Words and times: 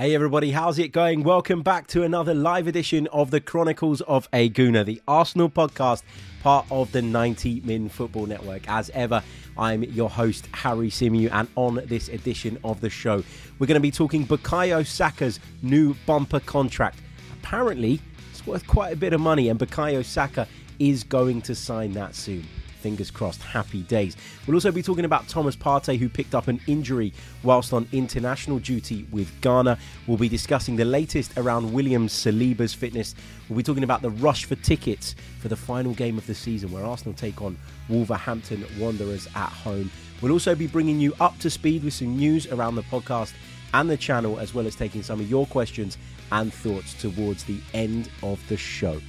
Hey 0.00 0.14
everybody, 0.14 0.50
how's 0.52 0.78
it 0.78 0.92
going? 0.92 1.24
Welcome 1.24 1.60
back 1.60 1.86
to 1.88 2.04
another 2.04 2.32
live 2.32 2.66
edition 2.66 3.06
of 3.08 3.30
the 3.30 3.38
Chronicles 3.38 4.00
of 4.00 4.30
a 4.32 4.48
Gooner, 4.48 4.82
the 4.82 5.02
Arsenal 5.06 5.50
podcast, 5.50 6.04
part 6.42 6.64
of 6.70 6.90
the 6.92 7.02
90 7.02 7.60
Min 7.66 7.90
Football 7.90 8.24
Network. 8.24 8.66
As 8.66 8.88
ever, 8.94 9.22
I'm 9.58 9.82
your 9.82 10.08
host, 10.08 10.48
Harry 10.54 10.88
Symeou, 10.88 11.30
and 11.30 11.48
on 11.54 11.82
this 11.84 12.08
edition 12.08 12.56
of 12.64 12.80
the 12.80 12.88
show, 12.88 13.22
we're 13.58 13.66
going 13.66 13.74
to 13.74 13.80
be 13.80 13.90
talking 13.90 14.26
Bukayo 14.26 14.86
Saka's 14.86 15.38
new 15.60 15.94
bumper 16.06 16.40
contract. 16.40 17.00
Apparently, 17.34 18.00
it's 18.30 18.46
worth 18.46 18.66
quite 18.66 18.94
a 18.94 18.96
bit 18.96 19.12
of 19.12 19.20
money, 19.20 19.50
and 19.50 19.60
Bukayo 19.60 20.02
Saka 20.02 20.48
is 20.78 21.04
going 21.04 21.42
to 21.42 21.54
sign 21.54 21.92
that 21.92 22.14
soon 22.14 22.46
fingers 22.80 23.10
crossed, 23.10 23.42
happy 23.42 23.82
days. 23.82 24.16
We'll 24.46 24.56
also 24.56 24.72
be 24.72 24.82
talking 24.82 25.04
about 25.04 25.28
Thomas 25.28 25.54
Partey, 25.54 25.98
who 25.98 26.08
picked 26.08 26.34
up 26.34 26.48
an 26.48 26.60
injury 26.66 27.12
whilst 27.42 27.72
on 27.72 27.86
international 27.92 28.58
duty 28.58 29.06
with 29.12 29.28
Ghana. 29.40 29.78
We'll 30.06 30.16
be 30.16 30.28
discussing 30.28 30.76
the 30.76 30.84
latest 30.84 31.36
around 31.36 31.72
William 31.72 32.08
Saliba's 32.08 32.74
fitness. 32.74 33.14
We'll 33.48 33.58
be 33.58 33.62
talking 33.62 33.84
about 33.84 34.02
the 34.02 34.10
rush 34.10 34.44
for 34.46 34.56
tickets 34.56 35.14
for 35.38 35.48
the 35.48 35.56
final 35.56 35.94
game 35.94 36.18
of 36.18 36.26
the 36.26 36.34
season, 36.34 36.72
where 36.72 36.84
Arsenal 36.84 37.14
take 37.14 37.40
on 37.40 37.56
Wolverhampton 37.88 38.64
Wanderers 38.78 39.28
at 39.34 39.48
home. 39.48 39.90
We'll 40.20 40.32
also 40.32 40.54
be 40.54 40.66
bringing 40.66 41.00
you 41.00 41.14
up 41.20 41.38
to 41.38 41.50
speed 41.50 41.84
with 41.84 41.94
some 41.94 42.16
news 42.16 42.46
around 42.46 42.74
the 42.74 42.82
podcast 42.82 43.32
and 43.72 43.88
the 43.88 43.96
channel, 43.96 44.38
as 44.38 44.54
well 44.54 44.66
as 44.66 44.74
taking 44.74 45.02
some 45.02 45.20
of 45.20 45.30
your 45.30 45.46
questions 45.46 45.96
and 46.32 46.52
thoughts 46.52 46.94
towards 46.94 47.44
the 47.44 47.60
end 47.74 48.10
of 48.22 48.46
the 48.48 48.56
show. 48.56 49.00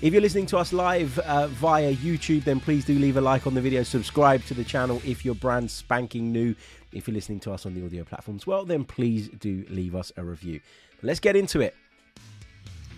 If 0.00 0.12
you're 0.12 0.22
listening 0.22 0.46
to 0.46 0.58
us 0.58 0.72
live 0.72 1.18
uh, 1.18 1.48
via 1.48 1.92
YouTube, 1.92 2.44
then 2.44 2.60
please 2.60 2.84
do 2.84 2.96
leave 2.96 3.16
a 3.16 3.20
like 3.20 3.48
on 3.48 3.54
the 3.54 3.60
video. 3.60 3.82
Subscribe 3.82 4.44
to 4.44 4.54
the 4.54 4.62
channel 4.62 5.02
if 5.04 5.24
you're 5.24 5.34
brand 5.34 5.68
spanking 5.68 6.30
new. 6.30 6.54
If 6.92 7.08
you're 7.08 7.16
listening 7.16 7.40
to 7.40 7.52
us 7.52 7.66
on 7.66 7.74
the 7.74 7.84
audio 7.84 8.04
platforms, 8.04 8.46
well, 8.46 8.64
then 8.64 8.84
please 8.84 9.28
do 9.28 9.66
leave 9.70 9.96
us 9.96 10.12
a 10.16 10.22
review. 10.22 10.60
But 11.00 11.08
let's 11.08 11.18
get 11.18 11.34
into 11.34 11.60
it. 11.60 11.74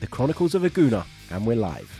The 0.01 0.09
Chronicles 0.09 0.55
of 0.55 0.63
a 0.63 0.69
Gooner, 0.69 1.07
and 1.31 1.47
we're 1.47 1.57
live. 1.57 1.91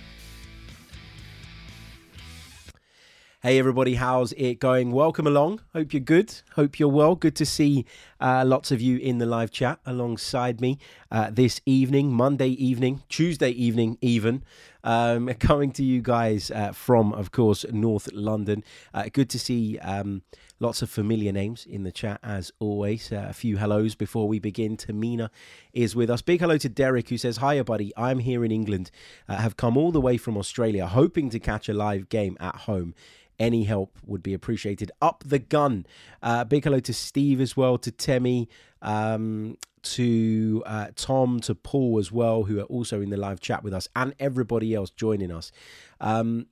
Hey 3.43 3.59
everybody, 3.59 3.95
how's 3.95 4.33
it 4.33 4.61
going? 4.61 4.93
Welcome 4.93 5.27
along. 5.27 5.63
Hope 5.73 5.95
you're 5.95 6.01
good. 6.01 6.35
Hope 6.57 6.79
you're 6.79 6.91
well. 6.91 7.15
Good 7.15 7.37
to 7.37 7.47
see 7.47 7.87
uh, 8.21 8.45
lots 8.47 8.71
of 8.71 8.81
you 8.81 8.99
in 8.99 9.19
the 9.19 9.27
live 9.27 9.51
chat 9.51 9.81
alongside 9.87 10.61
me 10.61 10.79
uh, 11.11 11.31
this 11.31 11.61
evening, 11.67 12.13
Monday 12.13 12.49
evening, 12.49 13.03
Tuesday 13.09 13.51
evening, 13.51 13.99
even. 14.01 14.45
Um, 14.83 15.29
coming 15.39 15.73
to 15.73 15.85
you 15.85 16.01
guys 16.01 16.51
uh, 16.51 16.73
from, 16.73 17.13
of 17.13 17.33
course, 17.33 17.65
North 17.71 18.13
London. 18.13 18.65
Uh, 18.95 19.07
good 19.13 19.29
to 19.31 19.39
see 19.39 19.79
um, 19.79 20.23
lots 20.59 20.83
of 20.83 20.91
familiar 20.91 21.33
names 21.33 21.67
in 21.67 21.83
the 21.83 21.93
chat 21.93 22.21
as 22.23 22.53
always. 22.61 23.11
Uh, 23.11 23.27
a 23.29 23.33
few 23.33 23.57
hellos 23.57 23.95
before 23.95 24.29
we 24.29 24.39
begin. 24.39 24.77
Tamina 24.77 25.31
is 25.73 25.97
with 25.97 26.11
us. 26.11 26.23
Big 26.23 26.41
hello 26.41 26.59
to 26.59 26.69
Derek 26.69 27.09
who 27.09 27.19
says, 27.19 27.39
Hiya, 27.39 27.65
buddy. 27.65 27.93
I'm 27.97 28.21
here 28.21 28.45
in 28.45 28.53
England. 28.53 28.91
Uh, 29.29 29.37
have 29.37 29.57
come 29.57 29.77
all 29.77 29.93
the 29.93 30.01
way 30.01 30.17
from 30.17 30.37
Australia, 30.37 30.87
hoping 30.87 31.31
to 31.31 31.41
catch 31.41 31.69
a 31.69 31.75
live 31.75 32.09
game 32.09 32.37
at 32.41 32.57
home 32.57 32.95
any 33.41 33.65
help 33.65 33.99
would 34.07 34.23
be 34.23 34.35
appreciated. 34.35 34.93
Up 35.01 35.25
the 35.27 35.39
gun. 35.39 35.87
Uh, 36.23 36.45
big 36.45 36.63
hello 36.63 36.79
to 36.81 36.93
Steve 36.93 37.41
as 37.41 37.57
well, 37.57 37.79
to 37.79 37.91
Temi, 38.11 38.49
um, 38.83 39.57
to 39.83 40.65
uh, 40.67 40.89
Tom, 40.97 41.39
to 41.43 41.55
Paul 41.55 41.99
as 42.01 42.11
well, 42.11 42.43
who 42.43 42.59
are 42.59 42.65
also 42.65 43.01
in 43.01 43.11
the 43.11 43.17
live 43.17 43.41
chat 43.41 43.63
with 43.63 43.73
us, 43.73 43.87
and 43.95 44.15
everybody 44.19 44.75
else 44.75 44.91
joining 44.91 45.31
us. 45.31 45.53
Um, 46.01 46.47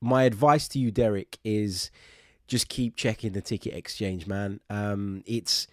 my 0.00 0.22
advice 0.22 0.68
to 0.68 0.78
you, 0.78 0.92
Derek, 0.92 1.40
is 1.42 1.90
just 2.46 2.68
keep 2.68 2.94
checking 2.94 3.32
the 3.32 3.40
ticket 3.40 3.74
exchange, 3.74 4.28
man. 4.28 4.60
Um, 4.70 5.24
it's 5.26 5.66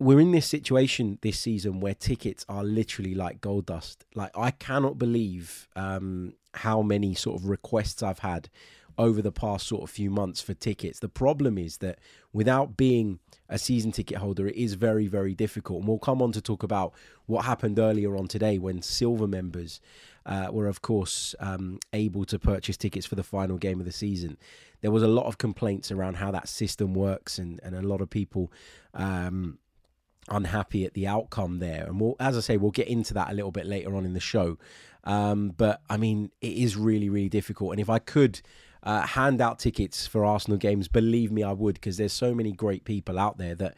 we're 0.00 0.18
in 0.18 0.32
this 0.32 0.46
situation 0.46 1.20
this 1.22 1.38
season 1.38 1.78
where 1.78 1.94
tickets 1.94 2.44
are 2.48 2.64
literally 2.64 3.14
like 3.14 3.40
gold 3.40 3.66
dust. 3.66 4.04
Like 4.16 4.36
I 4.36 4.50
cannot 4.50 4.98
believe 4.98 5.68
um, 5.76 6.34
how 6.54 6.82
many 6.82 7.14
sort 7.14 7.40
of 7.40 7.48
requests 7.48 8.02
I've 8.02 8.18
had 8.18 8.48
over 8.98 9.22
the 9.22 9.32
past 9.32 9.66
sort 9.66 9.82
of 9.82 9.90
few 9.90 10.10
months 10.10 10.40
for 10.40 10.54
tickets. 10.54 11.00
The 11.00 11.08
problem 11.08 11.58
is 11.58 11.78
that 11.78 11.98
without 12.32 12.76
being 12.76 13.18
a 13.48 13.58
season 13.58 13.92
ticket 13.92 14.18
holder, 14.18 14.46
it 14.46 14.56
is 14.56 14.74
very, 14.74 15.06
very 15.06 15.34
difficult. 15.34 15.80
And 15.80 15.88
we'll 15.88 15.98
come 15.98 16.22
on 16.22 16.32
to 16.32 16.40
talk 16.40 16.62
about 16.62 16.94
what 17.26 17.44
happened 17.44 17.78
earlier 17.78 18.16
on 18.16 18.26
today 18.26 18.58
when 18.58 18.82
silver 18.82 19.26
members 19.26 19.80
uh, 20.26 20.48
were, 20.50 20.66
of 20.66 20.82
course, 20.82 21.34
um, 21.40 21.78
able 21.92 22.24
to 22.24 22.38
purchase 22.38 22.76
tickets 22.76 23.06
for 23.06 23.14
the 23.14 23.22
final 23.22 23.58
game 23.58 23.80
of 23.80 23.86
the 23.86 23.92
season. 23.92 24.38
There 24.80 24.90
was 24.90 25.02
a 25.02 25.08
lot 25.08 25.26
of 25.26 25.38
complaints 25.38 25.90
around 25.90 26.16
how 26.16 26.30
that 26.30 26.48
system 26.48 26.94
works, 26.94 27.38
and, 27.38 27.60
and 27.62 27.74
a 27.74 27.82
lot 27.82 28.00
of 28.00 28.10
people. 28.10 28.52
Um, 28.92 29.58
unhappy 30.28 30.86
at 30.86 30.94
the 30.94 31.06
outcome 31.06 31.58
there 31.58 31.84
and 31.84 32.00
we'll 32.00 32.16
as 32.18 32.34
i 32.34 32.40
say 32.40 32.56
we'll 32.56 32.70
get 32.70 32.88
into 32.88 33.12
that 33.12 33.30
a 33.30 33.34
little 33.34 33.50
bit 33.50 33.66
later 33.66 33.94
on 33.94 34.06
in 34.06 34.14
the 34.14 34.20
show 34.20 34.56
um, 35.04 35.52
but 35.54 35.82
i 35.90 35.98
mean 35.98 36.30
it 36.40 36.52
is 36.52 36.78
really 36.78 37.10
really 37.10 37.28
difficult 37.28 37.72
and 37.72 37.78
if 37.78 37.90
i 37.90 37.98
could 37.98 38.40
uh, 38.84 39.02
hand 39.06 39.40
out 39.40 39.58
tickets 39.58 40.06
for 40.06 40.24
Arsenal 40.24 40.58
games, 40.58 40.88
believe 40.88 41.32
me, 41.32 41.42
I 41.42 41.52
would, 41.52 41.74
because 41.74 41.96
there's 41.96 42.12
so 42.12 42.34
many 42.34 42.52
great 42.52 42.84
people 42.84 43.18
out 43.18 43.38
there 43.38 43.54
that 43.56 43.74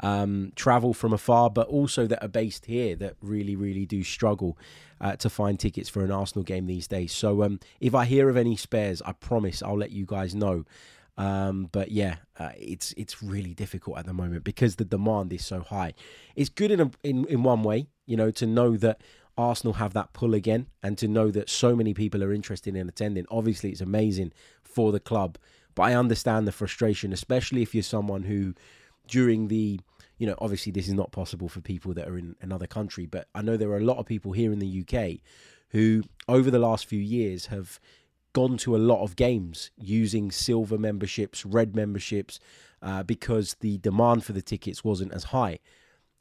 um, 0.00 0.52
travel 0.54 0.94
from 0.94 1.12
afar, 1.12 1.50
but 1.50 1.66
also 1.68 2.06
that 2.06 2.22
are 2.22 2.28
based 2.28 2.66
here 2.66 2.94
that 2.96 3.16
really, 3.20 3.56
really 3.56 3.86
do 3.86 4.02
struggle 4.02 4.58
uh, 5.00 5.16
to 5.16 5.30
find 5.30 5.58
tickets 5.58 5.88
for 5.88 6.04
an 6.04 6.10
Arsenal 6.10 6.44
game 6.44 6.66
these 6.66 6.86
days. 6.86 7.12
So 7.12 7.42
um, 7.42 7.58
if 7.80 7.94
I 7.94 8.04
hear 8.04 8.28
of 8.28 8.36
any 8.36 8.56
spares, 8.56 9.02
I 9.02 9.12
promise 9.12 9.62
I'll 9.62 9.78
let 9.78 9.90
you 9.90 10.04
guys 10.06 10.34
know. 10.34 10.64
Um, 11.16 11.68
but 11.70 11.90
yeah, 11.90 12.16
uh, 12.38 12.52
it's 12.56 12.92
it's 12.96 13.22
really 13.22 13.52
difficult 13.52 13.98
at 13.98 14.06
the 14.06 14.14
moment 14.14 14.42
because 14.42 14.76
the 14.76 14.86
demand 14.86 15.32
is 15.34 15.44
so 15.44 15.60
high. 15.60 15.92
It's 16.34 16.48
good 16.48 16.70
in 16.70 16.80
a, 16.80 16.90
in 17.02 17.26
in 17.26 17.42
one 17.42 17.62
way, 17.62 17.88
you 18.06 18.16
know, 18.16 18.30
to 18.30 18.46
know 18.46 18.78
that 18.78 19.02
Arsenal 19.36 19.74
have 19.74 19.92
that 19.94 20.12
pull 20.12 20.34
again 20.34 20.66
and 20.82 20.98
to 20.98 21.08
know 21.08 21.30
that 21.30 21.48
so 21.48 21.74
many 21.74 21.94
people 21.94 22.22
are 22.22 22.32
interested 22.32 22.76
in 22.76 22.88
attending. 22.88 23.26
Obviously, 23.30 23.70
it's 23.70 23.80
amazing 23.80 24.32
for 24.62 24.92
the 24.92 25.00
club, 25.00 25.38
but 25.74 25.82
I 25.84 25.94
understand 25.94 26.46
the 26.46 26.52
frustration, 26.52 27.12
especially 27.12 27.62
if 27.62 27.74
you're 27.74 27.82
someone 27.82 28.24
who, 28.24 28.54
during 29.06 29.48
the 29.48 29.80
you 30.20 30.26
know, 30.26 30.34
obviously 30.38 30.70
this 30.70 30.86
is 30.86 30.92
not 30.92 31.12
possible 31.12 31.48
for 31.48 31.62
people 31.62 31.94
that 31.94 32.06
are 32.06 32.18
in 32.18 32.36
another 32.42 32.66
country, 32.66 33.06
but 33.06 33.26
I 33.34 33.40
know 33.40 33.56
there 33.56 33.70
are 33.70 33.78
a 33.78 33.84
lot 33.84 33.96
of 33.96 34.04
people 34.04 34.32
here 34.32 34.52
in 34.52 34.58
the 34.58 34.84
UK 34.84 35.20
who, 35.70 36.02
over 36.28 36.50
the 36.50 36.58
last 36.58 36.84
few 36.84 37.00
years, 37.00 37.46
have 37.46 37.80
gone 38.34 38.58
to 38.58 38.76
a 38.76 38.78
lot 38.78 39.02
of 39.02 39.16
games 39.16 39.70
using 39.78 40.30
silver 40.30 40.76
memberships, 40.76 41.46
red 41.46 41.74
memberships, 41.74 42.38
uh, 42.82 43.02
because 43.02 43.56
the 43.60 43.78
demand 43.78 44.22
for 44.22 44.34
the 44.34 44.42
tickets 44.42 44.84
wasn't 44.84 45.12
as 45.12 45.24
high 45.24 45.58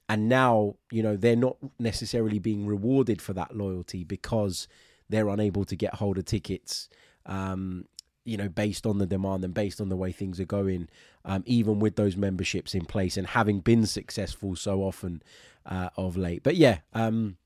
and 0.10 0.28
now 0.28 0.76
you 0.92 1.04
know 1.04 1.16
they're 1.16 1.36
not 1.36 1.56
necessarily 1.78 2.40
being 2.40 2.66
rewarded 2.66 3.22
for 3.22 3.34
that 3.34 3.56
loyalty 3.56 4.04
because 4.04 4.68
they're 5.08 5.30
unable 5.30 5.64
to 5.64 5.76
get 5.76 5.94
hold 5.96 6.18
of 6.18 6.26
tickets 6.26 6.90
um, 7.28 7.86
you 8.26 8.36
know 8.36 8.50
based 8.50 8.86
on 8.86 8.98
the 8.98 9.06
demand 9.06 9.46
and 9.46 9.54
based 9.54 9.80
on 9.80 9.88
the 9.88 9.96
way 9.96 10.12
things 10.12 10.40
are 10.40 10.46
going 10.46 10.90
um, 11.26 11.44
even 11.46 11.80
with 11.80 11.96
those 11.96 12.18
memberships 12.18 12.74
in 12.74 12.84
place 12.86 13.16
and 13.16 13.28
having 13.28 13.60
been 13.60 13.86
successful 13.86 14.56
so 14.56 14.82
often 14.82 15.22
uh, 15.66 15.90
of 15.96 16.18
late. 16.18 16.44
But 16.44 16.56
yeah 16.56 16.80
um, 16.94 17.38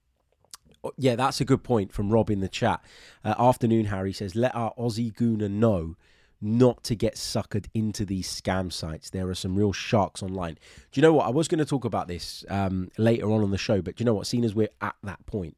yeah 0.98 1.16
that's 1.16 1.42
a 1.42 1.46
good 1.46 1.64
point 1.64 1.92
from 1.92 2.10
rob 2.10 2.30
in 2.30 2.40
the 2.40 2.48
chat. 2.48 2.82
Uh, 3.24 3.36
afternoon 3.38 3.86
harry 3.86 4.14
says 4.14 4.36
let 4.36 4.56
our 4.56 4.74
aussie 4.76 5.14
gooner 5.14 5.52
know 5.52 5.96
not 6.44 6.84
to 6.84 6.96
get 6.96 7.16
suckered 7.16 7.68
into 7.74 8.04
these 8.06 8.30
scam 8.30 8.72
sites. 8.72 9.10
There 9.10 9.30
are 9.30 9.36
some 9.36 9.56
real 9.56 9.72
sharks 9.72 10.22
online. 10.22 10.56
Do 10.92 11.00
you 11.00 11.02
know 11.02 11.14
what? 11.14 11.26
I 11.26 11.30
was 11.30 11.48
going 11.48 11.60
to 11.60 11.66
talk 11.66 11.86
about 11.86 12.08
this 12.08 12.44
um, 12.50 12.90
later 12.98 13.32
on 13.32 13.42
on 13.42 13.52
the 13.52 13.58
show, 13.58 13.82
but 13.82 13.96
do 13.96 14.02
you 14.02 14.06
know 14.06 14.14
what? 14.14 14.28
Seeing 14.28 14.44
as 14.44 14.54
we're 14.54 14.70
at 14.82 14.96
that 15.04 15.26
point, 15.26 15.58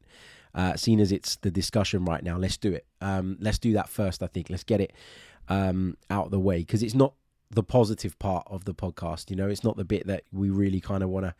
uh, 0.54 0.76
seeing 0.76 1.00
as 1.00 1.10
it's 1.10 1.36
the 1.36 1.50
discussion 1.50 2.04
right 2.04 2.22
now, 2.22 2.36
let's 2.36 2.56
do 2.56 2.72
it. 2.72 2.86
Um, 3.00 3.36
let's 3.40 3.58
do 3.58 3.72
that 3.72 3.88
first, 3.88 4.22
I 4.22 4.28
think. 4.28 4.48
Let's 4.48 4.62
get 4.62 4.80
it 4.80 4.92
um, 5.48 5.96
out 6.08 6.26
of 6.26 6.30
the 6.30 6.40
way 6.40 6.58
because 6.58 6.84
it's 6.84 6.94
not 6.94 7.14
the 7.50 7.64
positive 7.64 8.16
part 8.20 8.46
of 8.48 8.64
the 8.64 8.74
podcast. 8.74 9.28
You 9.28 9.36
know, 9.36 9.48
it's 9.48 9.64
not 9.64 9.76
the 9.76 9.84
bit 9.84 10.06
that 10.06 10.22
we 10.32 10.50
really 10.50 10.80
kind 10.80 11.02
of 11.02 11.10
want 11.10 11.26
to 11.26 11.34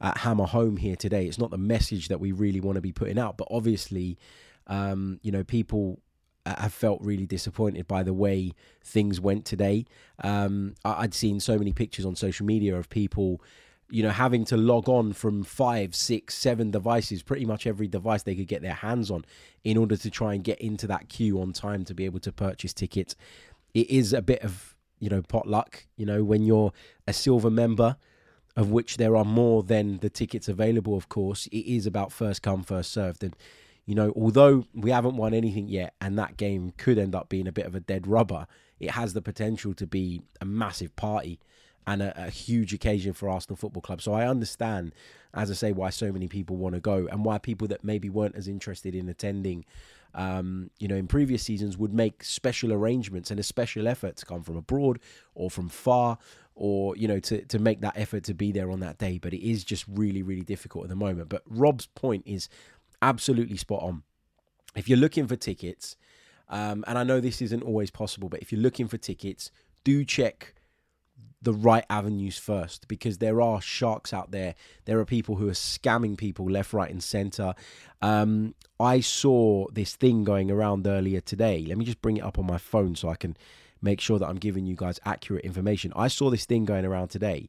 uh, 0.00 0.18
hammer 0.18 0.46
home 0.46 0.76
here 0.76 0.96
today. 0.96 1.26
It's 1.26 1.38
not 1.38 1.50
the 1.50 1.58
message 1.58 2.08
that 2.08 2.18
we 2.18 2.32
really 2.32 2.60
want 2.60 2.76
to 2.76 2.82
be 2.82 2.92
putting 2.92 3.18
out, 3.18 3.36
but 3.36 3.46
obviously, 3.50 4.18
um, 4.66 5.20
you 5.22 5.30
know, 5.30 5.44
people 5.44 6.00
have 6.46 6.72
felt 6.72 7.00
really 7.02 7.26
disappointed 7.26 7.86
by 7.86 8.02
the 8.02 8.14
way 8.14 8.52
things 8.82 9.20
went 9.20 9.44
today. 9.44 9.84
Um, 10.24 10.74
I'd 10.84 11.14
seen 11.14 11.40
so 11.40 11.58
many 11.58 11.72
pictures 11.72 12.06
on 12.06 12.16
social 12.16 12.46
media 12.46 12.76
of 12.76 12.88
people, 12.88 13.40
you 13.90 14.02
know, 14.02 14.10
having 14.10 14.44
to 14.46 14.56
log 14.56 14.88
on 14.88 15.12
from 15.12 15.42
five, 15.42 15.94
six, 15.94 16.34
seven 16.34 16.70
devices, 16.70 17.22
pretty 17.22 17.44
much 17.44 17.66
every 17.66 17.88
device 17.88 18.22
they 18.22 18.34
could 18.34 18.48
get 18.48 18.62
their 18.62 18.74
hands 18.74 19.10
on, 19.10 19.24
in 19.64 19.76
order 19.76 19.96
to 19.96 20.10
try 20.10 20.34
and 20.34 20.44
get 20.44 20.60
into 20.60 20.86
that 20.86 21.08
queue 21.08 21.40
on 21.40 21.52
time 21.52 21.84
to 21.84 21.94
be 21.94 22.04
able 22.04 22.20
to 22.20 22.32
purchase 22.32 22.72
tickets. 22.72 23.16
It 23.74 23.90
is 23.90 24.12
a 24.12 24.22
bit 24.22 24.42
of 24.42 24.74
you 24.98 25.08
know 25.08 25.22
potluck. 25.22 25.86
You 25.96 26.06
know, 26.06 26.24
when 26.24 26.42
you're 26.42 26.72
a 27.06 27.12
silver 27.12 27.50
member. 27.50 27.96
Of 28.56 28.68
which 28.72 28.96
there 28.96 29.16
are 29.16 29.24
more 29.24 29.62
than 29.62 29.98
the 29.98 30.10
tickets 30.10 30.48
available, 30.48 30.96
of 30.96 31.08
course. 31.08 31.46
It 31.46 31.64
is 31.72 31.86
about 31.86 32.10
first 32.10 32.42
come, 32.42 32.64
first 32.64 32.92
served. 32.92 33.22
And 33.22 33.34
you 33.90 33.96
know, 33.96 34.12
although 34.14 34.64
we 34.72 34.92
haven't 34.92 35.16
won 35.16 35.34
anything 35.34 35.66
yet, 35.66 35.94
and 36.00 36.16
that 36.16 36.36
game 36.36 36.72
could 36.76 36.96
end 36.96 37.12
up 37.12 37.28
being 37.28 37.48
a 37.48 37.52
bit 37.52 37.66
of 37.66 37.74
a 37.74 37.80
dead 37.80 38.06
rubber, 38.06 38.46
it 38.78 38.92
has 38.92 39.14
the 39.14 39.20
potential 39.20 39.74
to 39.74 39.84
be 39.84 40.22
a 40.40 40.44
massive 40.44 40.94
party 40.94 41.40
and 41.88 42.00
a, 42.00 42.26
a 42.26 42.30
huge 42.30 42.72
occasion 42.72 43.12
for 43.12 43.28
Arsenal 43.28 43.56
Football 43.56 43.82
Club. 43.82 44.00
So 44.00 44.12
I 44.12 44.28
understand 44.28 44.92
as 45.34 45.50
I 45.50 45.54
say, 45.54 45.72
why 45.72 45.90
so 45.90 46.12
many 46.12 46.28
people 46.28 46.56
want 46.56 46.74
to 46.74 46.80
go 46.80 47.08
and 47.10 47.24
why 47.24 47.38
people 47.38 47.68
that 47.68 47.84
maybe 47.84 48.08
weren't 48.08 48.34
as 48.34 48.48
interested 48.48 48.94
in 48.94 49.08
attending, 49.08 49.64
um, 50.14 50.70
you 50.78 50.88
know, 50.88 50.96
in 50.96 51.06
previous 51.06 51.42
seasons 51.42 51.78
would 51.78 51.92
make 51.92 52.24
special 52.24 52.72
arrangements 52.72 53.30
and 53.30 53.38
a 53.38 53.44
special 53.44 53.86
effort 53.86 54.16
to 54.16 54.26
come 54.26 54.42
from 54.42 54.56
abroad 54.56 54.98
or 55.34 55.50
from 55.50 55.68
far 55.68 56.18
or, 56.54 56.96
you 56.96 57.06
know, 57.06 57.20
to, 57.20 57.44
to 57.46 57.58
make 57.58 57.80
that 57.80 57.96
effort 57.96 58.24
to 58.24 58.34
be 58.34 58.50
there 58.50 58.70
on 58.70 58.80
that 58.80 58.98
day. 58.98 59.18
But 59.18 59.32
it 59.32 59.46
is 59.46 59.62
just 59.62 59.84
really, 59.88 60.22
really 60.22 60.42
difficult 60.42 60.84
at 60.84 60.90
the 60.90 60.96
moment. 60.96 61.28
But 61.28 61.42
Rob's 61.48 61.86
point 61.86 62.24
is 62.26 62.48
absolutely 63.02 63.56
spot 63.56 63.82
on. 63.82 64.02
If 64.76 64.88
you're 64.88 64.98
looking 64.98 65.26
for 65.26 65.36
tickets, 65.36 65.96
um, 66.48 66.84
and 66.86 66.98
I 66.98 67.04
know 67.04 67.20
this 67.20 67.42
isn't 67.42 67.62
always 67.62 67.90
possible, 67.90 68.28
but 68.28 68.40
if 68.40 68.52
you're 68.52 68.60
looking 68.60 68.88
for 68.88 68.98
tickets, 68.98 69.50
do 69.84 70.04
check 70.04 70.54
the 71.42 71.52
right 71.54 71.84
avenues 71.88 72.38
first 72.38 72.86
because 72.86 73.18
there 73.18 73.40
are 73.40 73.60
sharks 73.60 74.12
out 74.12 74.30
there. 74.30 74.54
There 74.84 74.98
are 74.98 75.04
people 75.04 75.36
who 75.36 75.48
are 75.48 75.52
scamming 75.52 76.16
people 76.18 76.50
left, 76.50 76.72
right, 76.72 76.90
and 76.90 77.02
center. 77.02 77.54
Um, 78.02 78.54
I 78.78 79.00
saw 79.00 79.66
this 79.72 79.96
thing 79.96 80.24
going 80.24 80.50
around 80.50 80.86
earlier 80.86 81.20
today. 81.20 81.64
Let 81.66 81.78
me 81.78 81.84
just 81.84 82.02
bring 82.02 82.18
it 82.18 82.24
up 82.24 82.38
on 82.38 82.46
my 82.46 82.58
phone 82.58 82.94
so 82.94 83.08
I 83.08 83.16
can 83.16 83.36
make 83.80 84.00
sure 84.00 84.18
that 84.18 84.26
I'm 84.26 84.36
giving 84.36 84.66
you 84.66 84.76
guys 84.76 85.00
accurate 85.04 85.44
information. 85.44 85.92
I 85.96 86.08
saw 86.08 86.28
this 86.30 86.44
thing 86.44 86.66
going 86.66 86.84
around 86.84 87.08
today 87.08 87.48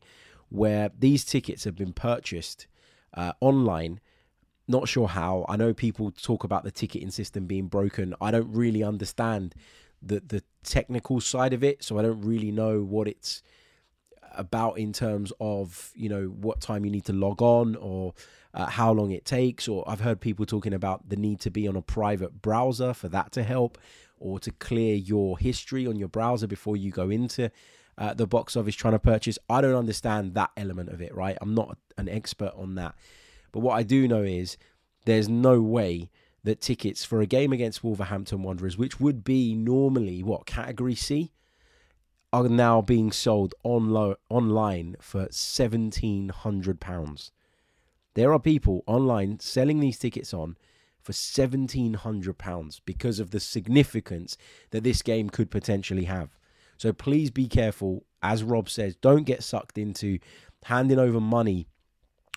where 0.49 0.91
these 0.97 1.25
tickets 1.25 1.65
have 1.65 1.75
been 1.75 1.93
purchased 1.93 2.67
uh, 3.13 3.33
online. 3.41 3.99
Not 4.67 4.87
sure 4.87 5.07
how. 5.07 5.45
I 5.49 5.57
know 5.57 5.73
people 5.73 6.11
talk 6.11 6.43
about 6.43 6.63
the 6.63 6.71
ticketing 6.71 7.11
system 7.11 7.45
being 7.45 7.67
broken. 7.67 8.15
I 8.21 8.31
don't 8.31 8.51
really 8.51 8.83
understand 8.83 9.55
the 10.01 10.21
the 10.25 10.43
technical 10.63 11.19
side 11.21 11.53
of 11.53 11.63
it, 11.63 11.83
so 11.83 11.97
I 11.97 12.01
don't 12.01 12.21
really 12.21 12.51
know 12.51 12.81
what 12.81 13.07
it's 13.07 13.43
about 14.33 14.77
in 14.77 14.93
terms 14.93 15.31
of 15.39 15.91
you 15.95 16.09
know 16.09 16.25
what 16.25 16.61
time 16.61 16.85
you 16.85 16.91
need 16.91 17.05
to 17.05 17.13
log 17.13 17.41
on 17.41 17.75
or 17.77 18.13
uh, 18.53 18.65
how 18.65 18.91
long 18.91 19.11
it 19.11 19.25
takes 19.25 19.67
or 19.67 19.83
i've 19.89 19.99
heard 19.99 20.19
people 20.19 20.45
talking 20.45 20.73
about 20.73 21.07
the 21.09 21.15
need 21.15 21.39
to 21.39 21.49
be 21.49 21.67
on 21.67 21.75
a 21.75 21.81
private 21.81 22.41
browser 22.41 22.93
for 22.93 23.09
that 23.09 23.31
to 23.31 23.43
help 23.43 23.77
or 24.19 24.39
to 24.39 24.51
clear 24.51 24.95
your 24.95 25.37
history 25.37 25.85
on 25.87 25.97
your 25.97 26.07
browser 26.07 26.47
before 26.47 26.77
you 26.77 26.91
go 26.91 27.09
into 27.09 27.51
uh, 27.97 28.13
the 28.13 28.27
box 28.27 28.55
office 28.55 28.75
trying 28.75 28.93
to 28.93 28.99
purchase 28.99 29.37
i 29.49 29.61
don't 29.61 29.75
understand 29.75 30.33
that 30.33 30.49
element 30.57 30.89
of 30.89 31.01
it 31.01 31.13
right 31.13 31.37
i'm 31.41 31.53
not 31.53 31.77
an 31.97 32.07
expert 32.07 32.53
on 32.55 32.75
that 32.75 32.95
but 33.51 33.59
what 33.59 33.73
i 33.73 33.83
do 33.83 34.07
know 34.07 34.23
is 34.23 34.57
there's 35.05 35.29
no 35.29 35.61
way 35.61 36.09
that 36.43 36.61
tickets 36.61 37.05
for 37.05 37.21
a 37.21 37.25
game 37.25 37.53
against 37.53 37.83
wolverhampton 37.83 38.43
wanderers 38.43 38.77
which 38.77 38.99
would 38.99 39.23
be 39.23 39.53
normally 39.53 40.23
what 40.23 40.45
category 40.45 40.95
c 40.95 41.31
are 42.33 42.47
now 42.47 42.81
being 42.81 43.11
sold 43.11 43.53
on 43.63 44.15
online 44.29 44.95
for 45.01 45.27
£1,700. 45.27 47.31
There 48.13 48.33
are 48.33 48.39
people 48.39 48.83
online 48.87 49.39
selling 49.39 49.79
these 49.79 49.99
tickets 49.99 50.33
on 50.33 50.57
for 51.01 51.11
£1,700 51.11 52.81
because 52.85 53.19
of 53.19 53.31
the 53.31 53.39
significance 53.39 54.37
that 54.69 54.83
this 54.83 55.01
game 55.01 55.29
could 55.29 55.49
potentially 55.51 56.05
have. 56.05 56.37
So 56.77 56.93
please 56.93 57.31
be 57.31 57.47
careful. 57.47 58.05
As 58.23 58.43
Rob 58.43 58.69
says, 58.69 58.95
don't 58.95 59.23
get 59.23 59.43
sucked 59.43 59.77
into 59.77 60.19
handing 60.63 60.99
over 60.99 61.19
money 61.19 61.67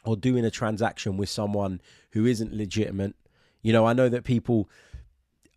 or 0.04 0.16
doing 0.16 0.44
a 0.44 0.50
transaction 0.50 1.16
with 1.16 1.28
someone 1.28 1.80
who 2.12 2.26
isn't 2.26 2.52
legitimate. 2.52 3.14
You 3.62 3.72
know, 3.72 3.86
I 3.86 3.92
know 3.92 4.08
that 4.08 4.24
people 4.24 4.68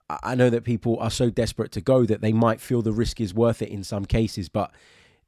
I 0.10 0.36
know 0.36 0.50
that 0.50 0.64
people 0.64 0.98
are 1.00 1.12
so 1.12 1.30
desperate 1.30 1.72
to 1.74 1.82
go 1.82 2.06
that 2.06 2.22
they 2.22 2.32
might 2.32 2.62
feel 2.62 2.82
the 2.82 2.94
risk 2.94 3.20
is 3.20 3.34
worth 3.34 3.62
it 3.62 3.70
in 3.70 3.84
some 3.84 4.06
cases. 4.06 4.48
But 4.48 4.72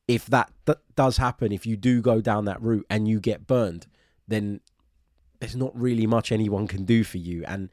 if 0.08 0.26
that 0.28 0.52
th- 0.66 0.78
does 0.96 1.18
happen, 1.18 1.52
if 1.52 1.66
you 1.66 1.76
do 1.76 2.02
go 2.02 2.22
down 2.22 2.46
that 2.46 2.62
route 2.62 2.86
and 2.90 3.08
you 3.08 3.20
get 3.20 3.46
burned, 3.46 3.88
then 4.28 4.62
there's 5.40 5.56
not 5.56 5.78
really 5.78 6.08
much 6.08 6.32
anyone 6.32 6.68
can 6.68 6.86
do 6.86 7.04
for 7.04 7.18
you, 7.18 7.44
and 7.46 7.70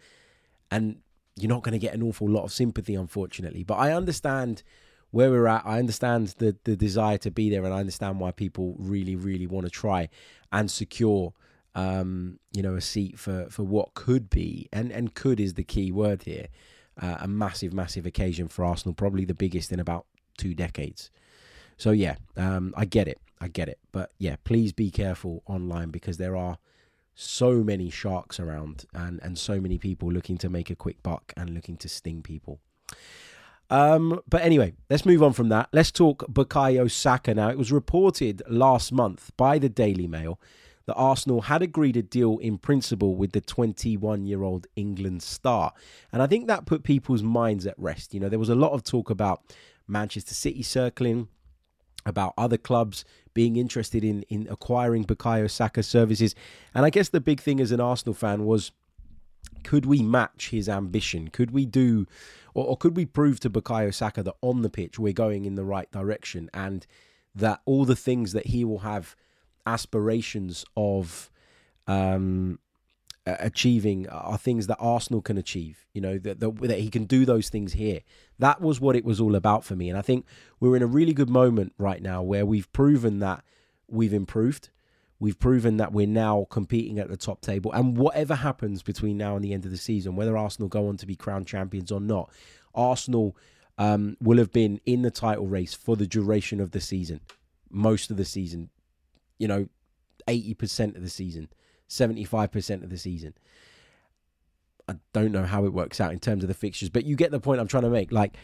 and 0.71 0.99
you're 1.37 1.49
not 1.49 1.63
going 1.63 1.73
to 1.73 1.79
get 1.79 1.95
an 1.95 2.03
awful 2.03 2.29
lot 2.29 2.45
of 2.45 2.53
sympathy, 2.53 2.95
unfortunately. 2.95 3.63
But 3.63 3.75
I 3.75 3.93
understand 3.93 4.63
where 5.11 5.31
we're 5.31 5.47
at. 5.47 5.63
I 5.65 5.79
understand 5.79 6.35
the 6.39 6.57
the 6.65 6.77
desire 6.77 7.19
to 7.19 7.31
be 7.31 7.51
there, 7.51 7.65
and 7.65 7.75
I 7.75 7.81
understand 7.81 8.21
why 8.21 8.33
people 8.33 8.77
really, 8.79 9.17
really 9.17 9.47
want 9.47 9.67
to 9.67 9.71
try 9.71 10.09
and 10.53 10.71
secure. 10.71 11.33
Um, 11.75 12.39
you 12.53 12.63
know, 12.63 12.75
a 12.75 12.81
seat 12.81 13.19
for 13.19 13.49
for 13.51 13.63
what 13.63 13.93
could 13.93 14.31
be, 14.31 14.69
and 14.73 14.91
and 14.91 15.15
could 15.15 15.39
is 15.39 15.55
the 15.55 15.65
key 15.65 15.93
word 15.93 16.23
here 16.23 16.47
uh, 17.01 17.17
a 17.21 17.29
massive, 17.29 17.73
massive 17.73 18.07
occasion 18.07 18.49
for 18.49 18.65
Arsenal, 18.65 18.95
probably 18.95 19.25
the 19.25 19.35
biggest 19.35 19.73
in 19.73 19.81
about 19.81 20.07
two 20.39 20.55
decades. 20.55 21.11
So 21.77 21.91
yeah, 21.91 22.17
um, 22.37 22.73
I 22.77 22.87
get 22.87 23.07
it, 23.07 23.21
I 23.41 23.49
get 23.49 23.69
it, 23.69 23.79
but 23.93 24.13
yeah, 24.19 24.37
please 24.45 24.73
be 24.73 24.91
careful 24.91 25.43
online 25.47 25.91
because 25.91 26.17
there 26.17 26.37
are 26.37 26.59
so 27.15 27.63
many 27.63 27.89
sharks 27.89 28.39
around 28.39 28.85
and 28.93 29.21
and 29.23 29.39
so 29.39 29.59
many 29.59 29.79
people 29.79 30.11
looking 30.11 30.37
to 30.39 30.51
make 30.51 30.69
a 30.71 30.77
quick 30.77 31.03
buck 31.03 31.33
and 31.37 31.51
looking 31.51 31.77
to 31.79 31.89
sting 31.89 32.23
people. 32.23 32.61
Um, 33.71 34.21
but 34.29 34.43
anyway, 34.43 34.75
let's 34.89 35.05
move 35.05 35.23
on 35.23 35.33
from 35.33 35.49
that. 35.49 35.69
Let's 35.73 35.91
talk 35.91 36.25
Bukayo 36.33 36.91
Saka 36.91 37.35
now. 37.35 37.49
It 37.51 37.59
was 37.59 37.73
reported 37.73 38.43
last 38.49 38.93
month 38.93 39.33
by 39.37 39.59
the 39.59 39.69
Daily 39.69 40.07
Mail 40.07 40.39
that 40.87 40.95
Arsenal 40.95 41.43
had 41.43 41.63
agreed 41.63 41.97
a 41.97 42.03
deal 42.03 42.39
in 42.39 42.59
principle 42.59 43.17
with 43.17 43.33
the 43.33 43.41
21 43.41 44.25
year 44.25 44.43
old 44.43 44.67
England 44.77 45.23
star. 45.23 45.73
And 46.13 46.23
I 46.23 46.27
think 46.27 46.47
that 46.47 46.67
put 46.67 46.85
people's 46.85 47.23
minds 47.23 47.67
at 47.67 47.75
rest. 47.77 48.15
You 48.15 48.21
know, 48.21 48.29
there 48.29 48.39
was 48.39 48.49
a 48.49 48.55
lot 48.55 48.73
of 48.73 48.85
talk 48.85 49.11
about 49.11 49.43
Manchester 49.89 50.35
City 50.35 50.63
circling, 50.63 51.29
about 52.05 52.35
other 52.39 52.57
clubs 52.57 53.05
being 53.35 53.57
interested 53.57 54.05
in, 54.05 54.23
in 54.23 54.47
acquiring 54.49 55.05
Bukayo 55.05 55.51
Saka's 55.51 55.89
services. 55.89 56.35
And 56.73 56.85
I 56.85 56.91
guess 56.91 57.09
the 57.09 57.21
big 57.21 57.41
thing 57.41 57.61
as 57.61 57.73
an 57.73 57.81
Arsenal 57.81 58.15
fan 58.15 58.47
was 58.47 58.71
could 59.65 59.87
we 59.87 60.03
match 60.03 60.51
his 60.51 60.69
ambition? 60.69 61.29
Could 61.29 61.51
we 61.51 61.67
do, 61.67 62.07
or, 62.55 62.67
or, 62.67 62.77
could 62.77 62.97
we 62.97 63.05
prove 63.07 63.41
to 63.41 63.51
Bukayo 63.51 63.93
Saka 63.93 64.23
that 64.23 64.35
on 64.43 64.63
the 64.63 64.71
pitch 64.71 64.99
we're 64.99 65.13
going 65.13 65.45
in 65.45 65.55
the 65.55 65.65
right 65.65 65.91
direction 65.91 66.51
and 66.55 66.87
that 67.35 67.61
all 67.65 67.85
the 67.85 67.97
things 67.97 68.33
that 68.33 68.47
he 68.47 68.65
will 68.65 68.81
have 68.81 69.15
aspirations 69.67 70.65
of 70.77 71.31
um, 71.87 72.59
achieving 73.27 74.09
are 74.09 74.39
things 74.39 74.67
that 74.69 74.79
Arsenal 74.79 75.21
can 75.21 75.37
achieve. 75.37 75.85
You 75.93 76.01
know 76.01 76.19
that, 76.19 76.41
that, 76.41 76.57
that 76.63 76.79
he 76.79 76.89
can 76.89 77.05
do 77.05 77.25
those 77.25 77.49
things 77.49 77.75
here. 77.75 78.01
That 78.39 78.61
was 78.61 78.81
what 78.81 78.97
it 78.97 79.05
was 79.05 79.21
all 79.21 79.35
about 79.35 79.65
for 79.65 79.77
me, 79.77 79.89
and 79.89 79.99
I 79.99 80.03
think 80.03 80.25
we're 80.61 80.77
in 80.77 80.83
a 80.83 80.87
really 80.87 81.13
good 81.13 81.31
moment 81.31 81.75
right 81.79 82.01
now 82.01 82.23
where 82.23 82.47
we've 82.47 82.73
proven 82.73 83.19
that 83.19 83.45
we've 83.89 84.15
improved. 84.15 84.71
We've 85.19 85.39
proven 85.39 85.79
that 85.79 85.93
we're 85.93 86.07
now 86.07 86.47
competing 86.51 86.99
at 86.99 87.09
the 87.09 87.17
top 87.17 87.41
table, 87.41 87.73
and 87.73 87.97
whatever 87.97 88.35
happens 88.35 88.83
between 88.83 89.17
now 89.17 89.35
and 89.35 89.45
the 89.45 89.55
end 89.55 89.65
of 89.65 89.71
the 89.71 89.77
season, 89.77 90.15
whether 90.15 90.37
Arsenal 90.37 90.69
go 90.69 90.89
on 90.89 90.97
to 90.99 91.07
be 91.07 91.17
crowned 91.17 91.47
champions 91.47 91.91
or 91.91 92.01
not, 92.01 92.31
Arsenal 92.75 93.37
um, 93.79 94.17
will 94.21 94.39
have 94.39 94.53
been 94.53 94.81
in 94.85 95.03
the 95.03 95.11
title 95.11 95.47
race 95.47 95.75
for 95.75 95.97
the 95.97 96.07
duration 96.07 96.61
of 96.61 96.73
the 96.73 96.81
season, 96.81 97.21
most 97.71 98.11
of 98.11 98.17
the 98.17 98.25
season, 98.25 98.71
you 99.39 99.49
know, 99.49 99.69
80% 100.29 100.97
of 100.97 101.03
the 101.03 101.11
season, 101.11 101.49
75% 101.89 102.83
of 102.83 102.91
the 102.91 102.99
season. 102.99 103.35
I 104.89 104.97
don't 105.13 105.33
know 105.33 105.45
how 105.45 105.65
it 105.65 105.73
works 105.73 106.01
out 106.01 106.13
in 106.13 106.21
terms 106.21 106.45
of 106.45 106.49
the 106.49 106.55
fixtures, 106.55 106.91
but 106.91 107.05
you 107.05 107.17
get 107.17 107.31
the 107.31 107.41
point 107.41 107.61
I'm 107.61 107.69
trying 107.69 107.83
to 107.85 107.91
make. 107.91 108.13
Like, 108.13 108.37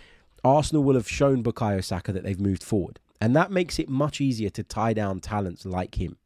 Arsenal 0.44 0.82
will 0.82 0.94
have 0.94 1.08
shown 1.08 1.42
Bukayo 1.42 1.84
Saka 1.84 2.12
that 2.12 2.24
they've 2.24 2.40
moved 2.40 2.64
forward. 2.64 2.98
And 3.20 3.36
that 3.36 3.52
makes 3.52 3.78
it 3.78 3.88
much 3.88 4.20
easier 4.20 4.50
to 4.50 4.64
tie 4.64 4.92
down 4.92 5.20
talents 5.20 5.64
like 5.64 5.94
him. 5.94 6.16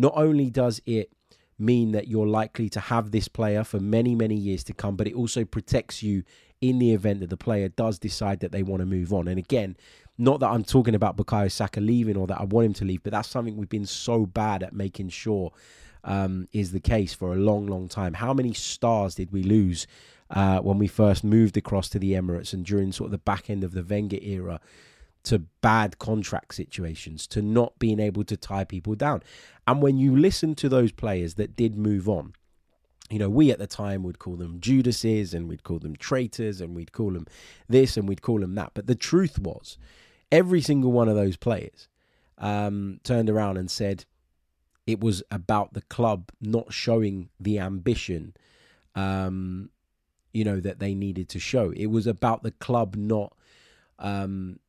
Not 0.00 0.14
only 0.16 0.48
does 0.48 0.80
it 0.86 1.12
mean 1.58 1.92
that 1.92 2.08
you're 2.08 2.26
likely 2.26 2.70
to 2.70 2.80
have 2.80 3.10
this 3.10 3.28
player 3.28 3.62
for 3.62 3.78
many, 3.78 4.14
many 4.14 4.34
years 4.34 4.64
to 4.64 4.72
come, 4.72 4.96
but 4.96 5.06
it 5.06 5.12
also 5.14 5.44
protects 5.44 6.02
you 6.02 6.24
in 6.62 6.78
the 6.78 6.94
event 6.94 7.20
that 7.20 7.28
the 7.28 7.36
player 7.36 7.68
does 7.68 7.98
decide 7.98 8.40
that 8.40 8.50
they 8.50 8.62
want 8.62 8.80
to 8.80 8.86
move 8.86 9.12
on. 9.12 9.28
And 9.28 9.38
again, 9.38 9.76
not 10.16 10.40
that 10.40 10.48
I'm 10.48 10.64
talking 10.64 10.94
about 10.94 11.18
Bukayo 11.18 11.52
Saka 11.52 11.82
leaving 11.82 12.16
or 12.16 12.26
that 12.28 12.40
I 12.40 12.44
want 12.44 12.64
him 12.64 12.72
to 12.74 12.86
leave, 12.86 13.02
but 13.02 13.12
that's 13.12 13.28
something 13.28 13.58
we've 13.58 13.68
been 13.68 13.84
so 13.84 14.24
bad 14.24 14.62
at 14.62 14.72
making 14.72 15.10
sure 15.10 15.52
um, 16.02 16.48
is 16.50 16.72
the 16.72 16.80
case 16.80 17.12
for 17.12 17.34
a 17.34 17.36
long, 17.36 17.66
long 17.66 17.86
time. 17.86 18.14
How 18.14 18.32
many 18.32 18.54
stars 18.54 19.16
did 19.16 19.32
we 19.32 19.42
lose 19.42 19.86
uh, 20.30 20.60
when 20.60 20.78
we 20.78 20.86
first 20.86 21.24
moved 21.24 21.58
across 21.58 21.90
to 21.90 21.98
the 21.98 22.12
Emirates 22.12 22.54
and 22.54 22.64
during 22.64 22.90
sort 22.90 23.08
of 23.08 23.12
the 23.12 23.18
back 23.18 23.50
end 23.50 23.64
of 23.64 23.72
the 23.72 23.82
Wenger 23.82 24.18
era? 24.22 24.60
To 25.24 25.40
bad 25.60 25.98
contract 25.98 26.54
situations, 26.54 27.26
to 27.28 27.42
not 27.42 27.78
being 27.78 28.00
able 28.00 28.24
to 28.24 28.36
tie 28.36 28.64
people 28.64 28.94
down. 28.94 29.22
And 29.66 29.82
when 29.82 29.98
you 29.98 30.16
listen 30.16 30.54
to 30.56 30.68
those 30.68 30.92
players 30.92 31.34
that 31.34 31.56
did 31.56 31.76
move 31.76 32.08
on, 32.08 32.34
you 33.10 33.18
know, 33.18 33.28
we 33.28 33.50
at 33.50 33.58
the 33.58 33.66
time 33.66 34.02
would 34.04 34.18
call 34.18 34.36
them 34.36 34.60
Judases 34.60 35.34
and 35.34 35.48
we'd 35.48 35.64
call 35.64 35.80
them 35.80 35.96
traitors 35.96 36.60
and 36.60 36.76
we'd 36.76 36.92
call 36.92 37.10
them 37.10 37.26
this 37.68 37.96
and 37.96 38.08
we'd 38.08 38.22
call 38.22 38.40
them 38.40 38.54
that. 38.54 38.70
But 38.72 38.86
the 38.86 38.94
truth 38.94 39.38
was, 39.38 39.76
every 40.30 40.60
single 40.60 40.92
one 40.92 41.08
of 41.08 41.16
those 41.16 41.36
players 41.36 41.88
um, 42.38 43.00
turned 43.02 43.28
around 43.28 43.56
and 43.56 43.70
said 43.70 44.04
it 44.86 45.00
was 45.00 45.22
about 45.30 45.74
the 45.74 45.82
club 45.82 46.30
not 46.40 46.72
showing 46.72 47.28
the 47.38 47.58
ambition, 47.58 48.34
um, 48.94 49.70
you 50.32 50.44
know, 50.44 50.60
that 50.60 50.78
they 50.78 50.94
needed 50.94 51.28
to 51.30 51.40
show. 51.40 51.72
It 51.76 51.86
was 51.86 52.06
about 52.06 52.42
the 52.42 52.52
club 52.52 52.94
not, 52.94 53.36
um, 53.98 54.60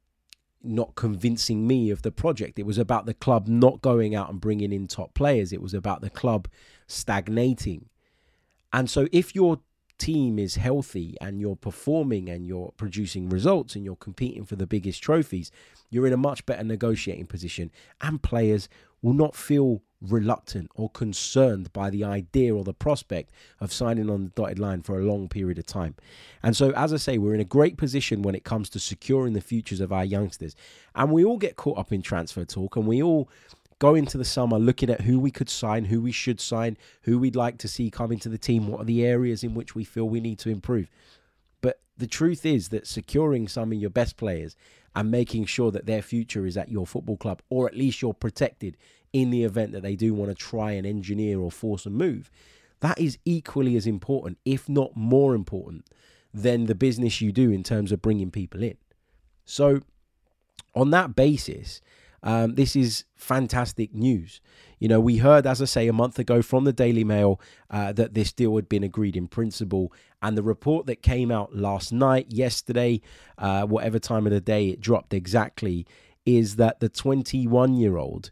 not 0.64 0.96
convincing 0.96 1.68
me 1.68 1.90
of 1.90 2.02
the 2.02 2.12
project. 2.12 2.60
It 2.60 2.66
was 2.66 2.78
about 2.78 3.06
the 3.06 3.14
club 3.14 3.48
not 3.48 3.82
going 3.82 4.16
out 4.16 4.30
and 4.30 4.40
bringing 4.40 4.72
in 4.72 4.88
top 4.88 5.14
players. 5.14 5.52
It 5.52 5.62
was 5.62 5.74
about 5.74 6.02
the 6.02 6.10
club 6.10 6.48
stagnating. 6.88 7.90
And 8.74 8.90
so, 8.90 9.08
if 9.12 9.36
your 9.36 9.60
team 10.02 10.40
is 10.40 10.56
healthy 10.56 11.16
and 11.22 11.40
you're 11.40 11.56
performing 11.56 12.28
and 12.28 12.48
you're 12.48 12.74
producing 12.76 13.30
results 13.30 13.76
and 13.76 13.86
you're 13.86 13.96
competing 13.96 14.46
for 14.46 14.56
the 14.56 14.66
biggest 14.66 15.04
trophies, 15.04 15.52
you're 15.92 16.08
in 16.08 16.14
a 16.14 16.18
much 16.18 16.44
better 16.48 16.64
negotiating 16.64 17.28
position. 17.28 17.72
And 18.02 18.24
players 18.24 18.68
will 19.04 19.14
not 19.14 19.36
feel 19.36 19.84
reluctant 20.02 20.72
or 20.74 20.90
concerned 20.90 21.72
by 21.72 21.92
the 21.92 22.04
idea 22.04 22.56
or 22.56 22.64
the 22.64 22.74
prospect 22.74 23.32
of 23.60 23.72
signing 23.72 24.10
on 24.10 24.24
the 24.24 24.30
dotted 24.32 24.58
line 24.58 24.82
for 24.82 25.00
a 25.00 25.04
long 25.04 25.30
period 25.30 25.60
of 25.60 25.68
time. 25.68 25.94
And 26.42 26.58
so, 26.58 26.72
as 26.72 26.92
I 26.92 26.98
say, 26.98 27.20
we're 27.20 27.36
in 27.36 27.40
a 27.40 27.46
great 27.46 27.78
position 27.78 28.24
when 28.24 28.34
it 28.34 28.44
comes 28.44 28.70
to 28.70 28.80
securing 28.80 29.34
the 29.34 29.42
futures 29.42 29.82
of 29.82 29.94
our 29.94 30.06
youngsters. 30.06 30.56
And 30.96 31.12
we 31.12 31.24
all 31.24 31.38
get 31.38 31.58
caught 31.58 31.78
up 31.78 31.92
in 31.92 32.02
transfer 32.02 32.44
talk 32.44 32.76
and 32.76 32.88
we 32.88 33.04
all 33.04 33.30
go 33.82 33.96
into 33.96 34.16
the 34.16 34.24
summer 34.24 34.60
looking 34.60 34.92
at 34.92 35.02
who 35.02 35.20
we 35.20 35.32
could 35.32 35.50
sign, 35.50 35.86
who 35.86 36.00
we 36.00 36.12
should 36.12 36.40
sign, 36.40 36.78
who 37.02 37.18
we'd 37.18 37.36
like 37.36 37.58
to 37.58 37.68
see 37.68 37.90
come 37.90 38.12
into 38.12 38.30
the 38.30 38.38
team, 38.38 38.68
what 38.68 38.82
are 38.82 38.86
the 38.86 39.04
areas 39.04 39.44
in 39.44 39.56
which 39.56 39.74
we 39.74 39.84
feel 39.84 40.08
we 40.08 40.22
need 40.22 40.38
to 40.38 40.50
improve. 40.50 40.88
But 41.62 41.80
the 41.98 42.06
truth 42.06 42.46
is 42.46 42.70
that 42.70 42.86
securing 42.86 43.48
some 43.48 43.72
of 43.72 43.80
your 43.80 43.90
best 43.90 44.18
players 44.18 44.56
and 44.96 45.10
making 45.10 45.46
sure 45.46 45.72
that 45.72 45.88
their 45.88 46.04
future 46.04 46.46
is 46.46 46.58
at 46.58 46.70
your 46.70 46.86
football 46.86 47.18
club, 47.18 47.42
or 47.50 47.68
at 47.68 47.76
least 47.76 48.04
you're 48.04 48.14
protected 48.14 48.78
in 49.14 49.32
the 49.32 49.44
event 49.44 49.72
that 49.72 49.82
they 49.82 49.96
do 49.96 50.14
want 50.14 50.30
to 50.30 50.36
try 50.36 50.74
and 50.74 50.86
engineer 50.86 51.40
or 51.40 51.50
force 51.50 51.88
a 51.88 51.90
move, 51.90 52.30
that 52.82 53.00
is 53.00 53.18
equally 53.26 53.76
as 53.76 53.88
important, 53.88 54.38
if 54.46 54.70
not 54.70 54.96
more 54.96 55.34
important, 55.34 55.88
than 56.32 56.68
the 56.68 56.76
business 56.76 57.20
you 57.20 57.32
do 57.32 57.50
in 57.50 57.64
terms 57.64 57.92
of 57.92 58.00
bringing 58.00 58.30
people 58.30 58.62
in. 58.62 58.78
So, 59.44 59.82
on 60.76 60.92
that 60.92 61.16
basis, 61.16 61.82
um, 62.24 62.56
this 62.56 62.76
is 62.76 63.06
fantastic 63.16 63.94
news. 63.94 64.42
You 64.80 64.88
know, 64.88 65.00
we 65.00 65.18
heard, 65.18 65.48
as 65.48 65.62
I 65.62 65.66
say, 65.66 65.88
a 65.88 65.94
month 65.94 66.20
ago 66.20 66.42
from 66.42 66.64
the 66.64 66.74
Daily 66.74 67.04
Mail 67.04 67.40
uh, 67.70 67.94
that 67.94 68.14
this 68.14 68.32
deal 68.32 68.56
had 68.56 68.70
been 68.70 68.84
agreed 68.84 69.16
in 69.16 69.28
principle. 69.28 69.92
And 70.22 70.38
the 70.38 70.44
report 70.44 70.86
that 70.86 71.02
came 71.02 71.32
out 71.32 71.56
last 71.56 71.92
night, 71.92 72.28
yesterday, 72.30 73.02
uh, 73.38 73.66
whatever 73.66 74.00
time 74.00 74.26
of 74.26 74.32
the 74.32 74.42
day 74.42 74.70
it 74.70 74.82
dropped 74.82 75.14
exactly, 75.14 75.86
is 76.26 76.58
that 76.58 76.80
the 76.80 76.90
21 76.90 77.74
year 77.74 77.98
old 77.98 78.32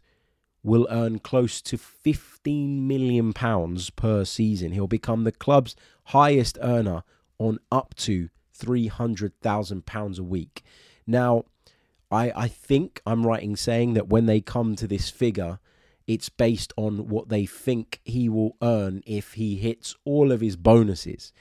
will 0.62 0.86
earn 0.90 1.18
close 1.18 1.62
to 1.62 1.78
15 1.78 2.86
million 2.86 3.32
pounds 3.32 3.90
per 3.90 4.24
season. 4.24 4.72
He'll 4.72 4.86
become 4.86 5.24
the 5.24 5.32
club's 5.32 5.74
highest 6.06 6.58
earner 6.60 7.02
on 7.38 7.58
up 7.72 7.94
to 7.96 8.28
300,000 8.52 9.86
pounds 9.86 10.18
a 10.18 10.24
week. 10.24 10.62
Now, 11.06 11.44
I, 12.10 12.32
I 12.34 12.48
think 12.48 13.00
I'm 13.06 13.26
right 13.26 13.42
in 13.42 13.56
saying 13.56 13.94
that 13.94 14.08
when 14.08 14.26
they 14.26 14.40
come 14.40 14.76
to 14.76 14.86
this 14.86 15.10
figure, 15.10 15.58
it's 16.06 16.28
based 16.28 16.72
on 16.76 17.08
what 17.08 17.28
they 17.28 17.46
think 17.46 18.00
he 18.04 18.28
will 18.28 18.56
earn 18.62 19.02
if 19.06 19.34
he 19.34 19.56
hits 19.56 19.94
all 20.04 20.32
of 20.32 20.40
his 20.40 20.56
bonuses. 20.56 21.32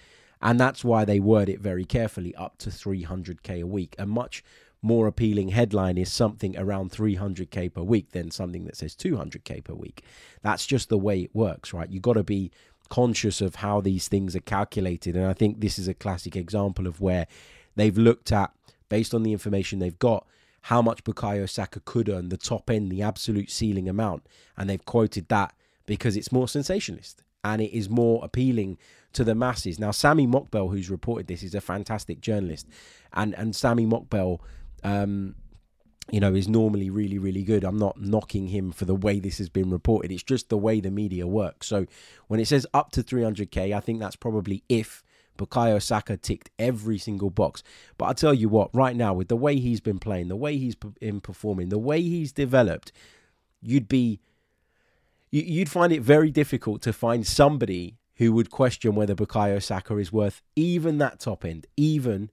And 0.41 0.59
that's 0.59 0.83
why 0.83 1.05
they 1.05 1.19
word 1.19 1.49
it 1.49 1.59
very 1.59 1.85
carefully 1.85 2.35
up 2.35 2.57
to 2.59 2.69
300k 2.69 3.61
a 3.61 3.67
week. 3.67 3.95
A 3.97 4.05
much 4.05 4.43
more 4.81 5.07
appealing 5.07 5.49
headline 5.49 5.97
is 5.97 6.11
something 6.11 6.57
around 6.57 6.91
300k 6.91 7.73
per 7.73 7.81
week 7.81 8.11
than 8.11 8.31
something 8.31 8.65
that 8.65 8.77
says 8.77 8.95
200k 8.95 9.63
per 9.63 9.73
week. 9.73 10.03
That's 10.41 10.65
just 10.65 10.87
the 10.87 10.97
way 10.97 11.21
it 11.21 11.35
works, 11.35 11.73
right? 11.73 11.89
You've 11.89 12.03
got 12.03 12.13
to 12.13 12.23
be 12.23 12.51
conscious 12.89 13.41
of 13.41 13.55
how 13.55 13.81
these 13.81 14.07
things 14.07 14.35
are 14.35 14.41
calculated. 14.41 15.15
And 15.15 15.25
I 15.25 15.33
think 15.33 15.59
this 15.59 15.77
is 15.77 15.87
a 15.87 15.93
classic 15.93 16.35
example 16.35 16.87
of 16.87 17.01
where 17.01 17.27
they've 17.75 17.97
looked 17.97 18.31
at, 18.31 18.51
based 18.87 19.13
on 19.13 19.23
the 19.23 19.33
information 19.33 19.79
they've 19.79 19.99
got, 19.99 20.25
how 20.63 20.81
much 20.81 21.03
Bukayo 21.03 21.49
Saka 21.49 21.79
could 21.81 22.09
earn, 22.09 22.29
the 22.29 22.37
top 22.37 22.69
end, 22.69 22.91
the 22.91 23.01
absolute 23.01 23.49
ceiling 23.49 23.87
amount. 23.87 24.25
And 24.57 24.69
they've 24.69 24.83
quoted 24.83 25.29
that 25.29 25.53
because 25.85 26.15
it's 26.15 26.31
more 26.31 26.47
sensationalist 26.47 27.23
and 27.43 27.61
it 27.61 27.75
is 27.75 27.89
more 27.89 28.23
appealing 28.23 28.77
to 29.13 29.23
the 29.23 29.35
masses. 29.35 29.79
Now, 29.79 29.91
Sami 29.91 30.27
Mokbel, 30.27 30.69
who's 30.69 30.89
reported 30.89 31.27
this, 31.27 31.43
is 31.43 31.55
a 31.55 31.61
fantastic 31.61 32.21
journalist. 32.21 32.67
And, 33.13 33.33
and 33.35 33.55
Sami 33.55 33.85
Mokbel, 33.85 34.39
um, 34.83 35.35
you 36.11 36.19
know, 36.19 36.33
is 36.33 36.47
normally 36.47 36.89
really, 36.89 37.17
really 37.17 37.43
good. 37.43 37.63
I'm 37.63 37.77
not 37.77 37.99
knocking 38.01 38.47
him 38.47 38.71
for 38.71 38.85
the 38.85 38.95
way 38.95 39.19
this 39.19 39.37
has 39.37 39.49
been 39.49 39.69
reported. 39.69 40.11
It's 40.11 40.23
just 40.23 40.49
the 40.49 40.57
way 40.57 40.79
the 40.79 40.91
media 40.91 41.27
works. 41.27 41.67
So 41.67 41.85
when 42.27 42.39
it 42.39 42.47
says 42.47 42.67
up 42.73 42.91
to 42.91 43.03
300k, 43.03 43.75
I 43.75 43.79
think 43.79 43.99
that's 43.99 44.15
probably 44.15 44.63
if 44.69 45.03
Bukayo 45.39 45.81
Saka 45.81 46.17
ticked 46.17 46.51
every 46.59 46.99
single 46.99 47.31
box. 47.31 47.63
But 47.97 48.05
I 48.05 48.13
tell 48.13 48.33
you 48.33 48.49
what, 48.49 48.69
right 48.75 48.95
now, 48.95 49.13
with 49.13 49.29
the 49.29 49.35
way 49.35 49.57
he's 49.57 49.81
been 49.81 49.97
playing, 49.97 50.27
the 50.27 50.35
way 50.35 50.57
he's 50.57 50.75
been 50.75 51.21
performing, 51.21 51.69
the 51.69 51.79
way 51.79 52.01
he's 52.01 52.31
developed, 52.31 52.91
you'd 53.61 53.87
be 53.87 54.19
you'd 55.31 55.69
find 55.69 55.93
it 55.93 56.01
very 56.01 56.31
difficult 56.31 56.81
to 56.81 56.91
find 56.91 57.25
somebody 57.25 57.97
who 58.15 58.33
would 58.33 58.49
question 58.49 58.95
whether 58.95 59.15
Bukayo 59.15 59.61
Saka 59.61 59.95
is 59.97 60.11
worth 60.11 60.41
even 60.55 60.97
that 60.97 61.19
top 61.19 61.45
end, 61.45 61.67
even 61.77 62.31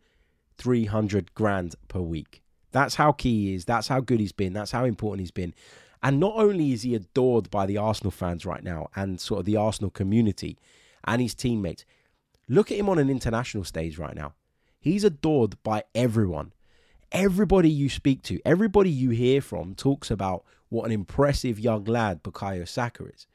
300 0.58 1.34
grand 1.34 1.76
per 1.88 2.00
week. 2.00 2.42
That's 2.72 2.96
how 2.96 3.12
key 3.12 3.48
he 3.48 3.54
is. 3.54 3.64
That's 3.66 3.88
how 3.88 4.00
good 4.00 4.18
he's 4.18 4.32
been. 4.32 4.52
That's 4.52 4.72
how 4.72 4.84
important 4.84 5.20
he's 5.20 5.30
been. 5.30 5.54
And 6.02 6.18
not 6.18 6.34
only 6.36 6.72
is 6.72 6.82
he 6.82 6.94
adored 6.94 7.50
by 7.50 7.66
the 7.66 7.76
Arsenal 7.76 8.10
fans 8.10 8.44
right 8.44 8.62
now 8.62 8.88
and 8.96 9.20
sort 9.20 9.40
of 9.40 9.46
the 9.46 9.56
Arsenal 9.56 9.90
community 9.90 10.58
and 11.04 11.22
his 11.22 11.34
teammates, 11.34 11.84
Look 12.48 12.70
at 12.70 12.78
him 12.78 12.88
on 12.88 12.98
an 12.98 13.10
international 13.10 13.64
stage 13.64 13.98
right 13.98 14.14
now. 14.14 14.34
He's 14.78 15.04
adored 15.04 15.60
by 15.62 15.84
everyone. 15.94 16.52
Everybody 17.12 17.70
you 17.70 17.88
speak 17.88 18.22
to, 18.24 18.40
everybody 18.44 18.90
you 18.90 19.10
hear 19.10 19.40
from 19.40 19.74
talks 19.74 20.10
about 20.10 20.44
what 20.68 20.84
an 20.84 20.92
impressive 20.92 21.58
young 21.58 21.84
lad 21.84 22.22
Bukayo 22.22 22.66
Saka 22.66 23.04
is. 23.06 23.26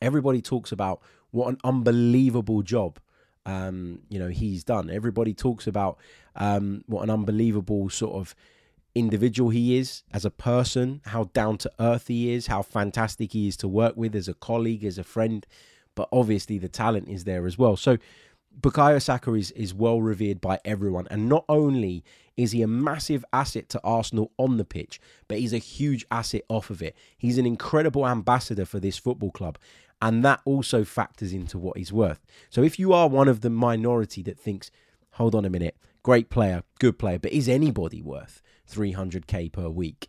Everybody 0.00 0.40
talks 0.40 0.72
about 0.72 1.00
what 1.30 1.48
an 1.48 1.58
unbelievable 1.64 2.62
job 2.62 2.98
um, 3.46 4.00
you 4.08 4.18
know 4.18 4.28
he's 4.28 4.64
done. 4.64 4.90
Everybody 4.90 5.34
talks 5.34 5.66
about 5.66 5.98
um, 6.36 6.84
what 6.86 7.02
an 7.02 7.10
unbelievable 7.10 7.88
sort 7.88 8.14
of 8.14 8.34
individual 8.94 9.50
he 9.50 9.78
is 9.78 10.02
as 10.12 10.24
a 10.24 10.30
person, 10.30 11.00
how 11.06 11.24
down 11.32 11.56
to 11.58 11.70
earth 11.78 12.08
he 12.08 12.32
is, 12.32 12.48
how 12.48 12.62
fantastic 12.62 13.32
he 13.32 13.48
is 13.48 13.56
to 13.58 13.68
work 13.68 13.96
with 13.96 14.14
as 14.14 14.28
a 14.28 14.34
colleague, 14.34 14.84
as 14.84 14.98
a 14.98 15.04
friend 15.04 15.46
but 16.00 16.08
obviously 16.12 16.56
the 16.56 16.66
talent 16.66 17.10
is 17.10 17.24
there 17.24 17.46
as 17.46 17.58
well. 17.58 17.76
So 17.76 17.98
Bukayo 18.58 19.02
Saka 19.02 19.34
is, 19.34 19.50
is 19.50 19.74
well 19.74 20.00
revered 20.00 20.40
by 20.40 20.58
everyone. 20.64 21.06
And 21.10 21.28
not 21.28 21.44
only 21.46 22.02
is 22.38 22.52
he 22.52 22.62
a 22.62 22.66
massive 22.66 23.22
asset 23.34 23.68
to 23.68 23.80
Arsenal 23.84 24.32
on 24.38 24.56
the 24.56 24.64
pitch, 24.64 24.98
but 25.28 25.40
he's 25.40 25.52
a 25.52 25.58
huge 25.58 26.06
asset 26.10 26.40
off 26.48 26.70
of 26.70 26.80
it. 26.80 26.96
He's 27.18 27.36
an 27.36 27.44
incredible 27.44 28.08
ambassador 28.08 28.64
for 28.64 28.80
this 28.80 28.96
football 28.96 29.30
club. 29.30 29.58
And 30.00 30.24
that 30.24 30.40
also 30.46 30.84
factors 30.84 31.34
into 31.34 31.58
what 31.58 31.76
he's 31.76 31.92
worth. 31.92 32.24
So 32.48 32.62
if 32.62 32.78
you 32.78 32.94
are 32.94 33.06
one 33.06 33.28
of 33.28 33.42
the 33.42 33.50
minority 33.50 34.22
that 34.22 34.38
thinks, 34.38 34.70
hold 35.10 35.34
on 35.34 35.44
a 35.44 35.50
minute, 35.50 35.76
great 36.02 36.30
player, 36.30 36.62
good 36.78 36.98
player, 36.98 37.18
but 37.18 37.32
is 37.32 37.46
anybody 37.46 38.00
worth 38.00 38.40
300k 38.72 39.52
per 39.52 39.68
week? 39.68 40.08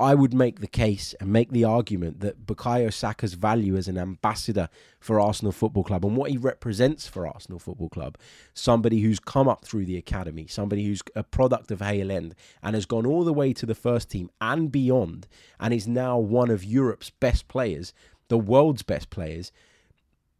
I 0.00 0.14
would 0.14 0.32
make 0.32 0.60
the 0.60 0.66
case 0.66 1.14
and 1.20 1.30
make 1.30 1.50
the 1.50 1.64
argument 1.64 2.20
that 2.20 2.46
Bukayo 2.46 2.92
Saka's 2.92 3.34
value 3.34 3.76
as 3.76 3.86
an 3.86 3.98
ambassador 3.98 4.70
for 4.98 5.20
Arsenal 5.20 5.52
Football 5.52 5.84
Club 5.84 6.04
and 6.06 6.16
what 6.16 6.30
he 6.30 6.38
represents 6.38 7.06
for 7.06 7.26
Arsenal 7.26 7.58
Football 7.58 7.90
Club, 7.90 8.16
somebody 8.54 9.00
who's 9.00 9.20
come 9.20 9.46
up 9.46 9.64
through 9.64 9.84
the 9.84 9.98
academy, 9.98 10.46
somebody 10.46 10.86
who's 10.86 11.02
a 11.14 11.22
product 11.22 11.70
of 11.70 11.80
Hale 11.80 12.10
End 12.10 12.34
and 12.62 12.74
has 12.74 12.86
gone 12.86 13.04
all 13.04 13.24
the 13.24 13.34
way 13.34 13.52
to 13.52 13.66
the 13.66 13.74
first 13.74 14.10
team 14.10 14.30
and 14.40 14.72
beyond, 14.72 15.28
and 15.60 15.74
is 15.74 15.86
now 15.86 16.18
one 16.18 16.50
of 16.50 16.64
Europe's 16.64 17.10
best 17.10 17.46
players, 17.46 17.92
the 18.28 18.38
world's 18.38 18.82
best 18.82 19.10
players, 19.10 19.52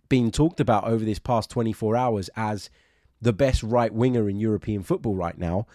being 0.09 0.31
talked 0.31 0.61
about 0.61 0.85
over 0.85 1.05
this 1.05 1.19
past 1.19 1.51
24 1.51 1.97
hours 1.97 2.31
as 2.35 2.71
the 3.21 3.33
best 3.35 3.63
right 3.63 3.93
winger 3.93 4.29
in 4.29 4.41
European 4.41 4.83
football 4.83 5.15
right 5.15 5.37
now 5.37 5.67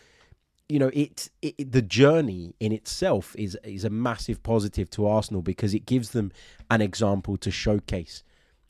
you 0.67 0.79
know, 0.79 0.89
it, 0.93 1.29
it, 1.41 1.71
the 1.71 1.81
journey 1.81 2.55
in 2.59 2.71
itself 2.71 3.35
is 3.37 3.57
is 3.63 3.83
a 3.83 3.89
massive 3.89 4.41
positive 4.41 4.89
to 4.91 5.07
Arsenal 5.07 5.41
because 5.41 5.73
it 5.73 5.85
gives 5.85 6.11
them 6.11 6.31
an 6.71 6.81
example 6.81 7.37
to 7.37 7.51
showcase. 7.51 8.23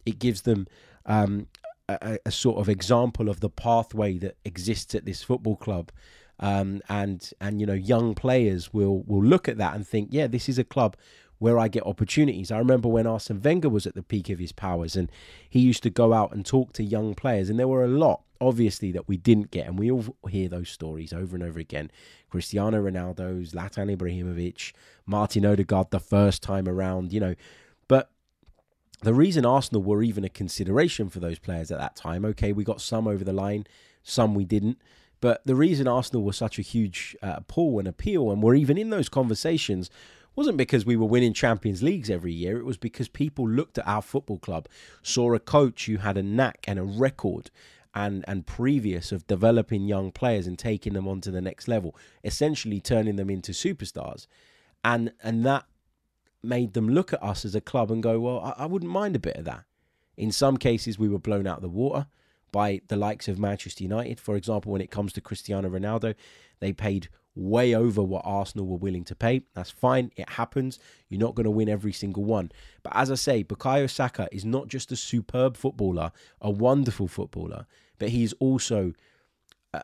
It 0.05 0.19
gives 0.19 0.41
them 0.41 0.67
um, 1.05 1.47
a, 1.87 2.19
a, 2.25 2.31
sort 2.31 2.57
of 2.57 2.67
example 2.67 3.29
of 3.29 3.39
the 3.39 3.49
pathway 3.49 4.17
that 4.19 4.37
exists 4.43 4.93
at 4.93 5.05
this 5.05 5.23
football 5.23 5.55
club, 5.55 5.91
um, 6.39 6.81
and 6.89 7.31
and 7.39 7.61
you 7.61 7.65
know, 7.65 7.73
young 7.73 8.13
players 8.13 8.73
will 8.73 9.03
will 9.03 9.23
look 9.23 9.47
at 9.47 9.57
that 9.57 9.75
and 9.75 9.87
think, 9.87 10.09
yeah, 10.11 10.27
this 10.27 10.49
is 10.49 10.59
a 10.59 10.63
club 10.65 10.97
where 11.37 11.57
I 11.57 11.67
get 11.69 11.85
opportunities. 11.85 12.51
I 12.51 12.57
remember 12.57 12.89
when 12.89 13.07
Arsene 13.07 13.41
Wenger 13.41 13.69
was 13.69 13.85
at 13.85 13.95
the 13.95 14.03
peak 14.03 14.29
of 14.29 14.39
his 14.39 14.51
powers, 14.51 14.97
and 14.97 15.09
he 15.49 15.59
used 15.59 15.83
to 15.83 15.89
go 15.89 16.11
out 16.11 16.33
and 16.33 16.45
talk 16.45 16.73
to 16.73 16.83
young 16.83 17.15
players, 17.15 17.49
and 17.49 17.57
there 17.57 17.69
were 17.69 17.85
a 17.85 17.89
lot 17.89 18.21
obviously 18.41 18.91
that 18.91 19.07
we 19.07 19.17
didn't 19.17 19.51
get, 19.51 19.67
and 19.67 19.79
we 19.79 19.91
all 19.91 20.15
hear 20.29 20.49
those 20.49 20.69
stories 20.69 21.13
over 21.13 21.35
and 21.35 21.43
over 21.43 21.59
again. 21.59 21.91
Cristiano 22.29 22.81
Ronaldo, 22.81 23.49
Zlatan 23.49 23.95
Ibrahimovic, 23.95 24.73
Martin 25.05 25.45
Odegaard 25.45 25.91
the 25.91 25.99
first 25.99 26.43
time 26.43 26.67
around, 26.67 27.13
you 27.13 27.19
know. 27.19 27.35
But 27.87 28.09
the 29.01 29.13
reason 29.13 29.45
Arsenal 29.45 29.83
were 29.83 30.03
even 30.03 30.23
a 30.23 30.29
consideration 30.29 31.09
for 31.09 31.19
those 31.19 31.39
players 31.39 31.71
at 31.71 31.79
that 31.79 31.95
time, 31.95 32.25
okay, 32.25 32.51
we 32.51 32.63
got 32.63 32.81
some 32.81 33.07
over 33.07 33.23
the 33.23 33.33
line, 33.33 33.67
some 34.03 34.35
we 34.35 34.45
didn't. 34.45 34.79
But 35.21 35.45
the 35.45 35.55
reason 35.55 35.87
Arsenal 35.87 36.23
was 36.23 36.37
such 36.37 36.59
a 36.59 36.61
huge 36.61 37.15
uh, 37.21 37.39
pull 37.47 37.79
and 37.79 37.87
appeal, 37.87 38.31
and 38.31 38.43
were 38.43 38.55
even 38.55 38.77
in 38.77 38.89
those 38.89 39.09
conversations, 39.09 39.89
wasn't 40.35 40.57
because 40.57 40.85
we 40.85 40.97
were 40.97 41.05
winning 41.05 41.33
Champions 41.33 41.81
Leagues 41.81 42.09
every 42.09 42.33
year. 42.33 42.57
It 42.57 42.65
was 42.65 42.77
because 42.77 43.07
people 43.07 43.47
looked 43.47 43.77
at 43.77 43.87
our 43.87 44.01
football 44.01 44.37
club, 44.37 44.67
saw 45.01 45.33
a 45.33 45.39
coach 45.39 45.85
who 45.85 45.97
had 45.97 46.17
a 46.17 46.23
knack 46.23 46.65
and 46.67 46.77
a 46.77 46.83
record 46.83 47.49
and 47.95 48.25
and 48.27 48.45
previous 48.45 49.11
of 49.11 49.25
developing 49.25 49.85
young 49.85 50.11
players 50.11 50.45
and 50.45 50.59
taking 50.59 50.93
them 50.93 51.07
on 51.07 51.21
to 51.21 51.31
the 51.31 51.41
next 51.41 51.67
level, 51.67 51.95
essentially 52.23 52.79
turning 52.79 53.15
them 53.15 53.29
into 53.29 53.51
superstars, 53.51 54.27
and 54.83 55.13
and 55.23 55.45
that 55.45 55.65
made 56.43 56.73
them 56.73 56.89
look 56.89 57.11
at 57.11 57.23
us 57.23 57.43
as 57.43 57.55
a 57.55 57.61
club 57.61 57.89
and 57.89 58.03
go, 58.03 58.19
well, 58.19 58.39
I, 58.39 58.63
I 58.63 58.65
wouldn't 58.67 58.91
mind 58.91 59.15
a 59.15 59.19
bit 59.19 59.37
of 59.37 59.45
that. 59.45 59.63
In 60.15 60.31
some 60.31 60.57
cases, 60.57 60.99
we 60.99 61.09
were 61.09 61.17
blown 61.17 61.47
out 61.47 61.57
of 61.57 61.63
the 61.63 61.69
water 61.69 62.05
by 62.55 62.79
the 62.87 62.95
likes 62.95 63.27
of 63.27 63.37
Manchester 63.37 63.83
United, 63.83 64.17
for 64.17 64.37
example, 64.37 64.71
when 64.71 64.79
it 64.79 64.89
comes 64.89 65.11
to 65.11 65.19
Cristiano 65.19 65.69
Ronaldo, 65.69 66.15
they 66.61 66.71
paid 66.71 67.09
way 67.35 67.75
over 67.75 68.01
what 68.01 68.21
Arsenal 68.23 68.65
were 68.65 68.77
willing 68.77 69.03
to 69.03 69.13
pay. 69.13 69.41
That's 69.53 69.71
fine. 69.71 70.09
It 70.15 70.29
happens. 70.29 70.79
You're 71.09 71.19
not 71.19 71.35
going 71.35 71.43
to 71.43 71.51
win 71.51 71.67
every 71.67 71.91
single 71.91 72.23
one. 72.23 72.53
But 72.81 72.95
as 72.95 73.11
I 73.11 73.15
say, 73.15 73.43
Bukayo 73.43 73.89
Saka 73.89 74.29
is 74.31 74.45
not 74.45 74.69
just 74.69 74.91
a 74.93 74.95
superb 74.95 75.57
footballer, 75.57 76.13
a 76.39 76.49
wonderful 76.49 77.09
footballer, 77.09 77.65
but 77.97 78.09
he's 78.09 78.33
also 78.33 78.93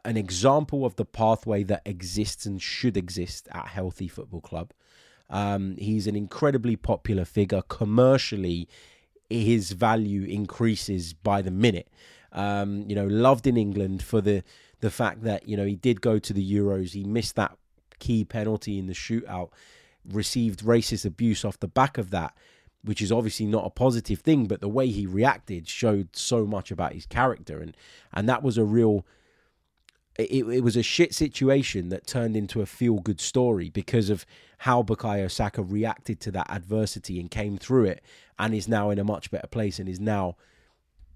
an 0.05 0.17
example 0.17 0.85
of 0.85 0.95
the 0.95 1.05
pathway 1.05 1.63
that 1.63 1.81
exists 1.85 2.45
and 2.45 2.61
should 2.61 2.97
exist 2.97 3.47
at 3.51 3.67
Healthy 3.67 4.07
Football 4.07 4.41
Club. 4.41 4.71
Um, 5.29 5.75
he's 5.77 6.07
an 6.07 6.15
incredibly 6.15 6.75
popular 6.75 7.25
figure. 7.25 7.61
Commercially, 7.63 8.67
his 9.29 9.71
value 9.71 10.23
increases 10.23 11.13
by 11.13 11.41
the 11.41 11.51
minute. 11.51 11.89
Um, 12.33 12.85
you 12.87 12.95
know, 12.95 13.07
loved 13.07 13.47
in 13.47 13.57
England 13.57 14.03
for 14.03 14.21
the 14.21 14.43
the 14.79 14.89
fact 14.89 15.23
that 15.23 15.47
you 15.47 15.55
know 15.55 15.65
he 15.65 15.75
did 15.75 16.01
go 16.01 16.19
to 16.19 16.33
the 16.33 16.53
Euros. 16.53 16.91
He 16.91 17.03
missed 17.03 17.35
that 17.35 17.57
key 17.99 18.23
penalty 18.25 18.79
in 18.79 18.87
the 18.87 18.93
shootout, 18.93 19.49
received 20.09 20.61
racist 20.61 21.05
abuse 21.05 21.45
off 21.45 21.59
the 21.59 21.67
back 21.67 21.97
of 21.97 22.09
that, 22.11 22.33
which 22.83 23.01
is 23.01 23.11
obviously 23.11 23.45
not 23.45 23.65
a 23.65 23.69
positive 23.69 24.19
thing. 24.19 24.45
But 24.45 24.61
the 24.61 24.69
way 24.69 24.87
he 24.87 25.05
reacted 25.05 25.67
showed 25.67 26.15
so 26.15 26.45
much 26.45 26.71
about 26.71 26.93
his 26.93 27.05
character, 27.05 27.59
and 27.59 27.75
and 28.13 28.27
that 28.29 28.43
was 28.43 28.57
a 28.57 28.63
real. 28.63 29.05
It, 30.19 30.45
it 30.45 30.61
was 30.61 30.75
a 30.75 30.83
shit 30.83 31.15
situation 31.15 31.87
that 31.89 32.05
turned 32.05 32.35
into 32.35 32.61
a 32.61 32.65
feel 32.65 32.99
good 32.99 33.21
story 33.21 33.69
because 33.69 34.09
of 34.09 34.25
how 34.59 34.83
Bukayo 34.83 35.31
Saka 35.31 35.63
reacted 35.63 36.19
to 36.19 36.31
that 36.31 36.51
adversity 36.51 37.19
and 37.19 37.31
came 37.31 37.57
through 37.57 37.85
it 37.85 38.03
and 38.37 38.53
is 38.53 38.67
now 38.67 38.89
in 38.89 38.99
a 38.99 39.05
much 39.05 39.31
better 39.31 39.47
place 39.47 39.79
and 39.79 39.87
is 39.87 40.01
now 40.01 40.35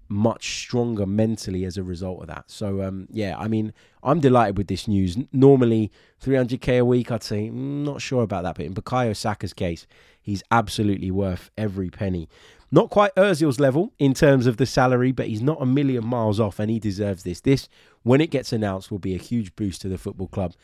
much 0.08 0.60
stronger 0.60 1.06
mentally 1.06 1.64
as 1.64 1.76
a 1.76 1.82
result 1.82 2.20
of 2.20 2.28
that. 2.28 2.44
So 2.46 2.82
um, 2.82 3.08
yeah, 3.10 3.36
I 3.38 3.48
mean, 3.48 3.72
I'm 4.02 4.20
delighted 4.20 4.56
with 4.56 4.68
this 4.68 4.86
news. 4.86 5.16
Normally, 5.32 5.90
300k 6.22 6.80
a 6.80 6.84
week, 6.84 7.10
I'd 7.10 7.22
say 7.22 7.48
mm, 7.48 7.84
not 7.84 8.00
sure 8.00 8.22
about 8.22 8.44
that, 8.44 8.56
but 8.56 8.66
in 8.66 8.74
Bukayo 8.74 9.16
Saka's 9.16 9.52
case, 9.52 9.86
he's 10.22 10.42
absolutely 10.50 11.10
worth 11.10 11.50
every 11.56 11.90
penny. 11.90 12.28
Not 12.70 12.90
quite 12.90 13.14
Özil's 13.14 13.60
level 13.60 13.92
in 13.98 14.12
terms 14.12 14.46
of 14.46 14.56
the 14.56 14.66
salary, 14.66 15.12
but 15.12 15.28
he's 15.28 15.42
not 15.42 15.62
a 15.62 15.66
million 15.66 16.04
miles 16.04 16.40
off, 16.40 16.58
and 16.58 16.70
he 16.70 16.80
deserves 16.80 17.22
this. 17.22 17.40
This, 17.40 17.68
when 18.02 18.20
it 18.20 18.30
gets 18.30 18.52
announced, 18.52 18.90
will 18.90 18.98
be 18.98 19.14
a 19.14 19.18
huge 19.18 19.54
boost 19.54 19.82
to 19.82 19.88
the 19.88 19.98
football 19.98 20.26
club. 20.26 20.54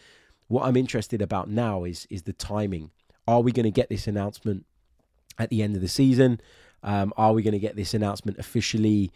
What 0.49 0.67
I'm 0.67 0.77
interested 0.77 1.23
about 1.23 1.49
now 1.49 1.85
is 1.85 2.07
is 2.11 2.23
the 2.23 2.33
timing. 2.33 2.91
Are 3.27 3.41
we 3.41 3.53
going 3.53 3.65
to 3.65 3.71
get 3.71 3.89
this 3.89 4.09
announcement 4.09 4.67
at 5.39 5.49
the 5.49 5.63
end 5.63 5.77
of 5.77 5.81
the 5.81 5.89
season? 5.89 6.41
Um, 6.83 7.13
are 7.17 7.33
we 7.33 7.43
going 7.43 7.53
to 7.53 7.59
get 7.59 7.77
this 7.77 7.95
announcement 7.95 8.39
officially? 8.39 9.13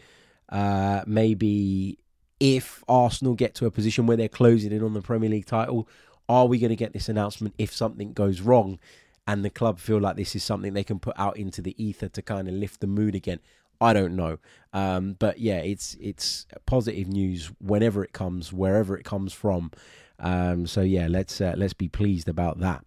Uh, 0.49 1.02
maybe 1.06 1.99
if 2.38 2.85
Arsenal 2.88 3.35
get 3.35 3.54
to 3.56 3.66
a 3.66 3.70
position 3.70 4.06
where 4.06 4.16
they're 4.16 4.28
closing 4.28 4.73
in 4.73 4.82
on 4.82 4.94
the 4.94 5.02
Premier 5.02 5.30
League 5.30 5.46
title, 5.46 5.88
are 6.28 6.46
we 6.46 6.58
going 6.58 6.70
to 6.70 6.76
get 6.76 6.92
this 6.92 7.08
announcement 7.08 7.54
if 7.58 7.73
something 7.73 8.12
goes 8.12 8.40
wrong 8.40 8.78
and 9.26 9.44
the 9.44 9.50
club 9.50 9.78
feel 9.78 9.99
like 9.99 10.16
this 10.16 10.37
is 10.37 10.44
something 10.44 10.73
they 10.73 10.85
can 10.85 10.99
put 10.99 11.18
out 11.18 11.37
into 11.37 11.62
the 11.62 11.75
ether 11.82 12.08
to 12.08 12.23
kind 12.23 12.49
of 12.49 12.54
lift 12.54 12.80
the 12.80 12.87
mood 12.87 13.14
again? 13.14 13.40
I 13.80 13.92
don't 13.92 14.16
know, 14.16 14.38
um, 14.73 15.16
but 15.18 15.38
yeah, 15.38 15.58
it's 15.58 15.96
it's 16.00 16.46
positive 16.64 17.08
news 17.08 17.50
whenever 17.61 18.02
it 18.02 18.12
comes, 18.12 18.50
wherever 18.50 18.97
it 18.97 19.04
comes 19.04 19.34
from. 19.34 19.71
Um, 20.19 20.67
so 20.67 20.80
yeah, 20.80 21.08
let's 21.10 21.40
uh, 21.43 21.54
let's 21.58 21.75
be 21.75 21.88
pleased 21.88 22.28
about 22.28 22.58
that. 22.60 22.84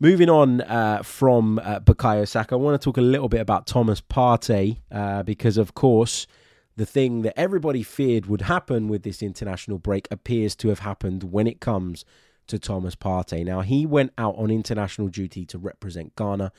Moving 0.00 0.30
on 0.30 0.60
uh, 0.60 1.02
from 1.02 1.58
uh, 1.58 1.80
Bukayo 1.80 2.26
Saka, 2.28 2.54
I 2.54 2.58
want 2.58 2.80
to 2.80 2.84
talk 2.84 2.98
a 2.98 3.00
little 3.00 3.28
bit 3.28 3.40
about 3.40 3.66
Thomas 3.66 4.00
Partey 4.00 4.78
uh, 4.92 5.24
because, 5.24 5.58
of 5.58 5.74
course, 5.74 6.28
the 6.76 6.86
thing 6.86 7.22
that 7.22 7.36
everybody 7.36 7.82
feared 7.82 8.26
would 8.26 8.42
happen 8.42 8.86
with 8.86 9.02
this 9.02 9.24
international 9.24 9.80
break 9.80 10.06
appears 10.12 10.54
to 10.54 10.68
have 10.68 10.78
happened 10.78 11.24
when 11.24 11.48
it 11.48 11.58
comes 11.58 12.04
to 12.46 12.60
Thomas 12.60 12.94
Partey. 12.94 13.44
Now, 13.44 13.62
he 13.62 13.86
went 13.86 14.12
out 14.16 14.36
on 14.38 14.52
international 14.52 15.08
duty 15.08 15.44
to 15.46 15.58
represent 15.58 16.14
Ghana. 16.14 16.52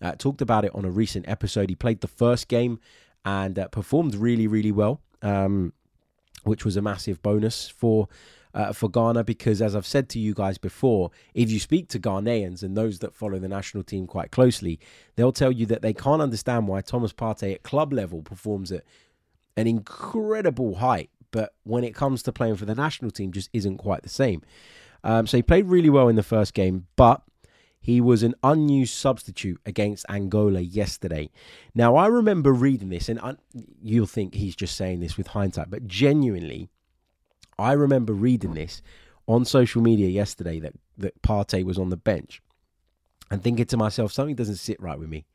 Uh, 0.00 0.12
talked 0.12 0.40
about 0.40 0.64
it 0.64 0.74
on 0.74 0.86
a 0.86 0.90
recent 0.90 1.28
episode. 1.28 1.68
He 1.68 1.76
played 1.76 2.00
the 2.00 2.08
first 2.08 2.48
game 2.48 2.80
and 3.26 3.58
uh, 3.58 3.68
performed 3.68 4.14
really, 4.14 4.46
really 4.46 4.72
well, 4.72 5.02
um, 5.20 5.74
which 6.44 6.64
was 6.64 6.78
a 6.78 6.82
massive 6.82 7.22
bonus 7.22 7.68
for 7.68 8.08
uh, 8.56 8.72
for 8.72 8.88
Ghana 8.88 9.22
because, 9.22 9.60
as 9.60 9.76
I've 9.76 9.86
said 9.86 10.08
to 10.10 10.18
you 10.18 10.32
guys 10.32 10.56
before, 10.56 11.10
if 11.34 11.50
you 11.50 11.60
speak 11.60 11.88
to 11.90 12.00
Ghanaians 12.00 12.62
and 12.62 12.74
those 12.74 13.00
that 13.00 13.14
follow 13.14 13.38
the 13.38 13.48
national 13.48 13.84
team 13.84 14.06
quite 14.06 14.30
closely, 14.30 14.80
they'll 15.14 15.30
tell 15.30 15.52
you 15.52 15.66
that 15.66 15.82
they 15.82 15.92
can't 15.92 16.22
understand 16.22 16.66
why 16.66 16.80
Thomas 16.80 17.12
Partey 17.12 17.52
at 17.52 17.62
club 17.62 17.92
level 17.92 18.22
performs 18.22 18.72
at 18.72 18.82
an 19.58 19.66
incredible 19.66 20.76
height, 20.76 21.10
but 21.30 21.54
when 21.64 21.84
it 21.84 21.94
comes 21.94 22.22
to 22.22 22.32
playing 22.32 22.56
for 22.56 22.64
the 22.64 22.74
national 22.74 23.10
team, 23.10 23.30
just 23.30 23.50
isn't 23.52 23.76
quite 23.76 24.02
the 24.02 24.08
same. 24.08 24.40
Um, 25.04 25.26
so 25.26 25.36
he 25.36 25.42
played 25.42 25.66
really 25.66 25.90
well 25.90 26.08
in 26.08 26.16
the 26.16 26.22
first 26.22 26.54
game, 26.54 26.86
but 26.96 27.22
he 27.78 28.00
was 28.00 28.22
an 28.22 28.34
unused 28.42 28.94
substitute 28.94 29.60
against 29.66 30.06
Angola 30.08 30.60
yesterday. 30.60 31.28
Now, 31.74 31.94
I 31.96 32.06
remember 32.06 32.54
reading 32.54 32.88
this, 32.88 33.10
and 33.10 33.20
I, 33.20 33.34
you'll 33.82 34.06
think 34.06 34.34
he's 34.34 34.56
just 34.56 34.76
saying 34.76 35.00
this 35.00 35.18
with 35.18 35.28
hindsight, 35.28 35.70
but 35.70 35.86
genuinely, 35.86 36.70
I 37.58 37.72
remember 37.72 38.12
reading 38.12 38.54
this 38.54 38.82
on 39.26 39.44
social 39.44 39.82
media 39.82 40.08
yesterday 40.08 40.60
that, 40.60 40.74
that 40.98 41.20
Partey 41.22 41.64
was 41.64 41.78
on 41.78 41.90
the 41.90 41.96
bench 41.96 42.42
and 43.30 43.42
thinking 43.42 43.66
to 43.66 43.76
myself, 43.76 44.12
something 44.12 44.36
doesn't 44.36 44.56
sit 44.56 44.80
right 44.80 44.98
with 44.98 45.08
me. 45.08 45.26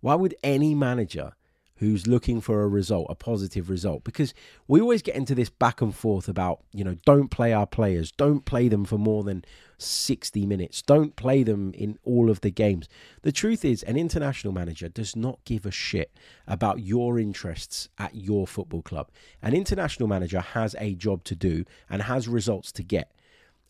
Why 0.00 0.14
would 0.14 0.34
any 0.42 0.74
manager 0.74 1.32
who's 1.78 2.06
looking 2.06 2.40
for 2.40 2.62
a 2.62 2.68
result, 2.68 3.06
a 3.08 3.14
positive 3.14 3.70
result. 3.70 4.04
Because 4.04 4.34
we 4.66 4.80
always 4.80 5.02
get 5.02 5.14
into 5.14 5.34
this 5.34 5.48
back 5.48 5.80
and 5.80 5.94
forth 5.94 6.28
about, 6.28 6.60
you 6.72 6.84
know, 6.84 6.96
don't 7.06 7.30
play 7.30 7.52
our 7.52 7.66
players, 7.66 8.10
don't 8.12 8.44
play 8.44 8.68
them 8.68 8.84
for 8.84 8.98
more 8.98 9.22
than 9.22 9.44
60 9.78 10.44
minutes, 10.44 10.82
don't 10.82 11.14
play 11.14 11.42
them 11.42 11.72
in 11.74 11.98
all 12.02 12.30
of 12.30 12.40
the 12.40 12.50
games. 12.50 12.88
The 13.22 13.32
truth 13.32 13.64
is, 13.64 13.82
an 13.84 13.96
international 13.96 14.52
manager 14.52 14.88
does 14.88 15.14
not 15.14 15.38
give 15.44 15.64
a 15.64 15.70
shit 15.70 16.12
about 16.46 16.80
your 16.80 17.18
interests 17.18 17.88
at 17.96 18.14
your 18.14 18.46
football 18.46 18.82
club. 18.82 19.10
An 19.40 19.54
international 19.54 20.08
manager 20.08 20.40
has 20.40 20.74
a 20.78 20.94
job 20.94 21.22
to 21.24 21.36
do 21.36 21.64
and 21.88 22.02
has 22.02 22.26
results 22.26 22.72
to 22.72 22.82
get. 22.82 23.12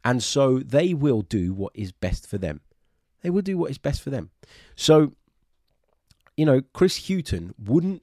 And 0.04 0.22
so 0.22 0.60
they 0.60 0.94
will 0.94 1.22
do 1.22 1.52
what 1.52 1.72
is 1.74 1.92
best 1.92 2.26
for 2.26 2.38
them. 2.38 2.60
They 3.22 3.30
will 3.30 3.42
do 3.42 3.58
what 3.58 3.70
is 3.70 3.78
best 3.78 4.00
for 4.00 4.10
them. 4.10 4.30
So 4.76 5.12
you 6.38 6.46
know, 6.46 6.62
Chris 6.72 7.08
Hughton 7.08 7.52
wouldn't 7.58 8.00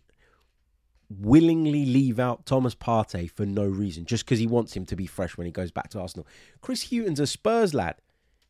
willingly 1.10 1.86
leave 1.86 2.20
out 2.20 2.46
Thomas 2.46 2.76
Partey 2.76 3.32
for 3.32 3.46
no 3.46 3.64
reason, 3.64 4.04
just 4.04 4.26
because 4.26 4.40
he 4.40 4.46
wants 4.46 4.76
him 4.76 4.86
to 4.88 4.96
be 4.98 5.06
fresh 5.06 5.38
when 5.38 5.46
he 5.46 5.52
goes 5.52 5.72
back 5.72 5.90
to 5.92 6.02
Arsenal. 6.02 6.28
Chris 6.60 6.92
Hughton's 6.92 7.22
a 7.22 7.28
Spurs 7.28 7.74
lad. 7.74 7.96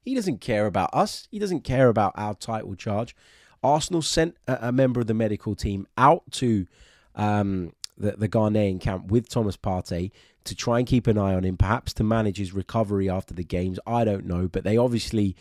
He 0.04 0.16
doesn't 0.16 0.42
care 0.42 0.66
about 0.66 0.90
us. 0.92 1.28
He 1.30 1.38
doesn't 1.38 1.64
care 1.64 1.88
about 1.88 2.14
our 2.16 2.34
title 2.34 2.74
charge. 2.74 3.16
Arsenal 3.62 4.02
sent 4.02 4.38
a, 4.48 4.70
a 4.70 4.72
member 4.72 5.02
of 5.02 5.06
the 5.06 5.14
medical 5.14 5.54
team 5.54 5.86
out 6.00 6.24
to 6.32 6.66
um, 7.14 7.72
the, 7.96 8.14
the 8.14 8.28
Ghanaian 8.28 8.82
camp 8.82 9.12
with 9.12 9.30
Thomas 9.30 9.56
Partey 9.56 10.10
to 10.46 10.56
try 10.56 10.80
and 10.80 10.88
keep 10.88 11.06
an 11.06 11.20
eye 11.20 11.36
on 11.36 11.44
him, 11.44 11.58
perhaps 11.58 11.94
to 11.94 12.04
manage 12.04 12.40
his 12.40 12.54
recovery 12.54 13.08
after 13.08 13.36
the 13.36 13.44
games. 13.44 13.80
I 13.86 14.04
don't 14.04 14.26
know, 14.26 14.48
but 14.48 14.64
they 14.64 14.78
obviously 14.78 15.36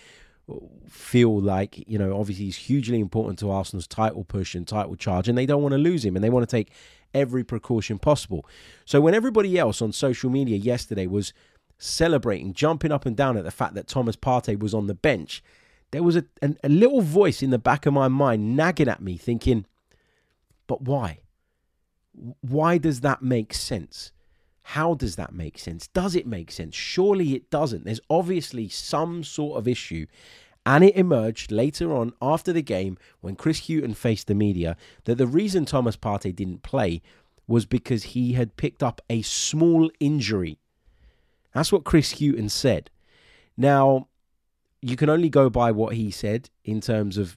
feel 0.88 1.40
like 1.40 1.82
you 1.88 1.98
know 1.98 2.18
obviously 2.18 2.44
he's 2.44 2.56
hugely 2.56 3.00
important 3.00 3.38
to 3.38 3.50
Arsenal's 3.50 3.86
title 3.86 4.24
push 4.24 4.54
and 4.54 4.68
title 4.68 4.94
charge 4.94 5.26
and 5.26 5.38
they 5.38 5.46
don't 5.46 5.62
want 5.62 5.72
to 5.72 5.78
lose 5.78 6.04
him 6.04 6.16
and 6.16 6.22
they 6.22 6.28
want 6.28 6.46
to 6.46 6.56
take 6.56 6.70
every 7.14 7.44
precaution 7.44 7.98
possible. 7.98 8.44
So 8.84 9.00
when 9.00 9.14
everybody 9.14 9.58
else 9.58 9.80
on 9.80 9.92
social 9.92 10.28
media 10.30 10.56
yesterday 10.56 11.06
was 11.06 11.32
celebrating, 11.78 12.52
jumping 12.52 12.92
up 12.92 13.06
and 13.06 13.16
down 13.16 13.36
at 13.36 13.44
the 13.44 13.50
fact 13.50 13.74
that 13.74 13.86
Thomas 13.86 14.16
Partey 14.16 14.58
was 14.58 14.74
on 14.74 14.86
the 14.86 14.94
bench, 14.94 15.42
there 15.92 16.02
was 16.02 16.16
a, 16.16 16.24
a, 16.42 16.54
a 16.64 16.68
little 16.68 17.00
voice 17.00 17.42
in 17.42 17.50
the 17.50 17.58
back 17.58 17.86
of 17.86 17.94
my 17.94 18.08
mind 18.08 18.56
nagging 18.56 18.88
at 18.88 19.00
me 19.00 19.16
thinking, 19.16 19.64
but 20.66 20.82
why? 20.82 21.20
Why 22.40 22.78
does 22.78 23.00
that 23.00 23.22
make 23.22 23.54
sense? 23.54 24.12
How 24.68 24.94
does 24.94 25.16
that 25.16 25.34
make 25.34 25.58
sense? 25.58 25.86
Does 25.88 26.14
it 26.16 26.26
make 26.26 26.50
sense? 26.50 26.74
Surely 26.74 27.34
it 27.34 27.50
doesn't. 27.50 27.84
There's 27.84 28.00
obviously 28.08 28.68
some 28.68 29.22
sort 29.22 29.58
of 29.58 29.68
issue. 29.68 30.06
And 30.66 30.82
it 30.82 30.96
emerged 30.96 31.52
later 31.52 31.94
on 31.94 32.14
after 32.22 32.50
the 32.52 32.62
game 32.62 32.96
when 33.20 33.36
Chris 33.36 33.68
Hughton 33.68 33.92
faced 33.92 34.26
the 34.26 34.34
media 34.34 34.76
that 35.04 35.18
the 35.18 35.26
reason 35.26 35.66
Thomas 35.66 35.96
Partey 35.96 36.34
didn't 36.34 36.62
play 36.62 37.02
was 37.46 37.66
because 37.66 38.04
he 38.04 38.32
had 38.32 38.56
picked 38.56 38.82
up 38.82 39.02
a 39.10 39.20
small 39.20 39.90
injury. 40.00 40.58
That's 41.52 41.70
what 41.70 41.84
Chris 41.84 42.12
Hughton 42.12 42.48
said. 42.48 42.90
Now, 43.58 44.08
you 44.80 44.96
can 44.96 45.10
only 45.10 45.28
go 45.28 45.50
by 45.50 45.72
what 45.72 45.94
he 45.94 46.10
said 46.10 46.48
in 46.64 46.80
terms 46.80 47.18
of, 47.18 47.36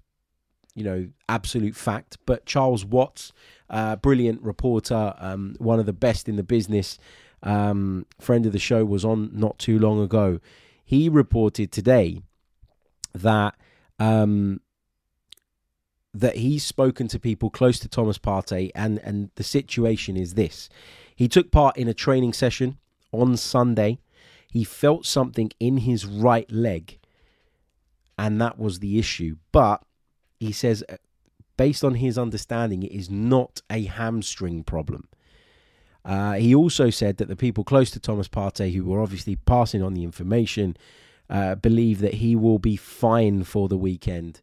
you 0.75 0.85
know, 0.85 1.09
absolute 1.27 1.75
fact. 1.75 2.17
But 2.25 2.45
Charles 2.45 2.85
Watts, 2.85 3.33
uh, 3.69 3.95
brilliant 3.97 4.41
reporter, 4.41 5.13
um, 5.19 5.55
one 5.59 5.79
of 5.79 5.85
the 5.85 5.93
best 5.93 6.29
in 6.29 6.35
the 6.35 6.43
business, 6.43 6.97
um, 7.43 8.05
friend 8.19 8.45
of 8.45 8.51
the 8.51 8.59
show, 8.59 8.85
was 8.85 9.03
on 9.03 9.29
not 9.33 9.57
too 9.59 9.77
long 9.77 10.01
ago. 10.01 10.39
He 10.83 11.09
reported 11.09 11.71
today 11.71 12.21
that 13.13 13.55
um, 13.99 14.61
that 16.13 16.37
he's 16.37 16.65
spoken 16.65 17.07
to 17.09 17.19
people 17.19 17.49
close 17.49 17.79
to 17.79 17.87
Thomas 17.87 18.17
Partey, 18.17 18.71
and 18.73 18.99
and 18.99 19.29
the 19.35 19.43
situation 19.43 20.15
is 20.15 20.33
this: 20.35 20.69
he 21.15 21.27
took 21.27 21.51
part 21.51 21.77
in 21.77 21.87
a 21.87 21.93
training 21.93 22.33
session 22.33 22.77
on 23.11 23.37
Sunday. 23.37 23.99
He 24.49 24.63
felt 24.63 25.05
something 25.05 25.51
in 25.59 25.79
his 25.79 26.05
right 26.05 26.49
leg, 26.51 26.99
and 28.17 28.39
that 28.41 28.57
was 28.57 28.79
the 28.79 28.97
issue. 28.97 29.35
But 29.51 29.83
he 30.39 30.51
says, 30.51 30.83
based 31.57 31.83
on 31.83 31.95
his 31.95 32.17
understanding, 32.17 32.83
it 32.83 32.91
is 32.91 33.09
not 33.09 33.61
a 33.69 33.83
hamstring 33.83 34.63
problem. 34.63 35.07
Uh, 36.05 36.33
he 36.33 36.55
also 36.55 36.89
said 36.89 37.17
that 37.17 37.27
the 37.27 37.35
people 37.35 37.63
close 37.63 37.91
to 37.91 37.99
Thomas 37.99 38.29
Partey, 38.29 38.73
who 38.73 38.85
were 38.85 39.01
obviously 39.01 39.35
passing 39.35 39.83
on 39.83 39.93
the 39.93 40.03
information, 40.03 40.77
uh, 41.29 41.55
believe 41.55 41.99
that 41.99 42.15
he 42.15 42.35
will 42.35 42.59
be 42.59 42.77
fine 42.77 43.43
for 43.43 43.67
the 43.67 43.77
weekend 43.77 44.41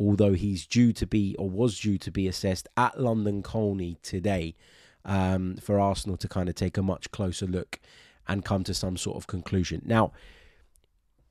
although 0.00 0.32
he's 0.32 0.66
due 0.66 0.92
to 0.94 1.06
be 1.06 1.36
or 1.38 1.48
was 1.48 1.78
due 1.78 1.98
to 1.98 2.10
be 2.10 2.26
assessed 2.26 2.66
at 2.76 2.98
London 2.98 3.42
Colney 3.42 3.98
today 4.02 4.56
um, 5.04 5.56
for 5.56 5.78
Arsenal 5.78 6.16
to 6.16 6.26
kind 6.26 6.48
of 6.48 6.54
take 6.54 6.78
a 6.78 6.82
much 6.82 7.10
closer 7.10 7.46
look 7.46 7.78
and 8.26 8.44
come 8.44 8.64
to 8.64 8.72
some 8.72 8.96
sort 8.96 9.18
of 9.18 9.26
conclusion. 9.26 9.82
Now, 9.84 10.12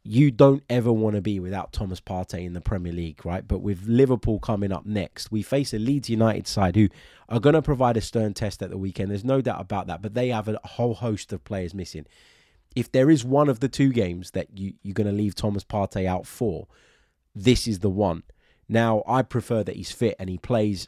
you 0.10 0.32
don't 0.32 0.63
ever 0.72 0.91
want 0.91 1.15
to 1.15 1.22
be 1.22 1.39
without 1.39 1.72
Thomas 1.72 2.02
Partey 2.02 2.43
in 2.43 2.54
the 2.54 2.62
Premier 2.62 2.91
League, 2.91 3.24
right? 3.24 3.48
But 3.48 3.60
with 3.60 3.86
Liverpool 3.86 4.39
coming 4.39 4.72
up 4.72 4.84
next, 4.84 5.32
we 5.32 5.43
face 5.43 5.72
a 5.72 5.78
Leeds 5.78 6.10
United 6.10 6.48
side 6.48 6.76
who 6.76 6.89
are 7.30 7.39
going 7.39 7.54
to 7.54 7.62
provide 7.62 7.95
a 7.95 8.02
stern 8.02 8.34
test 8.34 8.63
at 8.63 8.72
the 8.72 8.78
weekend. 8.80 9.12
There's 9.12 9.24
no 9.24 9.39
doubt 9.39 9.62
about 9.62 9.86
that, 9.86 10.02
but 10.02 10.15
they 10.15 10.30
have 10.30 10.48
a 10.48 10.60
whole 10.63 10.95
host 10.95 11.32
of 11.32 11.43
players 11.43 11.76
missing. 11.76 12.08
If 12.76 12.91
there 12.91 13.12
is 13.12 13.24
one 13.24 13.50
of 13.50 13.60
the 13.60 13.69
two 13.69 13.91
games 13.91 14.32
that 14.32 14.48
you, 14.58 14.74
you're 14.82 14.95
going 14.95 15.06
to 15.06 15.13
leave 15.13 15.36
Thomas 15.36 15.63
Partey 15.63 16.08
out 16.08 16.26
for, 16.26 16.65
this 17.36 17.67
is 17.67 17.78
the 17.78 17.89
one. 17.91 18.24
Now, 18.67 19.04
I 19.08 19.22
prefer 19.22 19.63
that 19.63 19.76
he's 19.76 19.91
fit 19.91 20.15
and 20.17 20.28
he 20.28 20.39
plays. 20.39 20.88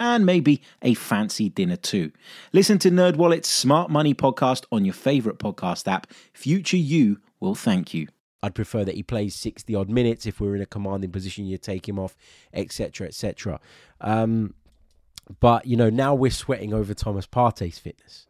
and 0.00 0.26
maybe 0.26 0.62
a 0.82 0.94
fancy 0.94 1.50
dinner 1.50 1.76
too. 1.76 2.10
Listen 2.52 2.78
to 2.80 2.90
NerdWallet's 2.90 3.48
Smart 3.48 3.90
Money 3.90 4.14
podcast 4.14 4.64
on 4.72 4.84
your 4.84 4.94
favorite 4.94 5.38
podcast 5.38 5.86
app. 5.86 6.08
Future 6.32 6.78
you 6.78 7.20
will 7.38 7.54
thank 7.54 7.94
you. 7.94 8.08
I'd 8.42 8.54
prefer 8.54 8.84
that 8.84 8.94
he 8.94 9.02
plays 9.02 9.34
60 9.34 9.74
odd 9.74 9.90
minutes 9.90 10.26
if 10.26 10.40
we're 10.40 10.56
in 10.56 10.62
a 10.62 10.66
commanding 10.66 11.12
position, 11.12 11.44
you 11.44 11.58
take 11.58 11.86
him 11.86 11.98
off, 11.98 12.16
etc., 12.54 13.06
etc. 13.06 13.60
Um, 14.00 14.54
but, 15.38 15.66
you 15.66 15.76
know, 15.76 15.90
now 15.90 16.14
we're 16.14 16.30
sweating 16.30 16.72
over 16.72 16.94
Thomas 16.94 17.26
Partey's 17.26 17.78
fitness. 17.78 18.26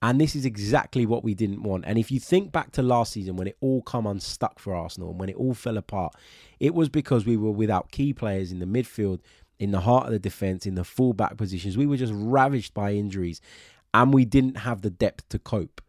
And 0.00 0.20
this 0.20 0.36
is 0.36 0.44
exactly 0.44 1.06
what 1.06 1.24
we 1.24 1.34
didn't 1.34 1.62
want. 1.62 1.84
And 1.86 1.98
if 1.98 2.10
you 2.10 2.20
think 2.20 2.52
back 2.52 2.72
to 2.72 2.82
last 2.82 3.12
season 3.12 3.36
when 3.36 3.46
it 3.46 3.56
all 3.60 3.80
come 3.80 4.06
unstuck 4.06 4.58
for 4.58 4.74
Arsenal 4.74 5.10
and 5.10 5.18
when 5.18 5.30
it 5.30 5.36
all 5.36 5.54
fell 5.54 5.78
apart, 5.78 6.14
it 6.60 6.74
was 6.74 6.90
because 6.90 7.24
we 7.24 7.38
were 7.38 7.50
without 7.50 7.90
key 7.90 8.12
players 8.12 8.52
in 8.52 8.58
the 8.58 8.66
midfield, 8.66 9.20
in 9.64 9.72
the 9.72 9.80
heart 9.80 10.06
of 10.06 10.12
the 10.12 10.18
defense, 10.18 10.66
in 10.66 10.76
the 10.76 10.84
fullback 10.84 11.36
positions. 11.36 11.76
We 11.76 11.86
were 11.86 11.96
just 11.96 12.12
ravaged 12.14 12.74
by 12.74 12.92
injuries 12.92 13.40
and 13.92 14.14
we 14.14 14.24
didn't 14.24 14.58
have 14.58 14.82
the 14.82 14.90
depth 14.90 15.28
to 15.30 15.38
cope. 15.38 15.80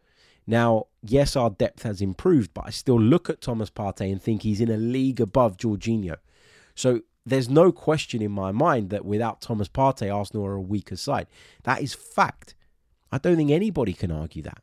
Now, 0.46 0.86
yes, 1.02 1.36
our 1.36 1.50
depth 1.50 1.82
has 1.82 2.00
improved, 2.00 2.54
but 2.54 2.64
I 2.66 2.70
still 2.70 3.00
look 3.00 3.28
at 3.28 3.40
Thomas 3.40 3.70
Partey 3.70 4.10
and 4.10 4.22
think 4.22 4.42
he's 4.42 4.60
in 4.60 4.70
a 4.70 4.76
league 4.76 5.20
above 5.20 5.56
Jorginho. 5.56 6.16
So 6.74 7.02
there's 7.24 7.48
no 7.48 7.72
question 7.72 8.22
in 8.22 8.30
my 8.30 8.52
mind 8.52 8.90
that 8.90 9.04
without 9.04 9.40
Thomas 9.40 9.68
Partey, 9.68 10.14
Arsenal 10.14 10.46
are 10.46 10.54
a 10.54 10.60
weaker 10.60 10.96
side. 10.96 11.26
That 11.64 11.82
is 11.82 11.94
fact. 11.94 12.54
I 13.10 13.18
don't 13.18 13.36
think 13.36 13.50
anybody 13.50 13.92
can 13.92 14.12
argue 14.12 14.42
that. 14.42 14.62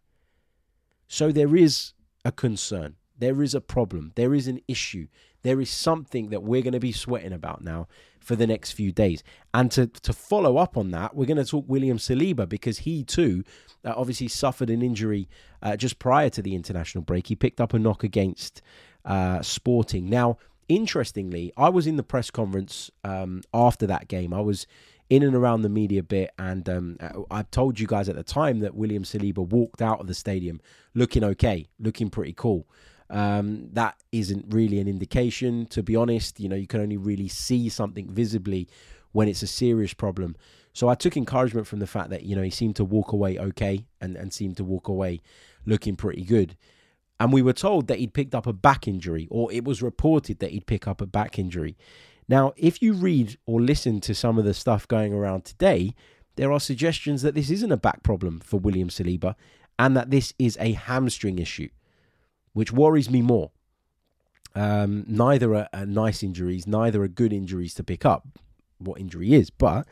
So 1.07 1.31
there 1.31 1.55
is 1.55 1.91
a 2.23 2.31
concern. 2.31 2.95
There 3.17 3.43
is 3.43 3.53
a 3.53 3.61
problem. 3.61 4.13
There 4.15 4.33
is 4.33 4.47
an 4.47 4.61
issue. 4.67 5.07
There 5.43 5.59
is 5.59 5.69
something 5.69 6.29
that 6.29 6.43
we're 6.43 6.61
going 6.61 6.73
to 6.73 6.79
be 6.79 6.93
sweating 6.93 7.33
about 7.33 7.61
now 7.61 7.87
for 8.23 8.35
the 8.35 8.47
next 8.47 8.71
few 8.71 8.91
days. 8.91 9.23
And 9.53 9.71
to, 9.71 9.87
to 9.87 10.13
follow 10.13 10.57
up 10.57 10.77
on 10.77 10.91
that, 10.91 11.15
we're 11.15 11.25
going 11.25 11.37
to 11.37 11.45
talk 11.45 11.65
William 11.67 11.97
Saliba 11.97 12.47
because 12.47 12.79
he 12.79 13.03
too 13.03 13.43
uh, 13.85 13.93
obviously 13.95 14.27
suffered 14.27 14.69
an 14.69 14.81
injury 14.81 15.27
uh, 15.61 15.75
just 15.75 15.99
prior 15.99 16.29
to 16.31 16.41
the 16.41 16.55
international 16.55 17.03
break. 17.03 17.27
He 17.27 17.35
picked 17.35 17.61
up 17.61 17.73
a 17.73 17.79
knock 17.79 18.03
against 18.03 18.61
uh, 19.05 19.41
Sporting. 19.41 20.09
Now, 20.09 20.37
interestingly, 20.69 21.51
I 21.57 21.69
was 21.69 21.85
in 21.85 21.97
the 21.97 22.03
press 22.03 22.31
conference 22.31 22.89
um, 23.03 23.41
after 23.53 23.85
that 23.87 24.07
game. 24.07 24.33
I 24.33 24.41
was 24.41 24.65
in 25.09 25.23
and 25.23 25.35
around 25.35 25.61
the 25.61 25.69
media 25.69 26.01
bit. 26.01 26.31
And 26.39 26.67
um, 26.69 26.97
I 27.29 27.43
told 27.43 27.79
you 27.79 27.87
guys 27.87 28.09
at 28.09 28.15
the 28.15 28.23
time 28.23 28.59
that 28.61 28.73
William 28.73 29.03
Saliba 29.03 29.47
walked 29.47 29.81
out 29.81 29.99
of 29.99 30.07
the 30.07 30.13
stadium 30.13 30.61
looking 30.95 31.23
okay, 31.23 31.67
looking 31.79 32.09
pretty 32.09 32.33
cool. 32.33 32.65
Um, 33.13 33.69
that 33.73 33.95
isn't 34.11 34.45
really 34.49 34.79
an 34.79 34.87
indication, 34.87 35.67
to 35.67 35.83
be 35.83 35.95
honest. 35.95 36.39
You 36.39 36.49
know, 36.49 36.55
you 36.55 36.67
can 36.67 36.81
only 36.81 36.97
really 36.97 37.27
see 37.27 37.69
something 37.69 38.09
visibly 38.09 38.67
when 39.11 39.27
it's 39.27 39.43
a 39.43 39.47
serious 39.47 39.93
problem. 39.93 40.35
So 40.73 40.89
I 40.89 40.95
took 40.95 41.15
encouragement 41.15 41.67
from 41.67 41.79
the 41.79 41.87
fact 41.87 42.09
that, 42.09 42.23
you 42.23 42.35
know, 42.35 42.41
he 42.41 42.49
seemed 42.49 42.75
to 42.77 42.83
walk 42.83 43.11
away 43.11 43.37
okay 43.37 43.85
and, 44.01 44.15
and 44.15 44.33
seemed 44.33 44.57
to 44.57 44.63
walk 44.63 44.87
away 44.87 45.21
looking 45.65 45.95
pretty 45.95 46.23
good. 46.23 46.57
And 47.19 47.31
we 47.31 47.43
were 47.43 47.53
told 47.53 47.87
that 47.87 47.99
he'd 47.99 48.13
picked 48.13 48.33
up 48.33 48.47
a 48.47 48.53
back 48.53 48.87
injury, 48.87 49.27
or 49.29 49.53
it 49.53 49.63
was 49.63 49.83
reported 49.83 50.39
that 50.39 50.49
he'd 50.49 50.65
pick 50.65 50.87
up 50.87 50.99
a 50.99 51.05
back 51.05 51.37
injury. 51.37 51.77
Now, 52.27 52.53
if 52.57 52.81
you 52.81 52.93
read 52.93 53.37
or 53.45 53.61
listen 53.61 54.01
to 54.01 54.15
some 54.15 54.39
of 54.39 54.45
the 54.45 54.53
stuff 54.53 54.87
going 54.87 55.13
around 55.13 55.45
today, 55.45 55.93
there 56.35 56.51
are 56.51 56.59
suggestions 56.59 57.21
that 57.21 57.35
this 57.35 57.51
isn't 57.51 57.71
a 57.71 57.77
back 57.77 58.01
problem 58.01 58.39
for 58.39 58.59
William 58.59 58.89
Saliba 58.89 59.35
and 59.77 59.95
that 59.95 60.09
this 60.09 60.33
is 60.39 60.57
a 60.59 60.71
hamstring 60.71 61.37
issue, 61.37 61.69
which 62.53 62.71
worries 62.71 63.09
me 63.09 63.21
more. 63.21 63.51
Um, 64.55 65.03
neither 65.07 65.55
are, 65.55 65.67
are, 65.73 65.85
nice 65.85 66.21
injuries, 66.21 66.67
neither 66.67 67.01
are 67.01 67.07
good 67.07 67.33
injuries 67.33 67.73
to 67.75 67.83
pick 67.83 68.05
up 68.05 68.27
what 68.77 68.99
injury 68.99 69.33
is, 69.33 69.49
but 69.49 69.87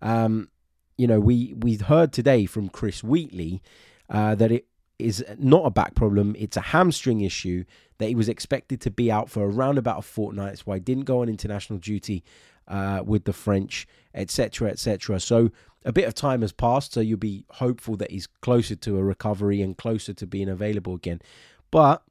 um, 0.00 0.48
you 0.96 1.06
know, 1.06 1.20
we 1.20 1.54
we've 1.56 1.82
heard 1.82 2.12
today 2.12 2.44
from 2.44 2.68
Chris 2.68 3.04
Wheatley 3.04 3.62
uh, 4.10 4.34
that 4.34 4.50
it 4.50 4.66
is 4.98 5.24
not 5.38 5.64
a 5.64 5.70
back 5.70 5.94
problem; 5.94 6.34
it's 6.38 6.56
a 6.56 6.62
hamstring 6.62 7.20
issue 7.20 7.64
that 7.98 8.08
he 8.08 8.14
was 8.14 8.28
expected 8.28 8.80
to 8.80 8.90
be 8.90 9.10
out 9.10 9.28
for 9.28 9.44
around 9.44 9.78
about 9.78 9.98
a 9.98 10.02
fortnight. 10.02 10.48
That's 10.48 10.66
why 10.66 10.76
he 10.76 10.80
didn't 10.80 11.04
go 11.04 11.22
on 11.22 11.28
international 11.28 11.78
duty 11.78 12.24
uh, 12.66 13.02
with 13.04 13.24
the 13.24 13.32
French, 13.32 13.86
etc., 14.14 14.70
etc. 14.70 15.20
So 15.20 15.50
a 15.84 15.92
bit 15.92 16.06
of 16.06 16.14
time 16.14 16.42
has 16.42 16.52
passed, 16.52 16.92
so 16.92 17.00
you'll 17.00 17.18
be 17.18 17.44
hopeful 17.50 17.96
that 17.96 18.10
he's 18.10 18.26
closer 18.26 18.74
to 18.74 18.98
a 18.98 19.02
recovery 19.02 19.62
and 19.62 19.76
closer 19.76 20.12
to 20.14 20.26
being 20.26 20.48
available 20.48 20.94
again. 20.94 21.20
But 21.70 22.02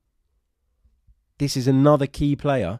this 1.37 1.57
is 1.57 1.67
another 1.67 2.07
key 2.07 2.35
player 2.35 2.79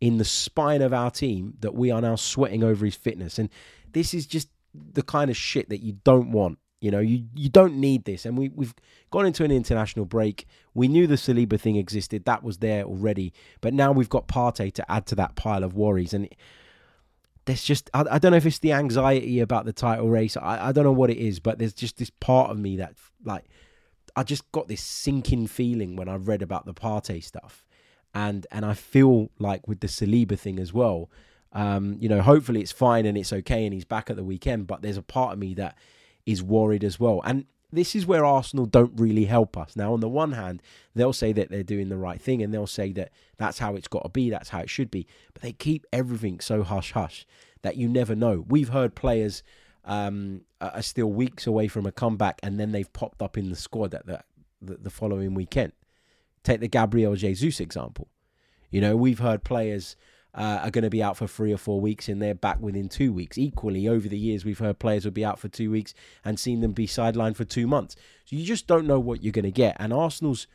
in 0.00 0.18
the 0.18 0.24
spine 0.24 0.82
of 0.82 0.92
our 0.92 1.10
team 1.10 1.54
that 1.60 1.74
we 1.74 1.90
are 1.90 2.00
now 2.00 2.16
sweating 2.16 2.62
over 2.62 2.84
his 2.84 2.96
fitness, 2.96 3.38
and 3.38 3.48
this 3.92 4.12
is 4.12 4.26
just 4.26 4.48
the 4.74 5.02
kind 5.02 5.30
of 5.30 5.36
shit 5.36 5.70
that 5.70 5.82
you 5.82 5.98
don't 6.04 6.30
want 6.30 6.58
you 6.80 6.90
know, 6.90 7.00
you, 7.00 7.24
you 7.34 7.48
don't 7.48 7.76
need 7.76 8.04
this. 8.04 8.26
And 8.26 8.36
we, 8.36 8.50
we've 8.50 8.74
gone 9.10 9.26
into 9.26 9.44
an 9.44 9.50
international 9.50 10.04
break. 10.04 10.46
We 10.74 10.88
knew 10.88 11.06
the 11.06 11.14
Saliba 11.14 11.58
thing 11.58 11.76
existed. 11.76 12.24
That 12.24 12.42
was 12.42 12.58
there 12.58 12.84
already. 12.84 13.32
But 13.60 13.72
now 13.72 13.92
we've 13.92 14.08
got 14.10 14.28
Partey 14.28 14.72
to 14.74 14.90
add 14.90 15.06
to 15.06 15.14
that 15.16 15.36
pile 15.36 15.64
of 15.64 15.74
worries. 15.74 16.12
And 16.12 16.28
there's 17.46 17.64
just, 17.64 17.88
I, 17.94 18.04
I 18.10 18.18
don't 18.18 18.32
know 18.32 18.36
if 18.36 18.46
it's 18.46 18.58
the 18.58 18.72
anxiety 18.72 19.40
about 19.40 19.64
the 19.64 19.72
title 19.72 20.08
race. 20.08 20.36
I, 20.36 20.68
I 20.68 20.72
don't 20.72 20.84
know 20.84 20.92
what 20.92 21.10
it 21.10 21.18
is, 21.18 21.40
but 21.40 21.58
there's 21.58 21.72
just 21.72 21.96
this 21.96 22.10
part 22.10 22.50
of 22.50 22.58
me 22.58 22.76
that, 22.76 22.94
like, 23.24 23.46
I 24.16 24.22
just 24.22 24.50
got 24.50 24.66
this 24.66 24.82
sinking 24.82 25.46
feeling 25.46 25.94
when 25.94 26.08
I 26.08 26.16
read 26.16 26.42
about 26.42 26.64
the 26.64 26.74
Partey 26.74 27.22
stuff. 27.22 27.64
And, 28.14 28.46
and 28.50 28.64
I 28.64 28.72
feel 28.72 29.30
like 29.38 29.68
with 29.68 29.80
the 29.80 29.88
Saliba 29.88 30.38
thing 30.38 30.58
as 30.58 30.72
well, 30.72 31.10
um, 31.52 31.96
you 32.00 32.08
know, 32.08 32.22
hopefully 32.22 32.62
it's 32.62 32.72
fine 32.72 33.04
and 33.04 33.16
it's 33.18 33.32
okay 33.32 33.64
and 33.64 33.74
he's 33.74 33.84
back 33.84 34.08
at 34.08 34.16
the 34.16 34.24
weekend. 34.24 34.66
But 34.66 34.80
there's 34.80 34.96
a 34.96 35.02
part 35.02 35.34
of 35.34 35.38
me 35.38 35.52
that 35.54 35.76
is 36.24 36.42
worried 36.42 36.82
as 36.82 36.98
well. 36.98 37.20
And 37.24 37.44
this 37.70 37.94
is 37.94 38.06
where 38.06 38.24
Arsenal 38.24 38.64
don't 38.64 38.98
really 38.98 39.26
help 39.26 39.56
us. 39.56 39.76
Now, 39.76 39.92
on 39.92 40.00
the 40.00 40.08
one 40.08 40.32
hand, 40.32 40.62
they'll 40.94 41.12
say 41.12 41.32
that 41.32 41.50
they're 41.50 41.62
doing 41.62 41.90
the 41.90 41.96
right 41.98 42.20
thing 42.20 42.42
and 42.42 42.54
they'll 42.54 42.66
say 42.66 42.92
that 42.92 43.10
that's 43.36 43.58
how 43.58 43.74
it's 43.74 43.88
got 43.88 44.04
to 44.04 44.08
be, 44.08 44.30
that's 44.30 44.48
how 44.48 44.60
it 44.60 44.70
should 44.70 44.90
be. 44.90 45.06
But 45.34 45.42
they 45.42 45.52
keep 45.52 45.84
everything 45.92 46.40
so 46.40 46.62
hush 46.62 46.92
hush 46.92 47.26
that 47.62 47.76
you 47.76 47.88
never 47.88 48.14
know. 48.14 48.44
We've 48.48 48.70
heard 48.70 48.94
players 48.94 49.42
um, 49.86 50.42
are 50.60 50.82
still 50.82 51.10
weeks 51.10 51.46
away 51.46 51.68
from 51.68 51.86
a 51.86 51.92
comeback 51.92 52.40
and 52.42 52.58
then 52.58 52.72
they've 52.72 52.92
popped 52.92 53.22
up 53.22 53.38
in 53.38 53.50
the 53.50 53.56
squad 53.56 53.94
at 53.94 54.04
the, 54.06 54.20
the, 54.60 54.74
the 54.76 54.90
following 54.90 55.32
weekend. 55.34 55.72
Take 56.42 56.60
the 56.60 56.68
Gabriel 56.68 57.14
Jesus 57.14 57.60
example. 57.60 58.08
You 58.70 58.80
know, 58.80 58.96
we've 58.96 59.20
heard 59.20 59.44
players 59.44 59.96
uh, 60.34 60.60
are 60.62 60.70
going 60.70 60.84
to 60.84 60.90
be 60.90 61.02
out 61.02 61.16
for 61.16 61.26
three 61.26 61.52
or 61.52 61.56
four 61.56 61.80
weeks 61.80 62.08
and 62.08 62.20
they're 62.20 62.34
back 62.34 62.60
within 62.60 62.88
two 62.88 63.12
weeks. 63.12 63.38
Equally, 63.38 63.88
over 63.88 64.08
the 64.08 64.18
years, 64.18 64.44
we've 64.44 64.58
heard 64.58 64.78
players 64.78 65.04
will 65.04 65.12
be 65.12 65.24
out 65.24 65.38
for 65.38 65.48
two 65.48 65.70
weeks 65.70 65.94
and 66.24 66.38
seen 66.38 66.60
them 66.60 66.72
be 66.72 66.86
sidelined 66.86 67.36
for 67.36 67.44
two 67.44 67.66
months. 67.66 67.96
So 68.24 68.36
you 68.36 68.44
just 68.44 68.66
don't 68.66 68.86
know 68.86 69.00
what 69.00 69.22
you're 69.22 69.32
going 69.32 69.44
to 69.44 69.52
get. 69.52 69.76
And 69.78 69.92
Arsenal's 69.92 70.46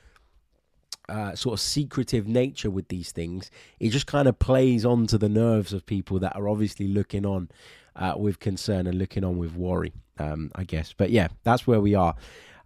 uh, 1.09 1.35
sort 1.35 1.53
of 1.53 1.59
secretive 1.59 2.27
nature 2.27 2.69
with 2.69 2.89
these 2.89 3.11
things, 3.11 3.49
it 3.79 3.89
just 3.89 4.07
kind 4.07 4.27
of 4.27 4.37
plays 4.39 4.85
onto 4.85 5.17
the 5.17 5.29
nerves 5.29 5.73
of 5.73 5.85
people 5.85 6.19
that 6.19 6.35
are 6.35 6.47
obviously 6.47 6.87
looking 6.87 7.25
on 7.25 7.49
uh, 7.95 8.13
with 8.17 8.39
concern 8.39 8.87
and 8.87 8.97
looking 8.97 9.23
on 9.23 9.37
with 9.37 9.55
worry, 9.55 9.93
um, 10.17 10.51
I 10.55 10.63
guess. 10.63 10.93
But 10.93 11.09
yeah, 11.09 11.29
that's 11.43 11.67
where 11.67 11.81
we 11.81 11.95
are 11.95 12.15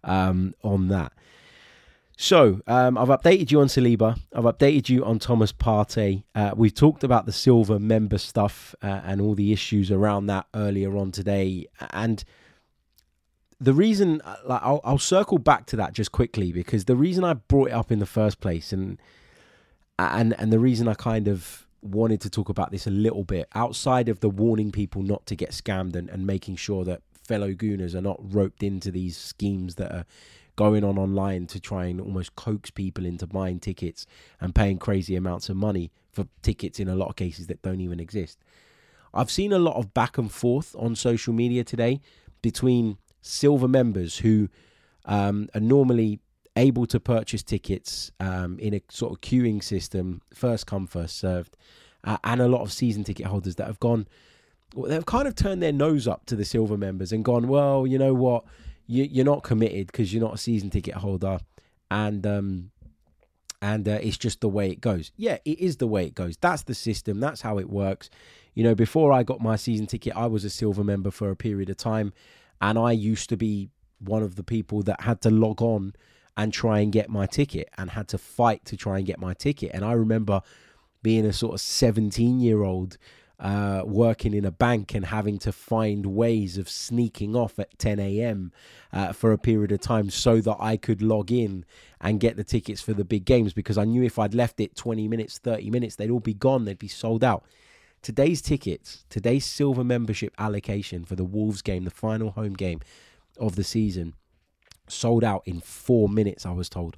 um, 0.04 0.54
on 0.62 0.88
that. 0.88 1.12
So 2.18 2.62
um, 2.66 2.96
I've 2.96 3.08
updated 3.08 3.50
you 3.50 3.60
on 3.60 3.66
Saliba. 3.66 4.18
I've 4.34 4.44
updated 4.44 4.88
you 4.88 5.04
on 5.04 5.18
Thomas 5.18 5.52
Partey. 5.52 6.24
Uh, 6.34 6.52
we've 6.56 6.74
talked 6.74 7.04
about 7.04 7.26
the 7.26 7.32
silver 7.32 7.78
member 7.78 8.16
stuff 8.16 8.74
uh, 8.82 9.02
and 9.04 9.20
all 9.20 9.34
the 9.34 9.52
issues 9.52 9.90
around 9.90 10.26
that 10.26 10.46
earlier 10.54 10.96
on 10.96 11.12
today. 11.12 11.66
And 11.90 12.24
the 13.60 13.74
reason, 13.74 14.22
uh, 14.22 14.36
like, 14.46 14.62
I'll, 14.62 14.80
I'll 14.82 14.98
circle 14.98 15.36
back 15.36 15.66
to 15.66 15.76
that 15.76 15.92
just 15.92 16.10
quickly 16.10 16.52
because 16.52 16.86
the 16.86 16.96
reason 16.96 17.22
I 17.22 17.34
brought 17.34 17.68
it 17.68 17.74
up 17.74 17.92
in 17.92 17.98
the 17.98 18.06
first 18.06 18.40
place, 18.40 18.72
and 18.72 18.98
and 19.98 20.34
and 20.38 20.52
the 20.52 20.58
reason 20.58 20.88
I 20.88 20.94
kind 20.94 21.28
of 21.28 21.65
wanted 21.82 22.20
to 22.22 22.30
talk 22.30 22.48
about 22.48 22.70
this 22.70 22.86
a 22.86 22.90
little 22.90 23.24
bit 23.24 23.48
outside 23.54 24.08
of 24.08 24.20
the 24.20 24.28
warning 24.28 24.72
people 24.72 25.02
not 25.02 25.26
to 25.26 25.36
get 25.36 25.50
scammed 25.50 25.94
and, 25.94 26.08
and 26.08 26.26
making 26.26 26.56
sure 26.56 26.84
that 26.84 27.02
fellow 27.22 27.52
gooners 27.52 27.94
are 27.94 28.00
not 28.00 28.18
roped 28.20 28.62
into 28.62 28.90
these 28.90 29.16
schemes 29.16 29.74
that 29.76 29.92
are 29.92 30.04
going 30.56 30.82
on 30.82 30.96
online 30.98 31.46
to 31.46 31.60
try 31.60 31.86
and 31.86 32.00
almost 32.00 32.34
coax 32.34 32.70
people 32.70 33.04
into 33.04 33.26
buying 33.26 33.60
tickets 33.60 34.06
and 34.40 34.54
paying 34.54 34.78
crazy 34.78 35.14
amounts 35.14 35.48
of 35.48 35.56
money 35.56 35.92
for 36.12 36.26
tickets 36.42 36.80
in 36.80 36.88
a 36.88 36.94
lot 36.96 37.08
of 37.08 37.16
cases 37.16 37.46
that 37.46 37.60
don't 37.62 37.80
even 37.80 38.00
exist. 38.00 38.38
I've 39.12 39.30
seen 39.30 39.52
a 39.52 39.58
lot 39.58 39.76
of 39.76 39.92
back 39.92 40.18
and 40.18 40.32
forth 40.32 40.74
on 40.78 40.94
social 40.94 41.34
media 41.34 41.62
today 41.62 42.00
between 42.42 42.96
silver 43.20 43.68
members 43.68 44.18
who 44.18 44.48
um, 45.04 45.48
are 45.54 45.60
normally 45.60 46.20
able 46.56 46.86
to 46.86 46.98
purchase 46.98 47.42
tickets 47.42 48.10
um, 48.18 48.58
in 48.58 48.74
a 48.74 48.82
sort 48.88 49.12
of 49.12 49.20
queuing 49.20 49.62
system, 49.62 50.22
first 50.32 50.66
come, 50.66 50.86
first 50.86 51.18
served, 51.18 51.56
uh, 52.04 52.16
and 52.24 52.40
a 52.40 52.48
lot 52.48 52.62
of 52.62 52.72
season 52.72 53.04
ticket 53.04 53.26
holders 53.26 53.56
that 53.56 53.66
have 53.66 53.80
gone, 53.80 54.06
they've 54.86 55.06
kind 55.06 55.28
of 55.28 55.34
turned 55.34 55.62
their 55.62 55.72
nose 55.72 56.08
up 56.08 56.26
to 56.26 56.36
the 56.36 56.44
silver 56.44 56.76
members 56.76 57.12
and 57.12 57.24
gone, 57.24 57.48
well, 57.48 57.86
you 57.86 57.98
know 57.98 58.14
what, 58.14 58.44
you, 58.86 59.22
are 59.22 59.24
not 59.24 59.42
committed 59.42 59.88
because 59.88 60.12
you're 60.12 60.22
not 60.22 60.34
a 60.34 60.38
season 60.38 60.70
ticket 60.70 60.94
holder, 60.94 61.38
and 61.90 62.26
um, 62.26 62.70
and 63.62 63.88
uh, 63.88 63.98
it's 64.02 64.18
just 64.18 64.40
the 64.40 64.48
way 64.48 64.70
it 64.70 64.80
goes. 64.80 65.10
Yeah, 65.16 65.38
it 65.44 65.58
is 65.58 65.78
the 65.78 65.86
way 65.86 66.06
it 66.06 66.14
goes. 66.14 66.36
That's 66.36 66.62
the 66.62 66.74
system. 66.74 67.20
That's 67.20 67.40
how 67.40 67.58
it 67.58 67.68
works. 67.68 68.10
You 68.54 68.64
know, 68.64 68.74
before 68.74 69.12
I 69.12 69.22
got 69.22 69.40
my 69.40 69.56
season 69.56 69.86
ticket, 69.86 70.16
I 70.16 70.26
was 70.26 70.44
a 70.44 70.50
silver 70.50 70.84
member 70.84 71.10
for 71.10 71.30
a 71.30 71.36
period 71.36 71.68
of 71.68 71.76
time, 71.76 72.12
and 72.60 72.78
I 72.78 72.92
used 72.92 73.28
to 73.30 73.36
be 73.36 73.70
one 73.98 74.22
of 74.22 74.36
the 74.36 74.44
people 74.44 74.82
that 74.82 75.00
had 75.00 75.20
to 75.22 75.30
log 75.30 75.62
on 75.62 75.94
and 76.36 76.52
try 76.52 76.80
and 76.80 76.92
get 76.92 77.08
my 77.08 77.26
ticket 77.26 77.68
and 77.78 77.90
had 77.90 78.08
to 78.08 78.18
fight 78.18 78.64
to 78.66 78.76
try 78.76 78.98
and 78.98 79.06
get 79.06 79.18
my 79.18 79.34
ticket. 79.34 79.70
And 79.72 79.84
I 79.84 79.92
remember 79.92 80.42
being 81.02 81.24
a 81.24 81.32
sort 81.32 81.54
of 81.54 81.60
17 81.60 82.40
year 82.40 82.62
old 82.62 82.98
uh, 83.38 83.82
working 83.84 84.32
in 84.32 84.44
a 84.44 84.50
bank 84.50 84.94
and 84.94 85.06
having 85.06 85.38
to 85.38 85.52
find 85.52 86.06
ways 86.06 86.56
of 86.56 86.68
sneaking 86.68 87.36
off 87.36 87.58
at 87.58 87.78
10 87.78 87.98
a.m. 88.00 88.52
Uh, 88.92 89.12
for 89.12 89.32
a 89.32 89.38
period 89.38 89.72
of 89.72 89.80
time 89.80 90.08
so 90.10 90.40
that 90.40 90.56
I 90.58 90.76
could 90.76 91.02
log 91.02 91.30
in 91.30 91.64
and 92.00 92.20
get 92.20 92.36
the 92.36 92.44
tickets 92.44 92.80
for 92.80 92.94
the 92.94 93.04
big 93.04 93.24
games 93.24 93.52
because 93.52 93.76
I 93.76 93.84
knew 93.84 94.02
if 94.02 94.18
I'd 94.18 94.34
left 94.34 94.60
it 94.60 94.74
20 94.74 95.06
minutes, 95.08 95.38
30 95.38 95.70
minutes, 95.70 95.96
they'd 95.96 96.10
all 96.10 96.20
be 96.20 96.34
gone, 96.34 96.64
they'd 96.64 96.78
be 96.78 96.88
sold 96.88 97.22
out. 97.22 97.44
Today's 98.00 98.40
tickets, 98.40 99.04
today's 99.10 99.44
silver 99.44 99.84
membership 99.84 100.32
allocation 100.38 101.04
for 101.04 101.16
the 101.16 101.24
Wolves 101.24 101.60
game, 101.60 101.84
the 101.84 101.90
final 101.90 102.30
home 102.30 102.54
game 102.54 102.80
of 103.38 103.56
the 103.56 103.64
season, 103.64 104.14
sold 104.88 105.24
out 105.24 105.42
in 105.46 105.60
four 105.60 106.08
minutes, 106.08 106.46
I 106.46 106.52
was 106.52 106.68
told. 106.68 106.96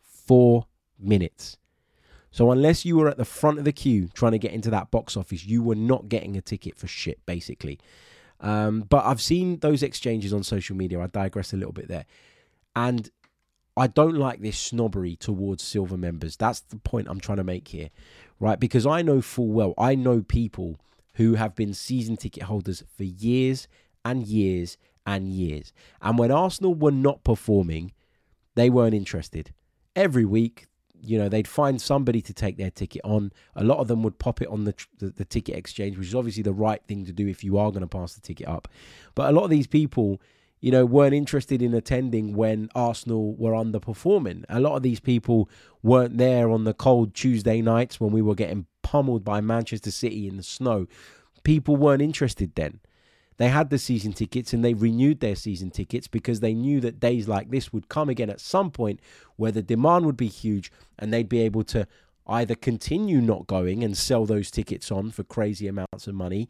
Four 0.00 0.66
minutes. 0.98 1.58
So 2.30 2.50
unless 2.50 2.84
you 2.84 2.96
were 2.96 3.08
at 3.08 3.16
the 3.16 3.24
front 3.24 3.58
of 3.58 3.64
the 3.64 3.72
queue 3.72 4.08
trying 4.12 4.32
to 4.32 4.38
get 4.38 4.52
into 4.52 4.70
that 4.70 4.90
box 4.90 5.16
office, 5.16 5.44
you 5.44 5.62
were 5.62 5.76
not 5.76 6.08
getting 6.08 6.36
a 6.36 6.40
ticket 6.40 6.76
for 6.76 6.88
shit, 6.88 7.24
basically. 7.26 7.78
Um, 8.40 8.80
but 8.82 9.04
I've 9.04 9.22
seen 9.22 9.58
those 9.60 9.82
exchanges 9.82 10.32
on 10.32 10.42
social 10.42 10.76
media. 10.76 11.00
I 11.00 11.06
digress 11.06 11.52
a 11.52 11.56
little 11.56 11.72
bit 11.72 11.88
there. 11.88 12.06
And 12.74 13.08
I 13.76 13.86
don't 13.86 14.16
like 14.16 14.40
this 14.40 14.58
snobbery 14.58 15.16
towards 15.16 15.62
silver 15.62 15.96
members. 15.96 16.36
That's 16.36 16.60
the 16.60 16.76
point 16.76 17.08
I'm 17.08 17.20
trying 17.20 17.38
to 17.38 17.44
make 17.44 17.68
here, 17.68 17.90
right? 18.38 18.58
Because 18.58 18.86
I 18.86 19.02
know 19.02 19.20
full 19.20 19.48
well, 19.48 19.74
I 19.78 19.94
know 19.94 20.22
people 20.22 20.80
who 21.14 21.34
have 21.34 21.54
been 21.54 21.74
season 21.74 22.16
ticket 22.16 22.44
holders 22.44 22.84
for 22.96 23.04
years 23.04 23.68
and 24.04 24.26
years 24.26 24.76
and 25.06 25.28
years. 25.28 25.72
And 26.00 26.18
when 26.18 26.30
Arsenal 26.30 26.74
were 26.74 26.90
not 26.90 27.24
performing, 27.24 27.92
they 28.54 28.70
weren't 28.70 28.94
interested. 28.94 29.52
Every 29.96 30.24
week, 30.24 30.66
you 31.06 31.18
know 31.18 31.28
they'd 31.28 31.48
find 31.48 31.80
somebody 31.80 32.22
to 32.22 32.32
take 32.32 32.56
their 32.56 32.70
ticket 32.70 33.02
on. 33.04 33.32
A 33.54 33.64
lot 33.64 33.78
of 33.78 33.88
them 33.88 34.02
would 34.02 34.18
pop 34.18 34.40
it 34.40 34.48
on 34.48 34.64
the, 34.64 34.74
the, 34.98 35.10
the 35.10 35.24
ticket 35.24 35.56
exchange 35.56 35.98
which 35.98 36.08
is 36.08 36.14
obviously 36.14 36.42
the 36.42 36.52
right 36.52 36.82
thing 36.86 37.04
to 37.04 37.12
do 37.12 37.28
if 37.28 37.44
you 37.44 37.58
are 37.58 37.70
going 37.70 37.82
to 37.82 37.86
pass 37.86 38.14
the 38.14 38.20
ticket 38.20 38.48
up. 38.48 38.68
But 39.14 39.28
a 39.28 39.32
lot 39.32 39.44
of 39.44 39.50
these 39.50 39.66
people 39.66 40.20
you 40.60 40.70
know 40.70 40.86
weren't 40.86 41.14
interested 41.14 41.60
in 41.60 41.74
attending 41.74 42.34
when 42.34 42.70
arsenal 42.74 43.34
were 43.34 43.52
underperforming. 43.52 44.44
A 44.48 44.60
lot 44.60 44.76
of 44.76 44.82
these 44.82 45.00
people 45.00 45.48
weren't 45.82 46.16
there 46.16 46.50
on 46.50 46.64
the 46.64 46.74
cold 46.74 47.14
tuesday 47.14 47.60
nights 47.60 48.00
when 48.00 48.12
we 48.12 48.22
were 48.22 48.34
getting 48.34 48.66
pummeled 48.82 49.24
by 49.24 49.40
manchester 49.40 49.90
city 49.90 50.26
in 50.26 50.36
the 50.36 50.42
snow. 50.42 50.86
People 51.42 51.76
weren't 51.76 52.00
interested 52.00 52.54
then 52.54 52.80
they 53.36 53.48
had 53.48 53.70
the 53.70 53.78
season 53.78 54.12
tickets 54.12 54.52
and 54.52 54.64
they 54.64 54.74
renewed 54.74 55.20
their 55.20 55.34
season 55.34 55.70
tickets 55.70 56.06
because 56.06 56.40
they 56.40 56.54
knew 56.54 56.80
that 56.80 57.00
days 57.00 57.26
like 57.28 57.50
this 57.50 57.72
would 57.72 57.88
come 57.88 58.08
again 58.08 58.30
at 58.30 58.40
some 58.40 58.70
point 58.70 59.00
where 59.36 59.52
the 59.52 59.62
demand 59.62 60.06
would 60.06 60.16
be 60.16 60.28
huge 60.28 60.70
and 60.98 61.12
they'd 61.12 61.28
be 61.28 61.40
able 61.40 61.64
to 61.64 61.86
either 62.26 62.54
continue 62.54 63.20
not 63.20 63.46
going 63.46 63.82
and 63.82 63.96
sell 63.96 64.24
those 64.24 64.50
tickets 64.50 64.90
on 64.90 65.10
for 65.10 65.24
crazy 65.24 65.66
amounts 65.66 66.06
of 66.06 66.14
money, 66.14 66.48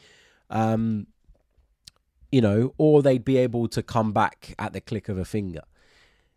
um, 0.51 1.07
you 2.31 2.41
know, 2.41 2.75
or 2.79 3.03
they'd 3.03 3.25
be 3.25 3.39
able 3.39 3.67
to 3.69 3.83
come 3.83 4.13
back 4.13 4.55
at 4.59 4.73
the 4.73 4.81
click 4.81 5.09
of 5.09 5.19
a 5.19 5.25
finger. 5.25 5.63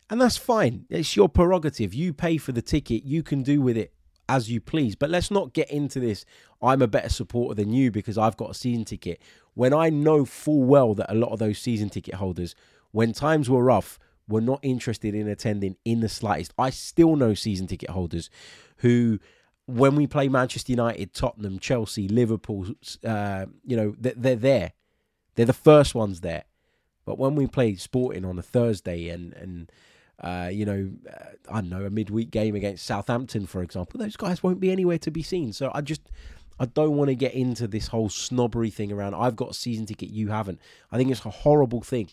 And 0.09 0.21
that's 0.21 0.37
fine. 0.37 0.85
It's 0.89 1.15
your 1.17 1.27
prerogative. 1.27 1.93
You 1.93 2.13
pay 2.13 2.37
for 2.37 2.53
the 2.53 2.61
ticket, 2.61 3.03
you 3.03 3.21
can 3.21 3.43
do 3.43 3.61
with 3.61 3.77
it 3.77 3.93
as 4.29 4.49
you 4.49 4.59
please. 4.59 4.95
But 4.95 5.09
let's 5.09 5.31
not 5.31 5.53
get 5.53 5.69
into 5.69 5.99
this. 5.99 6.25
I'm 6.61 6.81
a 6.81 6.87
better 6.87 7.09
supporter 7.09 7.55
than 7.55 7.71
you 7.71 7.91
because 7.91 8.17
I've 8.17 8.37
got 8.37 8.51
a 8.51 8.53
season 8.53 8.85
ticket. 8.85 9.21
When 9.53 9.73
I 9.73 9.89
know 9.89 10.25
full 10.25 10.63
well 10.63 10.93
that 10.95 11.11
a 11.11 11.15
lot 11.15 11.31
of 11.31 11.39
those 11.39 11.59
season 11.59 11.89
ticket 11.89 12.15
holders, 12.15 12.55
when 12.91 13.13
times 13.13 13.49
were 13.49 13.63
rough, 13.63 13.99
were 14.27 14.41
not 14.41 14.59
interested 14.61 15.15
in 15.15 15.27
attending 15.27 15.77
in 15.85 16.01
the 16.01 16.09
slightest. 16.09 16.53
I 16.57 16.69
still 16.69 17.15
know 17.15 17.33
season 17.33 17.67
ticket 17.67 17.91
holders 17.91 18.29
who, 18.77 19.19
when 19.65 19.95
we 19.95 20.05
play 20.05 20.27
Manchester 20.27 20.71
United, 20.71 21.13
Tottenham, 21.13 21.59
Chelsea, 21.59 22.07
Liverpool, 22.07 22.67
uh, 23.05 23.45
you 23.63 23.77
know, 23.77 23.95
they're 23.97 24.35
there. 24.35 24.73
They're 25.35 25.45
the 25.45 25.53
first 25.53 25.95
ones 25.95 26.21
there. 26.21 26.43
But 27.05 27.17
when 27.17 27.35
we 27.35 27.47
play 27.47 27.75
Sporting 27.75 28.25
on 28.25 28.37
a 28.37 28.41
Thursday 28.41 29.07
and 29.07 29.31
and 29.33 29.71
uh, 30.21 30.49
you 30.51 30.65
know, 30.65 30.89
uh, 31.11 31.25
I 31.49 31.61
don't 31.61 31.69
know, 31.69 31.85
a 31.85 31.89
midweek 31.89 32.31
game 32.31 32.55
against 32.55 32.85
Southampton, 32.85 33.45
for 33.45 33.61
example, 33.61 33.99
those 33.99 34.15
guys 34.15 34.41
won't 34.41 34.59
be 34.59 34.71
anywhere 34.71 34.97
to 34.99 35.11
be 35.11 35.21
seen. 35.21 35.53
So 35.53 35.71
I 35.73 35.81
just, 35.81 36.01
I 36.59 36.65
don't 36.65 36.97
want 36.97 37.09
to 37.09 37.15
get 37.15 37.33
into 37.33 37.67
this 37.67 37.87
whole 37.87 38.09
snobbery 38.09 38.71
thing 38.71 38.91
around. 38.91 39.13
I've 39.13 39.35
got 39.35 39.51
a 39.51 39.53
season 39.53 39.85
ticket, 39.85 40.09
you 40.09 40.29
haven't. 40.29 40.59
I 40.91 40.97
think 40.97 41.11
it's 41.11 41.25
a 41.25 41.29
horrible 41.29 41.81
thing. 41.81 42.09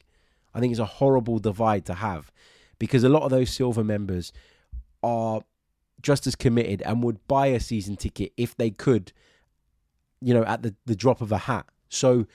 I 0.55 0.61
think 0.61 0.71
it's 0.71 0.81
a 0.81 0.85
horrible 0.85 1.39
divide 1.39 1.87
to 1.87 1.95
have 1.95 2.31
because 2.79 3.05
a 3.05 3.09
lot 3.09 3.23
of 3.23 3.31
those 3.31 3.51
silver 3.51 3.83
members 3.83 4.33
are 5.03 5.41
just 6.03 6.27
as 6.27 6.35
committed 6.35 6.83
and 6.83 7.03
would 7.03 7.27
buy 7.27 7.47
a 7.47 7.61
season 7.61 7.97
ticket 7.97 8.33
if 8.37 8.55
they 8.57 8.71
could, 8.71 9.13
you 10.21 10.35
know, 10.35 10.45
at 10.45 10.63
the, 10.63 10.75
the 10.85 10.95
drop 10.95 11.21
of 11.23 11.33
a 11.33 11.39
hat. 11.39 11.67
So 11.89 12.27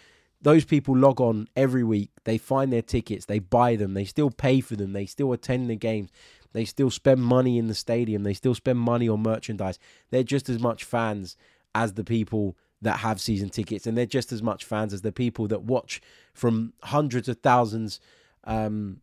those 0.42 0.66
people 0.66 0.96
log 0.96 1.20
on 1.20 1.48
every 1.56 1.84
week, 1.84 2.12
they 2.24 2.38
find 2.38 2.72
their 2.72 2.82
tickets, 2.82 3.26
they 3.26 3.40
buy 3.40 3.76
them, 3.76 3.94
they 3.94 4.06
still 4.06 4.30
pay 4.30 4.62
for 4.62 4.76
them, 4.76 4.94
they 4.94 5.06
still 5.06 5.34
attend 5.34 5.70
the 5.70 5.76
games, 5.76 6.10
they 6.54 6.66
still 6.66 6.90
spend 6.90 7.22
money 7.22 7.58
in 7.58 7.68
the 7.68 7.76
stadium, 7.76 8.24
they 8.24 8.34
still 8.34 8.56
spend 8.56 8.80
money 8.80 9.10
on 9.10 9.22
merchandise. 9.22 9.80
They're 10.12 10.24
just 10.24 10.50
as 10.50 10.60
much 10.60 10.84
fans 10.84 11.36
as 11.76 11.94
the 11.94 12.04
people 12.04 12.56
that 12.82 13.00
have 13.00 13.20
season 13.20 13.50
tickets, 13.50 13.86
and 13.86 13.98
they're 13.98 14.06
just 14.06 14.32
as 14.32 14.42
much 14.42 14.64
fans 14.64 14.94
as 14.94 15.02
the 15.02 15.12
people 15.12 15.48
that 15.50 15.64
watch 15.64 16.02
from 16.34 16.74
hundreds 16.84 17.28
of 17.28 17.40
thousands 17.40 18.00
um, 18.46 19.02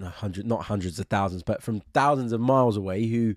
hundred, 0.00 0.46
not 0.46 0.64
hundreds 0.64 0.98
of 0.98 1.06
thousands, 1.06 1.42
but 1.42 1.62
from 1.62 1.80
thousands 1.92 2.32
of 2.32 2.40
miles 2.40 2.76
away 2.76 3.06
who, 3.06 3.34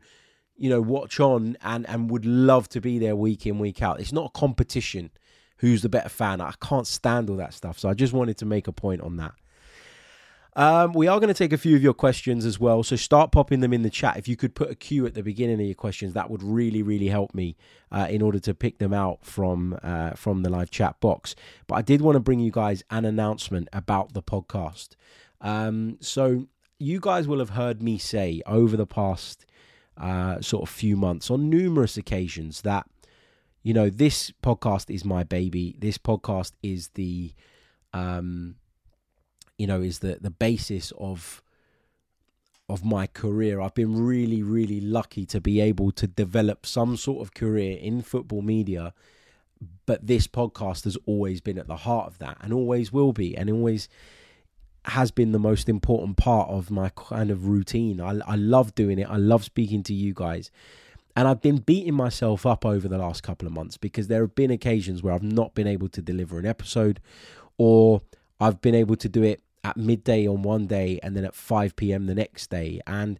you 0.55 0.69
know, 0.69 0.81
watch 0.81 1.19
on 1.19 1.57
and 1.61 1.87
and 1.89 2.09
would 2.09 2.25
love 2.25 2.69
to 2.69 2.81
be 2.81 2.99
there 2.99 3.15
week 3.15 3.45
in 3.45 3.59
week 3.59 3.81
out. 3.81 3.99
It's 3.99 4.13
not 4.13 4.27
a 4.27 4.39
competition. 4.39 5.11
Who's 5.57 5.81
the 5.81 5.89
better 5.89 6.09
fan? 6.09 6.41
I 6.41 6.53
can't 6.61 6.87
stand 6.87 7.29
all 7.29 7.37
that 7.37 7.53
stuff. 7.53 7.79
So 7.79 7.89
I 7.89 7.93
just 7.93 8.13
wanted 8.13 8.37
to 8.37 8.45
make 8.45 8.67
a 8.67 8.71
point 8.71 9.01
on 9.01 9.17
that. 9.17 9.33
Um, 10.57 10.93
we 10.93 11.07
are 11.07 11.19
going 11.19 11.27
to 11.27 11.33
take 11.33 11.51
a 11.51 11.57
few 11.57 11.75
of 11.75 11.83
your 11.83 11.93
questions 11.93 12.45
as 12.45 12.59
well. 12.59 12.81
So 12.81 12.95
start 12.95 13.33
popping 13.33 13.59
them 13.59 13.73
in 13.73 13.81
the 13.81 13.89
chat. 13.89 14.15
If 14.17 14.29
you 14.29 14.37
could 14.37 14.55
put 14.55 14.71
a 14.71 14.75
queue 14.75 15.05
at 15.05 15.13
the 15.13 15.21
beginning 15.21 15.59
of 15.59 15.65
your 15.65 15.75
questions, 15.75 16.13
that 16.13 16.29
would 16.29 16.41
really, 16.41 16.81
really 16.81 17.09
help 17.09 17.35
me 17.35 17.57
uh, 17.91 18.07
in 18.09 18.21
order 18.21 18.39
to 18.39 18.53
pick 18.53 18.77
them 18.77 18.93
out 18.93 19.25
from 19.25 19.77
uh, 19.83 20.11
from 20.11 20.43
the 20.43 20.49
live 20.49 20.71
chat 20.71 20.99
box. 21.01 21.35
But 21.67 21.75
I 21.75 21.81
did 21.81 21.99
want 21.99 22.15
to 22.15 22.21
bring 22.21 22.39
you 22.39 22.51
guys 22.51 22.83
an 22.89 23.03
announcement 23.03 23.67
about 23.73 24.13
the 24.13 24.23
podcast. 24.23 24.95
Um, 25.41 25.97
so 25.99 26.47
you 26.79 27.01
guys 27.01 27.27
will 27.27 27.39
have 27.39 27.51
heard 27.51 27.83
me 27.83 27.97
say 27.97 28.41
over 28.45 28.77
the 28.77 28.87
past 28.87 29.45
uh, 29.97 30.39
sort 30.41 30.63
of 30.63 30.69
few 30.69 30.95
months 30.95 31.29
on 31.29 31.49
numerous 31.49 31.97
occasions 31.97 32.61
that 32.61 32.85
you 33.65 33.73
know 33.73 33.89
this 33.89 34.31
podcast 34.43 34.93
is 34.93 35.03
my 35.03 35.23
baby. 35.23 35.75
This 35.79 35.97
podcast 35.97 36.51
is 36.61 36.89
the 36.89 37.33
um, 37.93 38.57
you 39.57 39.65
know, 39.65 39.81
is 39.81 39.99
the 39.99 40.19
the 40.21 40.29
basis 40.29 40.93
of 40.99 41.41
of 42.69 42.85
my 42.85 43.07
career. 43.07 43.59
I've 43.59 43.73
been 43.73 44.05
really, 44.05 44.43
really 44.43 44.79
lucky 44.79 45.25
to 45.25 45.41
be 45.41 45.61
able 45.61 45.91
to 45.93 46.05
develop 46.05 46.67
some 46.67 46.95
sort 46.95 47.23
of 47.23 47.33
career 47.33 47.79
in 47.79 48.03
football 48.03 48.43
media. 48.43 48.93
But 49.87 50.05
this 50.05 50.27
podcast 50.27 50.83
has 50.83 50.95
always 51.07 51.41
been 51.41 51.57
at 51.57 51.67
the 51.67 51.77
heart 51.77 52.05
of 52.05 52.19
that 52.19 52.37
and 52.41 52.53
always 52.53 52.93
will 52.93 53.13
be 53.13 53.35
and 53.35 53.49
always 53.49 53.89
has 54.85 55.09
been 55.09 55.31
the 55.31 55.39
most 55.39 55.67
important 55.69 56.17
part 56.17 56.49
of 56.49 56.69
my 56.69 56.89
kind 56.95 57.31
of 57.31 57.47
routine. 57.47 57.99
I, 57.99 58.19
I 58.27 58.35
love 58.35 58.75
doing 58.75 58.99
it. 58.99 59.09
I 59.09 59.17
love 59.17 59.43
speaking 59.43 59.81
to 59.83 59.93
you 59.95 60.13
guys. 60.13 60.51
And 61.15 61.27
I've 61.27 61.41
been 61.41 61.57
beating 61.57 61.93
myself 61.93 62.45
up 62.45 62.65
over 62.65 62.87
the 62.87 62.97
last 62.97 63.23
couple 63.23 63.47
of 63.47 63.53
months 63.53 63.77
because 63.77 64.07
there 64.07 64.21
have 64.21 64.35
been 64.35 64.51
occasions 64.51 65.01
where 65.01 65.13
I've 65.13 65.23
not 65.23 65.53
been 65.55 65.67
able 65.67 65.87
to 65.89 66.01
deliver 66.01 66.39
an 66.39 66.45
episode 66.45 66.99
or 67.57 68.01
I've 68.39 68.61
been 68.61 68.75
able 68.75 68.97
to 68.97 69.07
do 69.07 69.23
it 69.23 69.41
at 69.63 69.77
midday 69.77 70.27
on 70.27 70.43
one 70.43 70.67
day 70.67 70.99
and 71.01 71.15
then 71.15 71.23
at 71.23 71.33
5 71.33 71.75
p.m. 71.75 72.05
the 72.05 72.15
next 72.15 72.49
day. 72.49 72.81
And 72.85 73.19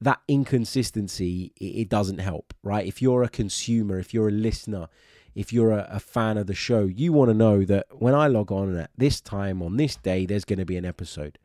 that 0.00 0.20
inconsistency, 0.26 1.52
it, 1.56 1.88
doesn't 1.88 2.18
help, 2.18 2.52
right? 2.62 2.86
If 2.86 3.00
you're 3.00 3.22
a 3.22 3.28
consumer, 3.28 3.98
if 3.98 4.12
you're 4.12 4.28
a 4.28 4.32
listener, 4.32 4.88
if 5.34 5.52
you're 5.52 5.72
a, 5.72 5.88
a 5.90 6.00
fan 6.00 6.36
of 6.36 6.48
the 6.48 6.54
show, 6.54 6.84
you 6.84 7.12
want 7.12 7.30
to 7.30 7.34
know 7.34 7.64
that 7.64 7.86
when 7.92 8.14
I 8.14 8.26
log 8.26 8.50
on 8.50 8.76
at 8.76 8.90
this 8.96 9.20
time 9.20 9.62
on 9.62 9.76
this 9.76 9.96
day, 9.96 10.26
there's 10.26 10.44
going 10.44 10.58
to 10.58 10.64
be 10.64 10.76
an 10.76 10.84
episode. 10.84 11.38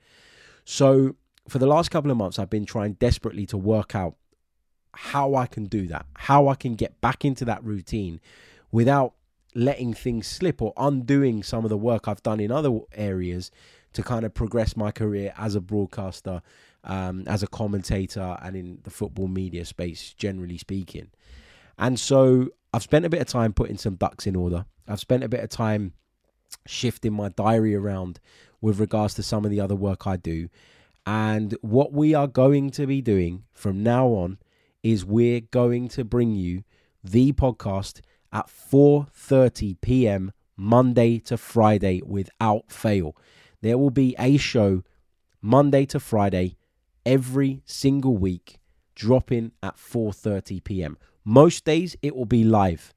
So 0.63 1.15
for 1.47 1.59
the 1.59 1.67
last 1.67 1.91
couple 1.91 2.09
of 2.09 2.17
months, 2.17 2.39
I've 2.39 2.49
been 2.49 2.65
trying 2.65 2.93
desperately 2.93 3.45
to 3.47 3.57
work 3.57 3.93
out 3.93 4.15
how 4.95 5.35
I 5.35 5.45
can 5.47 5.65
do 5.65 5.87
that, 5.87 6.05
how 6.15 6.47
I 6.47 6.55
can 6.55 6.75
get 6.75 6.99
back 7.01 7.25
into 7.25 7.45
that 7.45 7.63
routine 7.63 8.19
without 8.71 9.13
letting 9.53 9.93
things 9.93 10.27
slip 10.27 10.61
or 10.61 10.73
undoing 10.77 11.41
some 11.43 11.63
of 11.63 11.69
the 11.69 11.77
work 11.77 12.07
I've 12.07 12.23
done 12.23 12.39
in 12.39 12.51
other 12.51 12.79
areas 12.93 13.51
to 13.93 14.03
kind 14.03 14.25
of 14.25 14.33
progress 14.33 14.75
my 14.75 14.91
career 14.91 15.33
as 15.37 15.55
a 15.55 15.61
broadcaster, 15.61 16.41
um, 16.83 17.23
as 17.27 17.41
a 17.41 17.47
commentator, 17.47 18.37
and 18.41 18.55
in 18.55 18.79
the 18.83 18.89
football 18.89 19.27
media 19.27 19.63
space, 19.63 20.13
generally 20.13 20.57
speaking. 20.57 21.09
And 21.77 21.99
so 21.99 22.49
I've 22.73 22.83
spent 22.83 23.05
a 23.05 23.09
bit 23.09 23.21
of 23.21 23.27
time 23.27 23.53
putting 23.53 23.77
some 23.77 23.95
ducks 23.95 24.27
in 24.27 24.35
order. 24.35 24.65
I've 24.87 24.99
spent 24.99 25.23
a 25.23 25.29
bit 25.29 25.39
of 25.39 25.49
time 25.49 25.93
shifting 26.65 27.13
my 27.13 27.29
diary 27.29 27.75
around 27.75 28.19
with 28.59 28.79
regards 28.79 29.13
to 29.15 29.23
some 29.23 29.45
of 29.45 29.51
the 29.51 29.61
other 29.61 29.75
work 29.75 30.05
I 30.05 30.17
do. 30.17 30.49
And 31.07 31.55
what 31.61 31.93
we 31.93 32.13
are 32.13 32.27
going 32.27 32.71
to 32.71 32.87
be 32.87 33.01
doing 33.01 33.43
from 33.53 33.83
now 33.83 34.07
on 34.07 34.39
is 34.85 35.03
we're 35.03 35.41
going 35.41 35.87
to 35.87 36.05
bring 36.05 36.35
you 36.35 36.63
the 37.03 37.33
podcast 37.33 38.01
at 38.31 38.45
4:30 38.45 39.81
p.m. 39.81 40.31
Monday 40.55 41.17
to 41.21 41.37
Friday 41.37 42.03
without 42.05 42.71
fail. 42.71 43.17
There 43.61 43.79
will 43.79 43.89
be 43.89 44.15
a 44.19 44.37
show 44.37 44.83
Monday 45.41 45.87
to 45.87 45.99
Friday 45.99 46.57
every 47.03 47.63
single 47.65 48.15
week 48.15 48.59
dropping 48.93 49.53
at 49.63 49.75
4:30 49.77 50.63
p.m. 50.63 50.99
Most 51.23 51.65
days 51.65 51.97
it 52.03 52.15
will 52.15 52.27
be 52.27 52.43
live. 52.43 52.93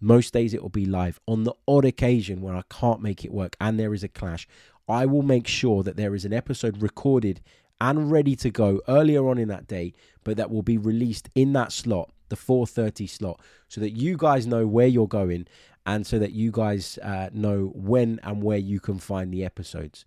Most 0.00 0.32
days 0.32 0.54
it 0.54 0.60
will 0.60 0.70
be 0.70 0.86
live. 0.86 1.20
On 1.28 1.44
the 1.44 1.54
odd 1.68 1.84
occasion 1.84 2.40
where 2.40 2.56
I 2.56 2.64
can't 2.68 3.00
make 3.00 3.24
it 3.24 3.32
work 3.32 3.54
and 3.60 3.78
there 3.78 3.94
is 3.94 4.02
a 4.02 4.08
clash, 4.08 4.48
I 4.88 5.06
will 5.06 5.22
make 5.22 5.46
sure 5.46 5.84
that 5.84 5.96
there 5.96 6.16
is 6.16 6.24
an 6.24 6.32
episode 6.32 6.82
recorded 6.82 7.40
and 7.80 8.10
ready 8.10 8.36
to 8.36 8.50
go 8.50 8.80
earlier 8.88 9.28
on 9.28 9.38
in 9.38 9.48
that 9.48 9.66
day, 9.66 9.92
but 10.24 10.36
that 10.36 10.50
will 10.50 10.62
be 10.62 10.78
released 10.78 11.28
in 11.34 11.52
that 11.54 11.72
slot, 11.72 12.10
the 12.28 12.36
4:30 12.36 13.06
slot, 13.08 13.40
so 13.68 13.80
that 13.80 13.90
you 13.90 14.16
guys 14.16 14.46
know 14.46 14.66
where 14.66 14.86
you're 14.86 15.08
going 15.08 15.46
and 15.84 16.06
so 16.06 16.18
that 16.18 16.32
you 16.32 16.50
guys 16.50 16.98
uh, 17.02 17.30
know 17.32 17.70
when 17.74 18.18
and 18.24 18.42
where 18.42 18.58
you 18.58 18.80
can 18.80 18.98
find 18.98 19.32
the 19.32 19.44
episodes. 19.44 20.04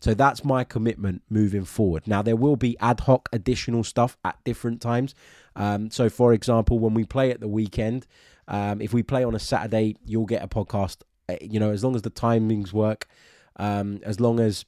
So 0.00 0.14
that's 0.14 0.44
my 0.44 0.62
commitment 0.62 1.22
moving 1.28 1.64
forward. 1.64 2.06
Now, 2.06 2.22
there 2.22 2.36
will 2.36 2.56
be 2.56 2.76
ad 2.78 3.00
hoc 3.00 3.28
additional 3.32 3.82
stuff 3.82 4.16
at 4.24 4.36
different 4.44 4.80
times. 4.80 5.14
Um, 5.56 5.90
so, 5.90 6.08
for 6.08 6.32
example, 6.32 6.78
when 6.78 6.94
we 6.94 7.04
play 7.04 7.30
at 7.30 7.40
the 7.40 7.48
weekend, 7.48 8.06
um, 8.46 8.80
if 8.80 8.92
we 8.92 9.02
play 9.02 9.24
on 9.24 9.34
a 9.34 9.38
Saturday, 9.38 9.96
you'll 10.04 10.26
get 10.26 10.44
a 10.44 10.48
podcast. 10.48 10.98
Uh, 11.28 11.36
you 11.40 11.58
know, 11.58 11.72
as 11.72 11.82
long 11.82 11.96
as 11.96 12.02
the 12.02 12.10
timings 12.10 12.72
work, 12.72 13.08
um, 13.56 14.00
as 14.04 14.20
long 14.20 14.38
as, 14.38 14.64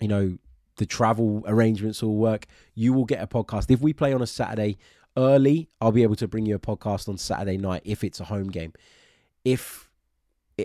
you 0.00 0.08
know, 0.08 0.38
the 0.76 0.86
travel 0.86 1.42
arrangements 1.46 2.02
will 2.02 2.16
work, 2.16 2.46
you 2.74 2.92
will 2.92 3.04
get 3.04 3.22
a 3.22 3.26
podcast. 3.26 3.70
If 3.70 3.80
we 3.80 3.92
play 3.92 4.12
on 4.12 4.22
a 4.22 4.26
Saturday 4.26 4.78
early, 5.16 5.68
I'll 5.80 5.92
be 5.92 6.02
able 6.02 6.16
to 6.16 6.28
bring 6.28 6.46
you 6.46 6.54
a 6.54 6.58
podcast 6.58 7.08
on 7.08 7.18
Saturday 7.18 7.58
night 7.58 7.82
if 7.84 8.02
it's 8.04 8.20
a 8.20 8.24
home 8.24 8.48
game 8.48 8.72
if 9.44 9.90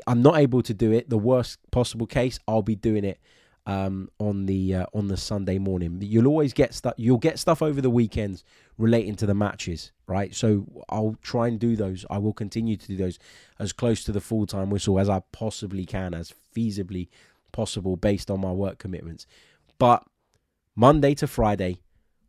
I'm 0.05 0.21
not 0.21 0.37
able 0.37 0.61
to 0.63 0.73
do 0.73 0.91
it, 0.91 1.09
the 1.09 1.17
worst 1.17 1.59
possible 1.71 2.05
case, 2.05 2.39
I'll 2.47 2.61
be 2.61 2.75
doing 2.75 3.03
it 3.03 3.19
um, 3.65 4.09
on 4.19 4.45
the 4.45 4.75
uh, 4.75 4.85
on 4.93 5.07
the 5.07 5.17
Sunday 5.17 5.57
morning. 5.57 5.97
You'll 6.01 6.27
always 6.27 6.53
get 6.53 6.73
stuff. 6.73 6.93
You'll 6.97 7.17
get 7.17 7.39
stuff 7.39 7.61
over 7.61 7.81
the 7.81 7.89
weekends 7.89 8.43
relating 8.77 9.15
to 9.15 9.25
the 9.25 9.33
matches, 9.33 9.91
right? 10.07 10.35
So 10.35 10.65
I'll 10.89 11.17
try 11.21 11.47
and 11.47 11.59
do 11.59 11.75
those. 11.75 12.05
I 12.09 12.17
will 12.17 12.33
continue 12.33 12.77
to 12.77 12.87
do 12.87 12.97
those 12.97 13.17
as 13.59 13.73
close 13.73 14.03
to 14.05 14.11
the 14.11 14.21
full 14.21 14.45
time 14.45 14.69
whistle 14.69 14.99
as 14.99 15.09
I 15.09 15.21
possibly 15.31 15.85
can, 15.85 16.13
as 16.13 16.33
feasibly 16.55 17.07
possible, 17.51 17.95
based 17.95 18.29
on 18.29 18.41
my 18.41 18.51
work 18.51 18.77
commitments. 18.77 19.25
But 19.77 20.03
Monday 20.75 21.13
to 21.15 21.27
Friday, 21.27 21.81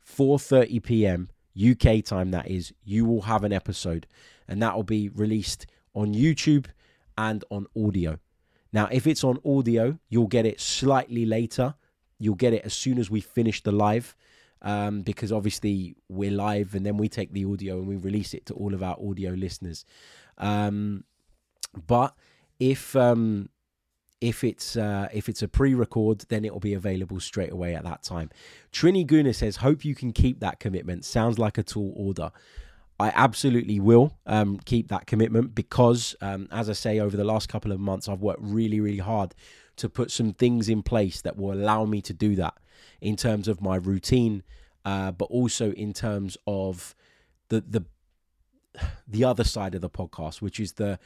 4:30 0.06 0.82
p.m. 0.82 1.30
UK 1.58 2.04
time, 2.04 2.30
that 2.30 2.48
is, 2.48 2.72
you 2.84 3.04
will 3.04 3.22
have 3.22 3.44
an 3.44 3.52
episode, 3.52 4.06
and 4.46 4.62
that 4.62 4.74
will 4.76 4.84
be 4.84 5.08
released 5.08 5.66
on 5.94 6.14
YouTube 6.14 6.66
and 7.16 7.44
on 7.50 7.66
audio. 7.76 8.18
Now, 8.72 8.88
if 8.92 9.06
it's 9.06 9.24
on 9.24 9.38
audio, 9.44 9.98
you'll 10.08 10.28
get 10.28 10.46
it 10.46 10.60
slightly 10.60 11.26
later. 11.26 11.74
You'll 12.18 12.34
get 12.34 12.52
it 12.52 12.64
as 12.64 12.74
soon 12.74 12.98
as 12.98 13.10
we 13.10 13.20
finish 13.20 13.62
the 13.62 13.72
live, 13.72 14.14
um, 14.62 15.02
because 15.02 15.32
obviously 15.32 15.96
we're 16.08 16.30
live 16.30 16.74
and 16.74 16.84
then 16.84 16.96
we 16.96 17.08
take 17.08 17.32
the 17.32 17.44
audio 17.44 17.78
and 17.78 17.86
we 17.86 17.96
release 17.96 18.34
it 18.34 18.46
to 18.46 18.54
all 18.54 18.74
of 18.74 18.82
our 18.82 18.96
audio 19.00 19.30
listeners. 19.32 19.84
Um, 20.36 21.04
but 21.86 22.14
if 22.58 22.94
um, 22.96 23.48
if 24.20 24.42
it's 24.42 24.76
uh, 24.76 25.08
if 25.12 25.28
it's 25.28 25.42
a 25.42 25.48
pre-record, 25.48 26.24
then 26.28 26.44
it 26.44 26.52
will 26.52 26.60
be 26.60 26.74
available 26.74 27.20
straight 27.20 27.52
away 27.52 27.74
at 27.74 27.84
that 27.84 28.02
time. 28.02 28.30
Trini 28.72 29.06
Guna 29.06 29.32
says, 29.32 29.56
"Hope 29.56 29.84
you 29.84 29.94
can 29.94 30.12
keep 30.12 30.40
that 30.40 30.58
commitment. 30.60 31.04
Sounds 31.04 31.38
like 31.38 31.58
a 31.58 31.62
tall 31.62 31.92
order." 31.96 32.30
I 33.00 33.12
absolutely 33.14 33.78
will 33.78 34.18
um, 34.26 34.58
keep 34.64 34.88
that 34.88 35.06
commitment 35.06 35.54
because, 35.54 36.16
um, 36.20 36.48
as 36.50 36.68
I 36.68 36.72
say, 36.72 36.98
over 36.98 37.16
the 37.16 37.22
last 37.22 37.48
couple 37.48 37.70
of 37.70 37.78
months, 37.78 38.08
I've 38.08 38.20
worked 38.20 38.40
really, 38.42 38.80
really 38.80 38.98
hard 38.98 39.36
to 39.76 39.88
put 39.88 40.10
some 40.10 40.32
things 40.32 40.68
in 40.68 40.82
place 40.82 41.20
that 41.20 41.36
will 41.36 41.52
allow 41.52 41.84
me 41.84 42.02
to 42.02 42.12
do 42.12 42.34
that 42.34 42.54
in 43.00 43.14
terms 43.14 43.46
of 43.46 43.60
my 43.60 43.76
routine, 43.76 44.42
uh, 44.84 45.12
but 45.12 45.26
also 45.26 45.70
in 45.72 45.92
terms 45.92 46.36
of 46.46 46.96
the 47.50 47.60
the 47.60 47.84
the 49.06 49.22
other 49.22 49.44
side 49.44 49.76
of 49.76 49.80
the 49.80 49.90
podcast, 49.90 50.42
which 50.42 50.58
is 50.58 50.72
the 50.72 50.98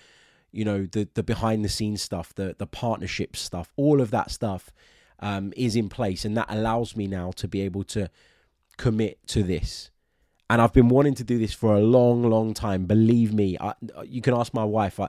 you 0.52 0.64
know 0.64 0.86
the 0.86 1.08
the 1.14 1.22
behind 1.22 1.64
the 1.64 1.68
scenes 1.68 2.02
stuff, 2.02 2.34
the 2.34 2.54
the 2.58 2.66
partnership 2.66 3.36
stuff, 3.36 3.72
all 3.76 4.00
of 4.00 4.10
that 4.10 4.30
stuff 4.30 4.70
um, 5.20 5.52
is 5.56 5.74
in 5.76 5.88
place, 5.88 6.24
and 6.24 6.36
that 6.36 6.46
allows 6.48 6.96
me 6.96 7.06
now 7.06 7.32
to 7.32 7.48
be 7.48 7.60
able 7.62 7.84
to 7.84 8.10
commit 8.76 9.26
to 9.26 9.42
this 9.42 9.90
and 10.52 10.60
I've 10.60 10.74
been 10.74 10.90
wanting 10.90 11.14
to 11.14 11.24
do 11.24 11.38
this 11.38 11.54
for 11.54 11.74
a 11.74 11.80
long, 11.80 12.28
long 12.28 12.52
time. 12.52 12.84
Believe 12.84 13.32
me, 13.32 13.56
I, 13.58 13.72
you 14.04 14.20
can 14.20 14.34
ask 14.34 14.52
my 14.52 14.64
wife 14.64 15.00
I, 15.00 15.08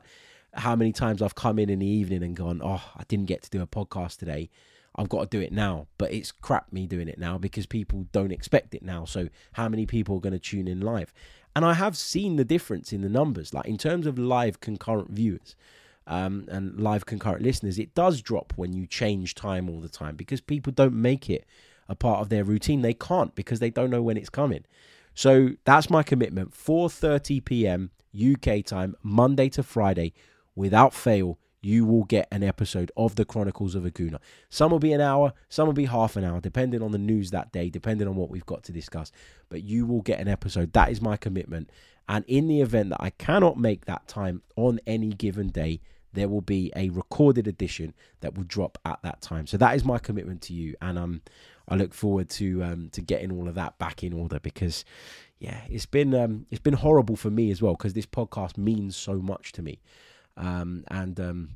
how 0.54 0.74
many 0.74 0.94
times 0.94 1.22
I've 1.22 1.36
come 1.36 1.60
in 1.60 1.70
in 1.70 1.80
the 1.80 1.86
evening 1.86 2.24
and 2.24 2.34
gone, 2.34 2.62
"Oh, 2.64 2.82
I 2.96 3.04
didn't 3.10 3.26
get 3.26 3.44
to 3.44 3.50
do 3.50 3.62
a 3.62 3.68
podcast 3.68 4.20
today. 4.20 4.50
I've 4.96 5.10
got 5.10 5.30
to 5.30 5.38
do 5.38 5.42
it 5.44 5.52
now." 5.52 5.88
But 5.98 6.14
it's 6.14 6.32
crap 6.32 6.72
me 6.72 6.88
doing 6.88 7.08
it 7.08 7.18
now 7.18 7.38
because 7.38 7.66
people 7.66 8.08
don't 8.12 8.32
expect 8.32 8.76
it 8.76 8.84
now. 8.84 9.06
So 9.06 9.30
how 9.54 9.70
many 9.70 9.86
people 9.86 10.18
are 10.18 10.22
going 10.22 10.34
to 10.34 10.40
tune 10.40 10.68
in 10.68 10.82
live? 10.82 11.14
And 11.56 11.64
I 11.66 11.74
have 11.74 11.96
seen 11.96 12.36
the 12.36 12.46
difference 12.46 12.92
in 12.92 13.02
the 13.02 13.10
numbers, 13.10 13.54
like 13.54 13.68
in 13.68 13.78
terms 13.78 14.08
of 14.08 14.18
live 14.18 14.60
concurrent 14.60 15.12
viewers. 15.12 15.56
Um, 16.06 16.50
and 16.50 16.82
live 16.82 17.06
concurrent 17.06 17.44
listeners, 17.44 17.80
it 17.80 17.96
does 17.96 18.22
drop 18.22 18.52
when 18.58 18.74
you 18.74 18.86
change 18.86 19.36
time 19.36 19.70
all 19.70 19.80
the 19.80 19.88
time 19.88 20.18
because 20.18 20.42
people 20.42 20.74
don't 20.74 20.94
make 20.94 21.30
it 21.30 21.46
a 21.88 21.96
part 21.96 22.20
of 22.20 22.28
their 22.28 22.44
routine. 22.44 22.82
They 22.82 22.94
can't 22.94 23.34
because 23.36 23.60
they 23.60 23.70
don't 23.70 23.90
know 23.90 24.02
when 24.02 24.18
it's 24.18 24.30
coming. 24.30 24.66
So 25.16 25.52
that's 25.64 25.90
my 25.90 26.04
commitment. 26.04 26.54
4:30 26.54 27.46
p.m. 27.46 27.92
UK 28.14 28.64
time, 28.66 28.96
Monday 29.02 29.50
to 29.50 29.64
Friday, 29.64 30.14
without 30.56 30.94
fail. 30.94 31.40
You 31.64 31.86
will 31.86 32.04
get 32.04 32.28
an 32.30 32.44
episode 32.44 32.92
of 32.98 33.16
the 33.16 33.26
Chronicles 33.26 33.74
of 33.74 33.86
a 33.86 33.92
Gooner. 33.92 34.20
Some 34.50 34.72
will 34.72 34.80
be 34.80 34.94
an 34.94 35.02
hour, 35.02 35.34
some 35.48 35.66
will 35.66 35.74
be 35.74 35.86
half 35.86 36.16
an 36.18 36.24
hour, 36.24 36.42
depending 36.42 36.82
on 36.82 36.92
the 36.92 36.98
news 36.98 37.32
that 37.32 37.54
day, 37.54 37.70
depending 37.70 38.08
on 38.08 38.16
what 38.16 38.30
we've 38.30 38.46
got 38.46 38.64
to 38.66 38.74
discuss. 38.74 39.12
But 39.50 39.64
you 39.64 39.86
will 39.86 40.02
get 40.02 40.20
an 40.20 40.28
episode. 40.28 40.74
That 40.74 40.92
is 40.92 41.02
my 41.02 41.16
commitment. 41.16 41.70
And 42.10 42.26
in 42.28 42.48
the 42.48 42.62
event 42.62 42.90
that 42.90 43.02
I 43.02 43.12
cannot 43.12 43.58
make 43.58 43.86
that 43.86 44.08
time 44.10 44.42
on 44.58 44.82
any 44.86 45.10
given 45.10 45.48
day, 45.48 45.80
there 46.14 46.30
will 46.30 46.42
be 46.42 46.72
a 46.76 46.90
recorded 46.90 47.48
edition 47.48 47.94
that 48.22 48.36
will 48.36 48.44
drop 48.44 48.78
at 48.86 49.00
that 49.04 49.22
time. 49.22 49.48
So 49.48 49.58
that 49.58 49.76
is 49.76 49.84
my 49.84 49.98
commitment 49.98 50.42
to 50.44 50.54
you, 50.54 50.76
and 50.82 50.98
um, 51.00 51.22
I 51.68 51.76
look 51.76 51.94
forward 51.94 52.30
to 52.32 52.64
um, 52.64 52.90
to 52.92 53.02
getting 53.02 53.32
all 53.32 53.48
of 53.48 53.56
that 53.56 53.80
back 53.80 54.04
in 54.04 54.14
order 54.14 54.40
because, 54.40 54.86
yeah, 55.40 55.62
it's 55.70 55.86
been 55.86 56.14
um, 56.14 56.46
it's 56.52 56.62
been 56.62 56.76
horrible 56.76 57.16
for 57.16 57.32
me 57.32 57.52
as 57.52 57.62
well 57.62 57.74
because 57.74 57.94
this 57.94 58.06
podcast 58.06 58.58
means 58.58 58.96
so 58.96 59.16
much 59.16 59.52
to 59.54 59.62
me, 59.62 59.80
um, 60.38 60.84
and 60.90 61.20
um, 61.20 61.50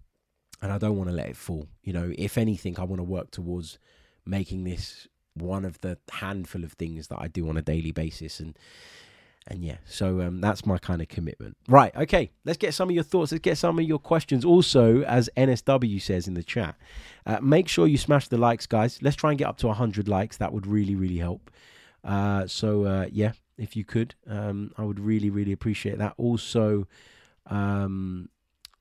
and 0.61 0.71
I 0.71 0.77
don't 0.77 0.97
want 0.97 1.09
to 1.09 1.15
let 1.15 1.27
it 1.27 1.37
fall. 1.37 1.67
You 1.83 1.93
know, 1.93 2.11
if 2.17 2.37
anything, 2.37 2.79
I 2.79 2.83
want 2.83 2.99
to 2.99 3.03
work 3.03 3.31
towards 3.31 3.79
making 4.25 4.63
this 4.63 5.07
one 5.33 5.65
of 5.65 5.79
the 5.81 5.97
handful 6.11 6.63
of 6.63 6.73
things 6.73 7.07
that 7.07 7.19
I 7.19 7.27
do 7.27 7.47
on 7.49 7.57
a 7.57 7.61
daily 7.61 7.91
basis, 7.91 8.39
and 8.39 8.57
and 9.49 9.63
yeah, 9.63 9.77
so 9.85 10.21
um, 10.21 10.41
that's 10.41 10.65
my 10.65 10.77
kind 10.77 11.01
of 11.01 11.07
commitment. 11.07 11.55
Right, 11.69 11.95
okay, 11.95 12.31
let's 12.43 12.57
get 12.57 12.73
some 12.73 12.89
of 12.89 12.95
your 12.95 13.03
thoughts. 13.03 13.31
Let's 13.31 13.41
get 13.41 13.57
some 13.57 13.79
of 13.79 13.85
your 13.85 13.99
questions. 13.99 14.43
Also, 14.43 15.03
as 15.03 15.29
NSW 15.37 16.01
says 16.01 16.27
in 16.27 16.33
the 16.33 16.43
chat, 16.43 16.75
uh, 17.25 17.39
make 17.41 17.67
sure 17.67 17.87
you 17.87 17.97
smash 17.97 18.27
the 18.27 18.37
likes, 18.37 18.65
guys. 18.65 18.99
Let's 19.01 19.15
try 19.15 19.31
and 19.31 19.39
get 19.39 19.47
up 19.47 19.57
to 19.59 19.67
100 19.67 20.07
likes. 20.07 20.37
That 20.37 20.51
would 20.51 20.67
really, 20.67 20.95
really 20.95 21.17
help. 21.17 21.49
Uh, 22.03 22.45
so, 22.47 22.83
uh, 22.83 23.07
yeah, 23.11 23.31
if 23.57 23.75
you 23.75 23.85
could, 23.85 24.15
um, 24.29 24.71
I 24.77 24.83
would 24.83 24.99
really, 24.99 25.29
really 25.29 25.53
appreciate 25.53 25.97
that. 25.97 26.13
Also, 26.17 26.87
um, 27.45 28.29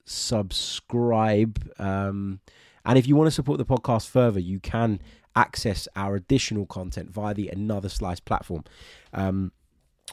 subscribe. 0.07 1.71
Um, 1.79 2.41
and 2.85 2.97
if 2.97 3.07
you 3.07 3.17
want 3.17 3.27
to 3.27 3.33
support 3.33 3.59
the 3.59 3.65
podcast 3.65 4.09
further, 4.09 4.41
you 4.41 4.61
can 4.61 5.01
access 5.35 5.87
our 5.95 6.17
additional 6.17 6.65
content 6.67 7.11
via 7.11 7.35
the 7.35 7.49
Another 7.49 7.89
Slice 7.89 8.21
platform. 8.21 8.65
Um, 9.13 9.53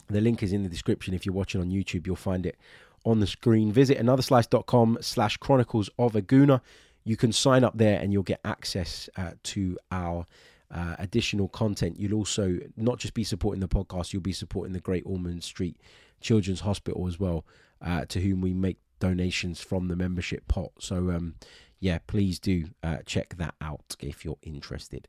the 0.08 0.20
link 0.20 0.42
is 0.42 0.52
in 0.52 0.62
the 0.62 0.68
description. 0.68 1.14
If 1.14 1.24
you're 1.24 1.34
watching 1.34 1.60
on 1.60 1.70
YouTube, 1.70 2.06
you'll 2.06 2.16
find 2.16 2.44
it 2.44 2.58
on 3.04 3.20
the 3.20 3.26
screen. 3.26 3.72
Visit 3.72 3.98
anotherslice.com 3.98 4.98
slash 5.00 5.36
chronicles 5.38 5.88
of 5.98 6.14
a 6.16 6.22
gooner. 6.22 6.60
You 7.04 7.16
can 7.16 7.32
sign 7.32 7.64
up 7.64 7.78
there 7.78 8.00
and 8.00 8.12
you'll 8.12 8.22
get 8.22 8.40
access 8.44 9.08
uh, 9.16 9.32
to 9.44 9.78
our 9.92 10.26
uh, 10.70 10.96
additional 10.98 11.48
content. 11.48 11.98
You'll 12.00 12.14
also 12.14 12.58
not 12.76 12.98
just 12.98 13.14
be 13.14 13.24
supporting 13.24 13.60
the 13.60 13.68
podcast, 13.68 14.12
you'll 14.12 14.22
be 14.22 14.32
supporting 14.32 14.72
the 14.72 14.80
Great 14.80 15.04
Ormond 15.06 15.44
Street 15.44 15.76
Children's 16.20 16.60
Hospital 16.60 17.06
as 17.06 17.20
well, 17.20 17.44
uh, 17.80 18.06
to 18.06 18.20
whom 18.20 18.40
we 18.40 18.52
make 18.52 18.78
donations 19.04 19.60
from 19.60 19.88
the 19.88 19.96
membership 19.96 20.48
pot. 20.48 20.72
So, 20.78 21.10
um, 21.10 21.34
yeah, 21.78 21.98
please 22.06 22.38
do 22.38 22.68
uh, 22.82 22.98
check 23.04 23.36
that 23.36 23.54
out 23.60 23.96
if 24.00 24.24
you're 24.24 24.38
interested. 24.42 25.08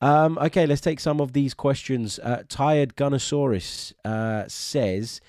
Um, 0.00 0.38
okay, 0.38 0.66
let's 0.66 0.80
take 0.80 1.00
some 1.00 1.20
of 1.20 1.34
these 1.34 1.52
questions. 1.52 2.18
Uh, 2.18 2.44
Tired 2.48 2.96
Gunnosaurus 2.96 3.92
uh, 4.06 4.44
says, 4.48 5.20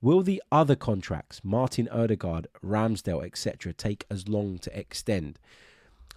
"Will 0.00 0.22
the 0.22 0.42
other 0.50 0.74
contracts, 0.74 1.42
Martin 1.44 1.88
Odegaard, 1.90 2.46
Ramsdale, 2.64 3.22
etc., 3.22 3.74
take 3.74 4.06
as 4.10 4.26
long 4.26 4.58
to 4.60 4.78
extend?" 4.78 5.38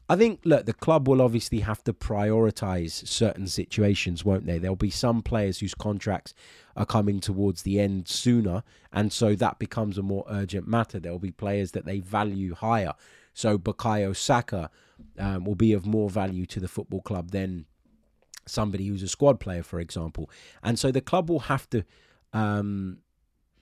I 0.10 0.16
think, 0.16 0.39
look, 0.45 0.66
the 0.66 0.74
club 0.74 1.08
will 1.08 1.22
obviously 1.22 1.60
have 1.60 1.84
to 1.84 1.93
prioritise 1.93 3.05
certain 3.05 3.47
situations, 3.47 4.24
won't 4.24 4.45
they? 4.45 4.58
There'll 4.58 4.78
be 4.78 4.89
some 4.89 5.22
players 5.22 5.60
whose 5.60 5.74
contracts 5.74 6.34
are 6.78 6.86
coming 6.86 7.20
towards 7.20 7.64
the 7.64 7.80
end 7.80 8.08
sooner, 8.08 8.64
and 8.93 9.12
so 9.12 9.36
that 9.36 9.60
becomes 9.60 9.97
a 9.97 10.01
more 10.03 10.26
urgent 10.30 10.68
matter. 10.68 10.99
There'll 10.99 11.20
be 11.20 11.32
players 11.32 11.72
that 11.72 11.86
they 11.86 11.99
value 11.99 12.55
higher. 12.55 12.93
So 13.34 13.58
Bukayo 13.58 14.16
Saka 14.16 14.70
um, 15.20 15.43
will 15.43 15.55
be 15.55 15.74
of 15.74 15.86
more 15.86 16.10
value 16.10 16.45
to 16.47 16.60
the 16.60 16.68
football 16.68 17.01
club 17.01 17.32
than 17.32 17.66
somebody 18.45 18.88
who's 18.88 19.03
a 19.03 19.08
squad 19.08 19.39
player, 19.39 19.62
for 19.62 19.80
example. 19.80 20.30
And 20.64 20.80
so 20.80 20.89
the 20.91 21.01
club 21.01 21.30
will 21.30 21.41
have 21.41 21.70
to 21.72 21.84
um, 22.34 22.99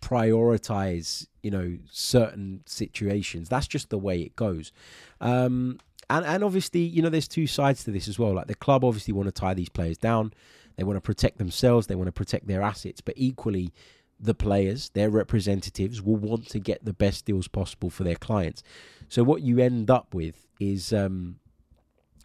prioritize, 0.02 1.28
you 1.42 1.50
know, 1.50 1.78
certain 1.92 2.62
situations. 2.68 3.50
That's 3.50 3.68
just 3.68 3.90
the 3.90 3.98
way 3.98 4.22
it 4.22 4.36
goes. 4.36 4.72
Um, 5.20 5.80
and 6.10 6.26
and 6.26 6.44
obviously, 6.44 6.82
you 6.82 7.02
know, 7.02 7.10
there's 7.10 7.28
two 7.28 7.48
sides 7.48 7.84
to 7.86 7.92
this 7.92 8.08
as 8.08 8.20
well. 8.20 8.34
Like 8.34 8.48
the 8.48 8.56
club 8.56 8.84
obviously 8.84 9.14
want 9.14 9.28
to 9.28 9.32
tie 9.32 9.54
these 9.54 9.70
players 9.70 9.98
down. 9.98 10.34
They 10.76 10.84
want 10.84 10.98
to 10.98 11.02
protect 11.02 11.38
themselves. 11.38 11.88
They 11.88 11.96
want 11.96 12.08
to 12.08 12.12
protect 12.12 12.48
their 12.48 12.62
assets. 12.62 13.02
But 13.02 13.16
equally, 13.18 13.74
the 14.20 14.34
players, 14.34 14.90
their 14.90 15.10
representatives, 15.10 16.02
will 16.02 16.18
want 16.18 16.48
to 16.50 16.60
get 16.60 16.84
the 16.84 16.94
best 16.94 17.26
deals 17.26 17.48
possible 17.48 17.90
for 17.90 18.04
their 18.04 18.16
clients. 18.16 18.64
So 19.10 19.24
what 19.24 19.42
you 19.42 19.60
end 19.60 19.90
up 19.90 20.14
with 20.14 20.48
is 20.60 20.94
um, 20.94 21.38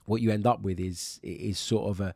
what 0.07 0.21
you 0.21 0.31
end 0.31 0.47
up 0.47 0.63
with 0.63 0.81
is 0.81 1.21
is 1.23 1.59
sort 1.59 1.91
of 1.91 2.01
a 2.01 2.15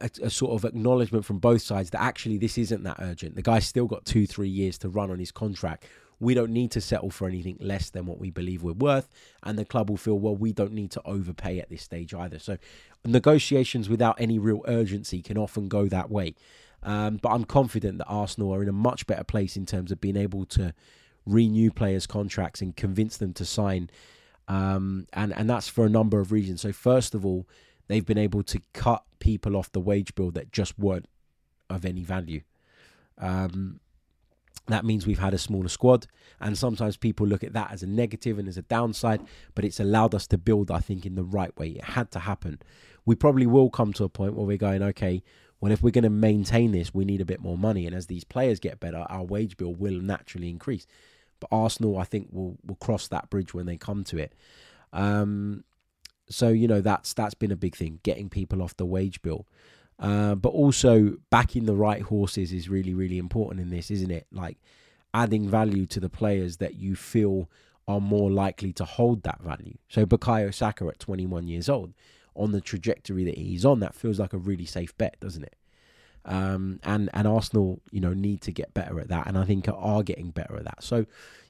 a, 0.00 0.10
a, 0.22 0.30
sort 0.30 0.52
of 0.52 0.64
acknowledgement 0.64 1.24
from 1.24 1.38
both 1.38 1.60
sides 1.62 1.90
that 1.90 2.00
actually 2.00 2.38
this 2.38 2.56
isn't 2.56 2.82
that 2.84 2.96
urgent. 3.00 3.34
The 3.34 3.42
guy's 3.42 3.66
still 3.66 3.86
got 3.86 4.04
two, 4.04 4.26
three 4.26 4.48
years 4.48 4.78
to 4.78 4.88
run 4.88 5.10
on 5.10 5.18
his 5.18 5.32
contract. 5.32 5.84
We 6.20 6.34
don't 6.34 6.52
need 6.52 6.70
to 6.72 6.80
settle 6.80 7.10
for 7.10 7.26
anything 7.26 7.56
less 7.60 7.90
than 7.90 8.06
what 8.06 8.18
we 8.18 8.30
believe 8.30 8.62
we're 8.62 8.72
worth. 8.72 9.08
And 9.42 9.58
the 9.58 9.64
club 9.64 9.90
will 9.90 9.96
feel, 9.96 10.18
well, 10.18 10.36
we 10.36 10.52
don't 10.52 10.72
need 10.72 10.90
to 10.92 11.02
overpay 11.04 11.58
at 11.58 11.70
this 11.70 11.82
stage 11.82 12.14
either. 12.14 12.38
So 12.38 12.58
negotiations 13.04 13.88
without 13.88 14.20
any 14.20 14.38
real 14.38 14.62
urgency 14.68 15.22
can 15.22 15.38
often 15.38 15.68
go 15.68 15.86
that 15.86 16.10
way. 16.10 16.34
Um, 16.82 17.16
but 17.16 17.30
I'm 17.30 17.44
confident 17.44 17.98
that 17.98 18.06
Arsenal 18.06 18.54
are 18.54 18.62
in 18.62 18.68
a 18.68 18.72
much 18.72 19.06
better 19.06 19.24
place 19.24 19.56
in 19.56 19.66
terms 19.66 19.90
of 19.90 20.00
being 20.00 20.16
able 20.16 20.44
to 20.46 20.74
renew 21.26 21.70
players' 21.70 22.06
contracts 22.06 22.60
and 22.60 22.76
convince 22.76 23.16
them 23.16 23.32
to 23.34 23.44
sign. 23.44 23.90
Um, 24.48 25.06
and, 25.12 25.32
and 25.36 25.48
that's 25.48 25.68
for 25.68 25.84
a 25.84 25.90
number 25.90 26.20
of 26.20 26.32
reasons. 26.32 26.62
So, 26.62 26.72
first 26.72 27.14
of 27.14 27.24
all, 27.24 27.46
they've 27.88 28.04
been 28.04 28.18
able 28.18 28.42
to 28.44 28.60
cut 28.72 29.04
people 29.18 29.56
off 29.56 29.70
the 29.72 29.80
wage 29.80 30.14
bill 30.14 30.30
that 30.32 30.52
just 30.52 30.78
weren't 30.78 31.06
of 31.68 31.84
any 31.84 32.02
value. 32.02 32.40
Um, 33.18 33.80
that 34.66 34.84
means 34.84 35.06
we've 35.06 35.18
had 35.18 35.34
a 35.34 35.38
smaller 35.38 35.68
squad, 35.68 36.06
and 36.40 36.56
sometimes 36.56 36.96
people 36.96 37.26
look 37.26 37.42
at 37.42 37.52
that 37.54 37.72
as 37.72 37.82
a 37.82 37.86
negative 37.86 38.38
and 38.38 38.48
as 38.48 38.56
a 38.56 38.62
downside, 38.62 39.20
but 39.54 39.64
it's 39.64 39.80
allowed 39.80 40.14
us 40.14 40.26
to 40.28 40.38
build, 40.38 40.70
I 40.70 40.78
think, 40.78 41.04
in 41.04 41.14
the 41.14 41.24
right 41.24 41.56
way. 41.58 41.70
It 41.70 41.84
had 41.84 42.10
to 42.12 42.20
happen. 42.20 42.60
We 43.04 43.14
probably 43.14 43.46
will 43.46 43.70
come 43.70 43.92
to 43.94 44.04
a 44.04 44.08
point 44.08 44.34
where 44.34 44.46
we're 44.46 44.56
going, 44.56 44.82
okay, 44.82 45.22
well, 45.60 45.72
if 45.72 45.82
we're 45.82 45.90
going 45.90 46.04
to 46.04 46.10
maintain 46.10 46.72
this, 46.72 46.94
we 46.94 47.04
need 47.04 47.20
a 47.20 47.26
bit 47.26 47.40
more 47.40 47.58
money. 47.58 47.86
And 47.86 47.94
as 47.94 48.06
these 48.06 48.24
players 48.24 48.60
get 48.60 48.80
better, 48.80 49.04
our 49.08 49.24
wage 49.24 49.56
bill 49.56 49.74
will 49.74 50.00
naturally 50.00 50.48
increase. 50.48 50.86
But 51.38 51.48
Arsenal, 51.50 51.98
I 51.98 52.04
think, 52.04 52.28
will 52.30 52.58
will 52.64 52.76
cross 52.76 53.08
that 53.08 53.30
bridge 53.30 53.54
when 53.54 53.66
they 53.66 53.76
come 53.76 54.04
to 54.04 54.18
it. 54.18 54.34
Um, 54.92 55.64
so 56.28 56.48
you 56.48 56.68
know 56.68 56.80
that's 56.80 57.12
that's 57.12 57.34
been 57.34 57.50
a 57.50 57.56
big 57.56 57.76
thing, 57.76 58.00
getting 58.02 58.28
people 58.28 58.62
off 58.62 58.76
the 58.76 58.86
wage 58.86 59.20
bill. 59.22 59.46
Uh, 60.00 60.34
but 60.34 60.48
also 60.48 61.18
backing 61.28 61.66
the 61.66 61.76
right 61.76 62.00
horses 62.00 62.52
is 62.52 62.70
really 62.70 62.94
really 62.94 63.18
important 63.18 63.60
in 63.60 63.68
this, 63.70 63.90
isn't 63.90 64.10
it? 64.10 64.26
Like 64.32 64.56
adding 65.12 65.48
value 65.48 65.86
to 65.86 66.00
the 66.00 66.08
players 66.08 66.56
that 66.56 66.74
you 66.76 66.96
feel 66.96 67.48
are 67.86 68.00
more 68.00 68.30
likely 68.30 68.72
to 68.72 68.84
hold 68.84 69.22
that 69.24 69.40
value. 69.42 69.76
So 69.88 70.06
Bukayo 70.06 70.54
Saka 70.54 70.86
at 70.86 71.00
21 71.00 71.48
years 71.48 71.68
old, 71.68 71.92
on 72.36 72.52
the 72.52 72.60
trajectory 72.60 73.24
that 73.24 73.36
he's 73.36 73.64
on, 73.64 73.80
that 73.80 73.94
feels 73.94 74.18
like 74.18 74.32
a 74.32 74.38
really 74.38 74.64
safe 74.64 74.96
bet, 74.96 75.18
doesn't 75.20 75.42
it? 75.42 75.56
Um, 76.24 76.80
and 76.84 77.10
and 77.12 77.26
Arsenal, 77.26 77.80
you 77.90 78.00
know, 78.00 78.12
need 78.12 78.42
to 78.42 78.52
get 78.52 78.74
better 78.74 79.00
at 79.00 79.08
that, 79.08 79.26
and 79.26 79.36
I 79.36 79.44
think 79.44 79.68
are 79.68 80.02
getting 80.02 80.30
better 80.30 80.56
at 80.56 80.64
that. 80.64 80.82
So, 80.82 81.06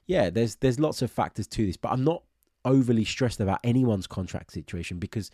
yeah, 0.07 0.29
there's 0.29 0.55
there's 0.55 0.79
lots 0.79 1.01
of 1.01 1.11
factors 1.11 1.47
to 1.47 1.65
this, 1.65 1.77
but 1.77 1.91
I'm 1.91 2.03
not 2.03 2.23
overly 2.63 3.05
stressed 3.05 3.39
about 3.39 3.59
anyone's 3.63 4.07
contract 4.07 4.51
situation 4.51 4.97
because 4.97 5.29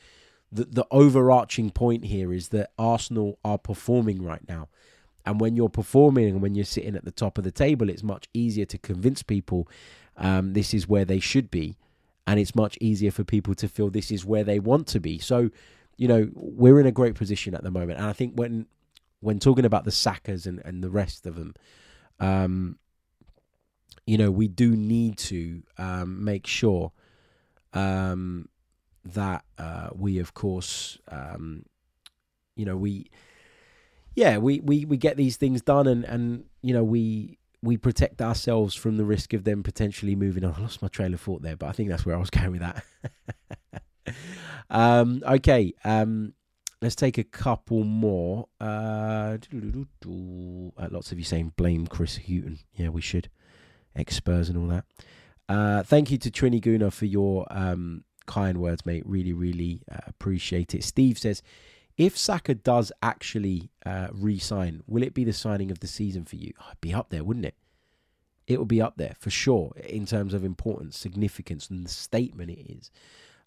the 0.51 0.65
the 0.65 0.87
overarching 0.91 1.69
point 1.71 2.05
here 2.05 2.33
is 2.33 2.49
that 2.49 2.71
Arsenal 2.77 3.39
are 3.43 3.57
performing 3.57 4.23
right 4.23 4.47
now. 4.47 4.69
And 5.25 5.41
when 5.41 5.57
you're 5.57 5.67
performing 5.67 6.29
and 6.29 6.41
when 6.41 6.55
you're 6.55 6.63
sitting 6.63 6.95
at 6.95 7.03
the 7.03 7.11
top 7.11 7.37
of 7.37 7.43
the 7.43 7.51
table, 7.51 7.89
it's 7.89 8.03
much 8.03 8.29
easier 8.33 8.65
to 8.65 8.77
convince 8.77 9.23
people 9.23 9.67
um, 10.15 10.53
this 10.53 10.73
is 10.73 10.87
where 10.87 11.03
they 11.03 11.19
should 11.19 11.51
be. 11.51 11.75
And 12.25 12.39
it's 12.39 12.55
much 12.55 12.77
easier 12.79 13.11
for 13.11 13.25
people 13.25 13.53
to 13.55 13.67
feel 13.67 13.89
this 13.89 14.09
is 14.09 14.25
where 14.25 14.45
they 14.45 14.59
want 14.59 14.87
to 14.87 15.01
be. 15.01 15.19
So, 15.19 15.49
you 15.97 16.07
know, 16.07 16.29
we're 16.33 16.79
in 16.79 16.85
a 16.85 16.91
great 16.91 17.15
position 17.15 17.55
at 17.55 17.63
the 17.63 17.71
moment. 17.71 17.99
And 17.99 18.07
I 18.07 18.13
think 18.13 18.35
when 18.35 18.67
when 19.19 19.39
talking 19.39 19.65
about 19.65 19.83
the 19.83 19.91
Sakas 19.91 20.45
and, 20.45 20.61
and 20.63 20.83
the 20.83 20.89
rest 20.89 21.25
of 21.25 21.35
them, 21.35 21.55
um, 22.19 22.77
you 24.05 24.17
know, 24.17 24.31
we 24.31 24.47
do 24.47 24.75
need 24.75 25.17
to 25.17 25.63
um, 25.77 26.23
make 26.23 26.47
sure 26.47 26.93
um, 27.73 28.47
that 29.13 29.43
uh, 29.57 29.89
we, 29.93 30.19
of 30.19 30.33
course, 30.33 30.97
um, 31.09 31.65
you 32.55 32.65
know, 32.65 32.77
we, 32.77 33.09
yeah, 34.15 34.37
we, 34.37 34.59
we, 34.59 34.85
we 34.85 34.97
get 34.97 35.17
these 35.17 35.37
things 35.37 35.61
done, 35.61 35.87
and 35.87 36.03
and 36.05 36.45
you 36.61 36.73
know, 36.73 36.83
we 36.83 37.37
we 37.61 37.77
protect 37.77 38.21
ourselves 38.21 38.75
from 38.75 38.97
the 38.97 39.05
risk 39.05 39.33
of 39.33 39.43
them 39.43 39.63
potentially 39.63 40.15
moving 40.15 40.43
on. 40.43 40.53
I 40.57 40.61
lost 40.61 40.81
my 40.81 40.87
trail 40.87 41.13
of 41.13 41.21
thought 41.21 41.41
there, 41.41 41.55
but 41.55 41.67
I 41.67 41.71
think 41.71 41.89
that's 41.89 42.05
where 42.05 42.15
I 42.15 42.19
was 42.19 42.29
going 42.31 42.51
with 42.51 42.61
that. 42.61 42.83
um, 44.69 45.23
okay. 45.25 45.73
Um, 45.83 46.33
let's 46.81 46.95
take 46.95 47.17
a 47.17 47.23
couple 47.23 47.83
more. 47.83 48.47
Uh, 48.61 49.37
uh, 49.55 50.87
lots 50.91 51.11
of 51.11 51.17
you 51.17 51.25
saying 51.25 51.53
blame 51.55 51.87
Chris 51.87 52.17
Hughton. 52.17 52.59
Yeah, 52.73 52.89
we 52.89 53.01
should. 53.01 53.29
Expers 53.95 54.49
and 54.49 54.57
all 54.57 54.67
that. 54.67 54.85
Uh, 55.49 55.81
thank 55.83 56.11
you 56.11 56.17
to 56.17 56.29
Trini 56.29 56.61
Guna 56.61 56.91
for 56.91 57.05
your 57.05 57.47
um, 57.49 58.03
kind 58.27 58.59
words, 58.59 58.85
mate. 58.85 59.03
Really, 59.05 59.33
really 59.33 59.81
uh, 59.91 59.99
appreciate 60.05 60.75
it. 60.75 60.83
Steve 60.83 61.17
says, 61.17 61.41
if 61.97 62.15
Saka 62.15 62.53
does 62.53 62.91
actually 63.01 63.71
uh, 63.85 64.09
re-sign, 64.11 64.83
will 64.85 65.01
it 65.01 65.15
be 65.15 65.23
the 65.23 65.33
signing 65.33 65.71
of 65.71 65.79
the 65.79 65.87
season 65.87 66.25
for 66.25 66.35
you? 66.35 66.53
Oh, 66.59 66.65
it'd 66.67 66.81
be 66.81 66.93
up 66.93 67.09
there, 67.09 67.23
wouldn't 67.23 67.45
it? 67.45 67.55
It 68.45 68.59
would 68.59 68.67
be 68.67 68.81
up 68.81 68.97
there 68.97 69.15
for 69.19 69.29
sure 69.29 69.73
in 69.83 70.05
terms 70.05 70.33
of 70.33 70.45
importance, 70.45 70.97
significance, 70.97 71.69
and 71.69 71.85
the 71.85 71.89
statement 71.89 72.51
it 72.51 72.71
is. 72.71 72.91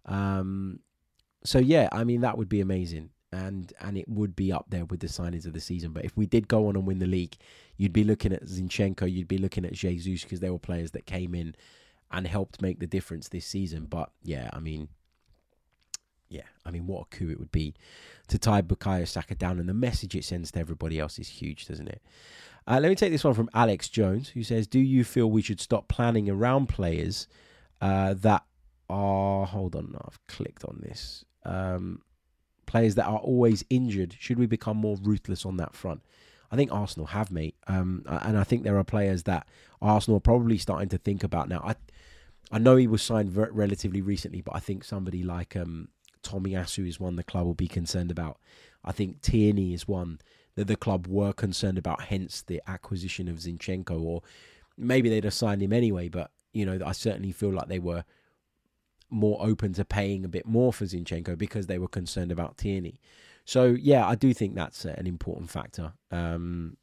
Um, 0.04 0.80
so 1.44 1.58
yeah, 1.58 1.88
I 1.92 2.04
mean 2.04 2.20
that 2.20 2.36
would 2.36 2.50
be 2.50 2.60
amazing, 2.60 3.10
and 3.32 3.72
and 3.80 3.96
it 3.96 4.08
would 4.08 4.36
be 4.36 4.52
up 4.52 4.66
there 4.68 4.84
with 4.84 5.00
the 5.00 5.06
signings 5.06 5.46
of 5.46 5.54
the 5.54 5.60
season. 5.60 5.92
But 5.92 6.04
if 6.04 6.14
we 6.16 6.26
did 6.26 6.48
go 6.48 6.66
on 6.66 6.76
and 6.76 6.86
win 6.86 6.98
the 6.98 7.06
league, 7.06 7.36
you'd 7.78 7.94
be 7.94 8.04
looking 8.04 8.32
at 8.32 8.44
Zinchenko, 8.44 9.10
you'd 9.10 9.28
be 9.28 9.38
looking 9.38 9.64
at 9.64 9.72
Jesus 9.72 10.22
because 10.22 10.40
they 10.40 10.50
were 10.50 10.58
players 10.58 10.90
that 10.90 11.06
came 11.06 11.34
in 11.34 11.54
and 12.10 12.26
helped 12.26 12.62
make 12.62 12.80
the 12.80 12.86
difference 12.86 13.28
this 13.28 13.46
season. 13.46 13.86
But 13.88 14.10
yeah, 14.22 14.50
I 14.52 14.60
mean, 14.60 14.88
yeah, 16.28 16.46
I 16.64 16.70
mean, 16.70 16.86
what 16.86 17.02
a 17.02 17.16
coup 17.16 17.30
it 17.30 17.38
would 17.38 17.52
be 17.52 17.74
to 18.28 18.38
tie 18.38 18.62
Bukayo 18.62 19.06
Saka 19.06 19.34
down, 19.34 19.58
and 19.58 19.68
the 19.68 19.74
message 19.74 20.14
it 20.14 20.24
sends 20.24 20.52
to 20.52 20.60
everybody 20.60 20.98
else 20.98 21.18
is 21.18 21.28
huge, 21.28 21.66
doesn't 21.66 21.88
it? 21.88 22.02
Uh, 22.66 22.78
let 22.80 22.88
me 22.88 22.94
take 22.94 23.10
this 23.10 23.24
one 23.24 23.34
from 23.34 23.50
Alex 23.54 23.88
Jones, 23.88 24.28
who 24.30 24.42
says, 24.42 24.66
"Do 24.66 24.78
you 24.78 25.04
feel 25.04 25.30
we 25.30 25.42
should 25.42 25.60
stop 25.60 25.88
planning 25.88 26.28
around 26.30 26.68
players 26.68 27.26
uh, 27.80 28.14
that 28.14 28.44
are? 28.88 29.46
Hold 29.46 29.74
on, 29.74 29.96
I've 30.04 30.24
clicked 30.26 30.64
on 30.64 30.80
this. 30.82 31.24
Um, 31.44 32.02
players 32.66 32.94
that 32.94 33.06
are 33.06 33.18
always 33.18 33.64
injured. 33.70 34.14
Should 34.18 34.38
we 34.38 34.46
become 34.46 34.76
more 34.76 34.96
ruthless 35.02 35.44
on 35.44 35.56
that 35.56 35.74
front?" 35.74 36.02
I 36.52 36.56
think 36.56 36.72
Arsenal 36.72 37.06
have, 37.06 37.30
mate, 37.30 37.54
um, 37.68 38.02
and 38.06 38.36
I 38.36 38.42
think 38.42 38.64
there 38.64 38.76
are 38.76 38.84
players 38.84 39.22
that 39.24 39.46
Arsenal 39.80 40.16
are 40.16 40.20
probably 40.20 40.58
starting 40.58 40.88
to 40.88 40.98
think 40.98 41.22
about 41.22 41.48
now. 41.48 41.62
I 41.64 41.76
I 42.50 42.58
know 42.58 42.76
he 42.76 42.86
was 42.86 43.02
signed 43.02 43.30
ver- 43.30 43.50
relatively 43.52 44.00
recently, 44.00 44.40
but 44.40 44.56
I 44.56 44.60
think 44.60 44.84
somebody 44.84 45.22
like 45.22 45.56
um, 45.56 45.88
Tomiyasu 46.22 46.88
is 46.88 46.98
one 46.98 47.16
the 47.16 47.22
club 47.22 47.46
will 47.46 47.54
be 47.54 47.68
concerned 47.68 48.10
about. 48.10 48.38
I 48.84 48.92
think 48.92 49.20
Tierney 49.20 49.72
is 49.74 49.86
one 49.86 50.20
that 50.56 50.66
the 50.66 50.76
club 50.76 51.06
were 51.06 51.32
concerned 51.32 51.78
about, 51.78 52.02
hence 52.02 52.42
the 52.42 52.60
acquisition 52.66 53.28
of 53.28 53.36
Zinchenko, 53.36 54.00
or 54.00 54.22
maybe 54.76 55.08
they'd 55.08 55.24
have 55.24 55.34
signed 55.34 55.62
him 55.62 55.72
anyway. 55.72 56.08
But 56.08 56.30
you 56.52 56.66
know, 56.66 56.78
I 56.84 56.92
certainly 56.92 57.32
feel 57.32 57.52
like 57.52 57.68
they 57.68 57.78
were 57.78 58.04
more 59.10 59.38
open 59.40 59.72
to 59.74 59.84
paying 59.84 60.24
a 60.24 60.28
bit 60.28 60.46
more 60.46 60.72
for 60.72 60.84
Zinchenko 60.84 61.36
because 61.36 61.66
they 61.66 61.78
were 61.78 61.88
concerned 61.88 62.32
about 62.32 62.56
Tierney. 62.56 63.00
So 63.44 63.76
yeah, 63.80 64.06
I 64.06 64.14
do 64.14 64.32
think 64.32 64.54
that's 64.54 64.84
an 64.84 65.06
important 65.06 65.50
factor. 65.50 65.92
Um, 66.10 66.76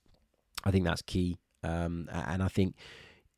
I 0.63 0.71
think 0.71 0.85
that's 0.85 1.01
key, 1.01 1.37
um, 1.63 2.09
and 2.11 2.43
I 2.43 2.47
think 2.47 2.75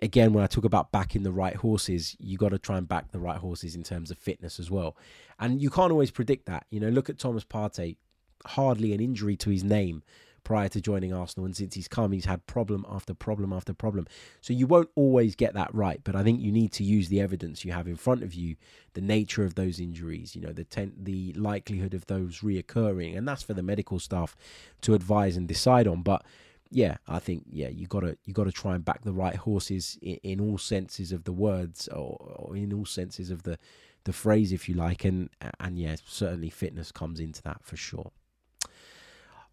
again, 0.01 0.33
when 0.33 0.43
I 0.43 0.47
talk 0.47 0.65
about 0.65 0.91
backing 0.91 1.23
the 1.23 1.31
right 1.31 1.55
horses, 1.55 2.15
you 2.19 2.37
got 2.37 2.49
to 2.49 2.59
try 2.59 2.77
and 2.77 2.87
back 2.87 3.11
the 3.11 3.19
right 3.19 3.37
horses 3.37 3.75
in 3.75 3.83
terms 3.83 4.11
of 4.11 4.17
fitness 4.17 4.59
as 4.59 4.71
well. 4.71 4.95
And 5.39 5.61
you 5.61 5.69
can't 5.69 5.91
always 5.91 6.11
predict 6.11 6.45
that. 6.45 6.65
You 6.69 6.79
know, 6.79 6.89
look 6.89 7.09
at 7.09 7.19
Thomas 7.19 7.43
Partey, 7.43 7.97
hardly 8.45 8.93
an 8.93 9.01
injury 9.01 9.35
to 9.37 9.49
his 9.49 9.63
name 9.63 10.03
prior 10.43 10.69
to 10.69 10.81
joining 10.81 11.13
Arsenal. 11.13 11.45
And 11.45 11.55
since 11.55 11.75
he's 11.75 11.87
come, 11.87 12.11
he's 12.11 12.25
had 12.25 12.45
problem 12.47 12.85
after 12.89 13.13
problem 13.13 13.51
after 13.51 13.73
problem. 13.73 14.07
So 14.41 14.53
you 14.53 14.67
won't 14.67 14.89
always 14.95 15.35
get 15.35 15.53
that 15.53 15.73
right. 15.75 16.01
But 16.03 16.15
I 16.15 16.23
think 16.23 16.41
you 16.41 16.51
need 16.51 16.71
to 16.73 16.83
use 16.83 17.09
the 17.09 17.19
evidence 17.19 17.65
you 17.65 17.73
have 17.73 17.87
in 17.87 17.97
front 17.97 18.23
of 18.23 18.33
you, 18.33 18.55
the 18.93 19.01
nature 19.01 19.43
of 19.43 19.55
those 19.55 19.79
injuries, 19.79 20.35
you 20.35 20.41
know, 20.41 20.53
the 20.53 20.63
ten- 20.63 20.95
the 20.97 21.33
likelihood 21.33 21.93
of 21.93 22.05
those 22.07 22.39
reoccurring. 22.39 23.17
And 23.17 23.27
that's 23.27 23.43
for 23.43 23.53
the 23.53 23.63
medical 23.63 23.99
staff 23.99 24.35
to 24.81 24.93
advise 24.93 25.35
and 25.35 25.47
decide 25.47 25.87
on. 25.87 26.03
But 26.03 26.23
yeah, 26.71 26.97
I 27.07 27.19
think 27.19 27.45
yeah, 27.49 27.69
you 27.69 27.87
gotta 27.87 28.17
you 28.25 28.33
gotta 28.33 28.51
try 28.51 28.75
and 28.75 28.85
back 28.85 29.03
the 29.03 29.13
right 29.13 29.35
horses 29.35 29.97
in, 30.01 30.19
in 30.23 30.39
all 30.39 30.57
senses 30.57 31.11
of 31.11 31.23
the 31.23 31.31
words, 31.31 31.87
or, 31.87 32.17
or, 32.19 32.55
in 32.55 32.73
all 32.73 32.85
senses 32.85 33.31
of 33.31 33.43
the 33.43 33.57
the 34.03 34.13
phrase, 34.13 34.51
if 34.51 34.69
you 34.69 34.75
like, 34.75 35.03
and 35.03 35.29
and 35.59 35.79
yeah, 35.79 35.95
certainly 36.05 36.49
fitness 36.49 36.91
comes 36.91 37.19
into 37.19 37.41
that 37.43 37.63
for 37.63 37.75
sure. 37.75 38.11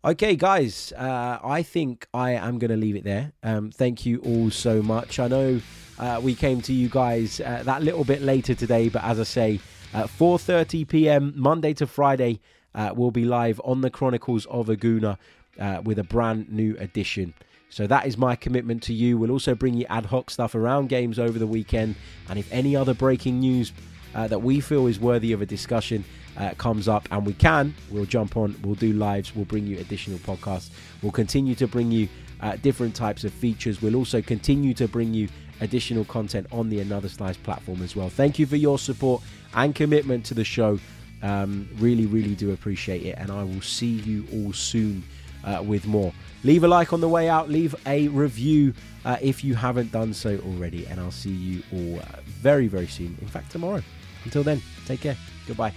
Okay, 0.04 0.36
guys, 0.36 0.92
uh, 0.96 1.38
I 1.42 1.62
think 1.62 2.06
I 2.14 2.32
am 2.32 2.58
going 2.58 2.70
to 2.70 2.76
leave 2.76 2.94
it 2.94 3.02
there. 3.02 3.32
Um, 3.42 3.72
thank 3.72 4.06
you 4.06 4.18
all 4.20 4.50
so 4.50 4.80
much. 4.80 5.18
I 5.18 5.26
know 5.26 5.60
uh, 5.98 6.20
we 6.22 6.36
came 6.36 6.60
to 6.60 6.72
you 6.72 6.88
guys 6.88 7.40
uh, 7.40 7.62
that 7.64 7.82
little 7.82 8.04
bit 8.04 8.22
later 8.22 8.54
today, 8.54 8.88
but 8.88 9.02
as 9.02 9.18
I 9.18 9.24
say, 9.24 9.60
at 9.94 10.06
4:30 10.06 10.86
p.m. 10.86 11.32
Monday 11.34 11.72
to 11.74 11.86
Friday, 11.86 12.40
uh, 12.74 12.92
we'll 12.94 13.10
be 13.10 13.24
live 13.24 13.60
on 13.64 13.80
the 13.80 13.90
Chronicles 13.90 14.44
of 14.46 14.68
a 14.68 14.76
Gooner 14.76 15.16
uh, 15.60 15.80
with 15.84 15.98
a 15.98 16.04
brand 16.04 16.50
new 16.50 16.76
edition. 16.78 17.34
So 17.68 17.86
that 17.86 18.06
is 18.06 18.16
my 18.16 18.36
commitment 18.36 18.82
to 18.84 18.92
you. 18.92 19.18
We'll 19.18 19.30
also 19.30 19.54
bring 19.54 19.74
you 19.74 19.86
ad 19.88 20.06
hoc 20.06 20.30
stuff 20.30 20.54
around 20.54 20.88
games 20.88 21.18
over 21.18 21.38
the 21.38 21.46
weekend. 21.46 21.96
And 22.28 22.38
if 22.38 22.50
any 22.52 22.76
other 22.76 22.94
breaking 22.94 23.40
news 23.40 23.72
uh, 24.14 24.28
that 24.28 24.38
we 24.38 24.60
feel 24.60 24.86
is 24.86 25.00
worthy 25.00 25.32
of 25.32 25.42
a 25.42 25.46
discussion 25.46 26.04
uh, 26.36 26.50
comes 26.58 26.88
up 26.88 27.08
and 27.10 27.26
we 27.26 27.32
can, 27.34 27.74
we'll 27.90 28.04
jump 28.04 28.36
on, 28.36 28.56
we'll 28.62 28.76
do 28.76 28.92
lives, 28.92 29.34
we'll 29.34 29.44
bring 29.44 29.66
you 29.66 29.78
additional 29.78 30.18
podcasts. 30.20 30.70
We'll 31.02 31.12
continue 31.12 31.54
to 31.56 31.66
bring 31.66 31.90
you 31.90 32.08
uh, 32.40 32.56
different 32.56 32.94
types 32.94 33.24
of 33.24 33.32
features. 33.32 33.82
We'll 33.82 33.96
also 33.96 34.22
continue 34.22 34.74
to 34.74 34.86
bring 34.86 35.12
you 35.12 35.28
additional 35.60 36.04
content 36.04 36.46
on 36.52 36.68
the 36.68 36.80
Another 36.80 37.08
Slice 37.08 37.36
platform 37.36 37.82
as 37.82 37.96
well. 37.96 38.08
Thank 38.08 38.38
you 38.38 38.46
for 38.46 38.56
your 38.56 38.78
support 38.78 39.22
and 39.54 39.74
commitment 39.74 40.24
to 40.26 40.34
the 40.34 40.44
show. 40.44 40.78
Um, 41.22 41.68
really, 41.78 42.06
really 42.06 42.34
do 42.34 42.52
appreciate 42.52 43.02
it. 43.02 43.16
And 43.18 43.30
I 43.30 43.42
will 43.42 43.62
see 43.62 43.86
you 43.86 44.26
all 44.32 44.52
soon 44.52 45.02
uh, 45.46 45.62
with 45.62 45.86
more. 45.86 46.12
Leave 46.44 46.64
a 46.64 46.68
like 46.68 46.92
on 46.92 47.00
the 47.00 47.08
way 47.08 47.28
out, 47.28 47.48
leave 47.48 47.74
a 47.86 48.08
review 48.08 48.74
uh, 49.04 49.16
if 49.22 49.42
you 49.42 49.54
haven't 49.54 49.90
done 49.92 50.12
so 50.12 50.38
already, 50.44 50.86
and 50.86 51.00
I'll 51.00 51.10
see 51.10 51.30
you 51.30 51.62
all 51.72 52.00
uh, 52.00 52.20
very, 52.26 52.66
very 52.66 52.88
soon. 52.88 53.16
In 53.20 53.28
fact, 53.28 53.50
tomorrow. 53.50 53.82
Until 54.24 54.42
then, 54.42 54.60
take 54.86 55.00
care. 55.00 55.16
Goodbye. 55.46 55.72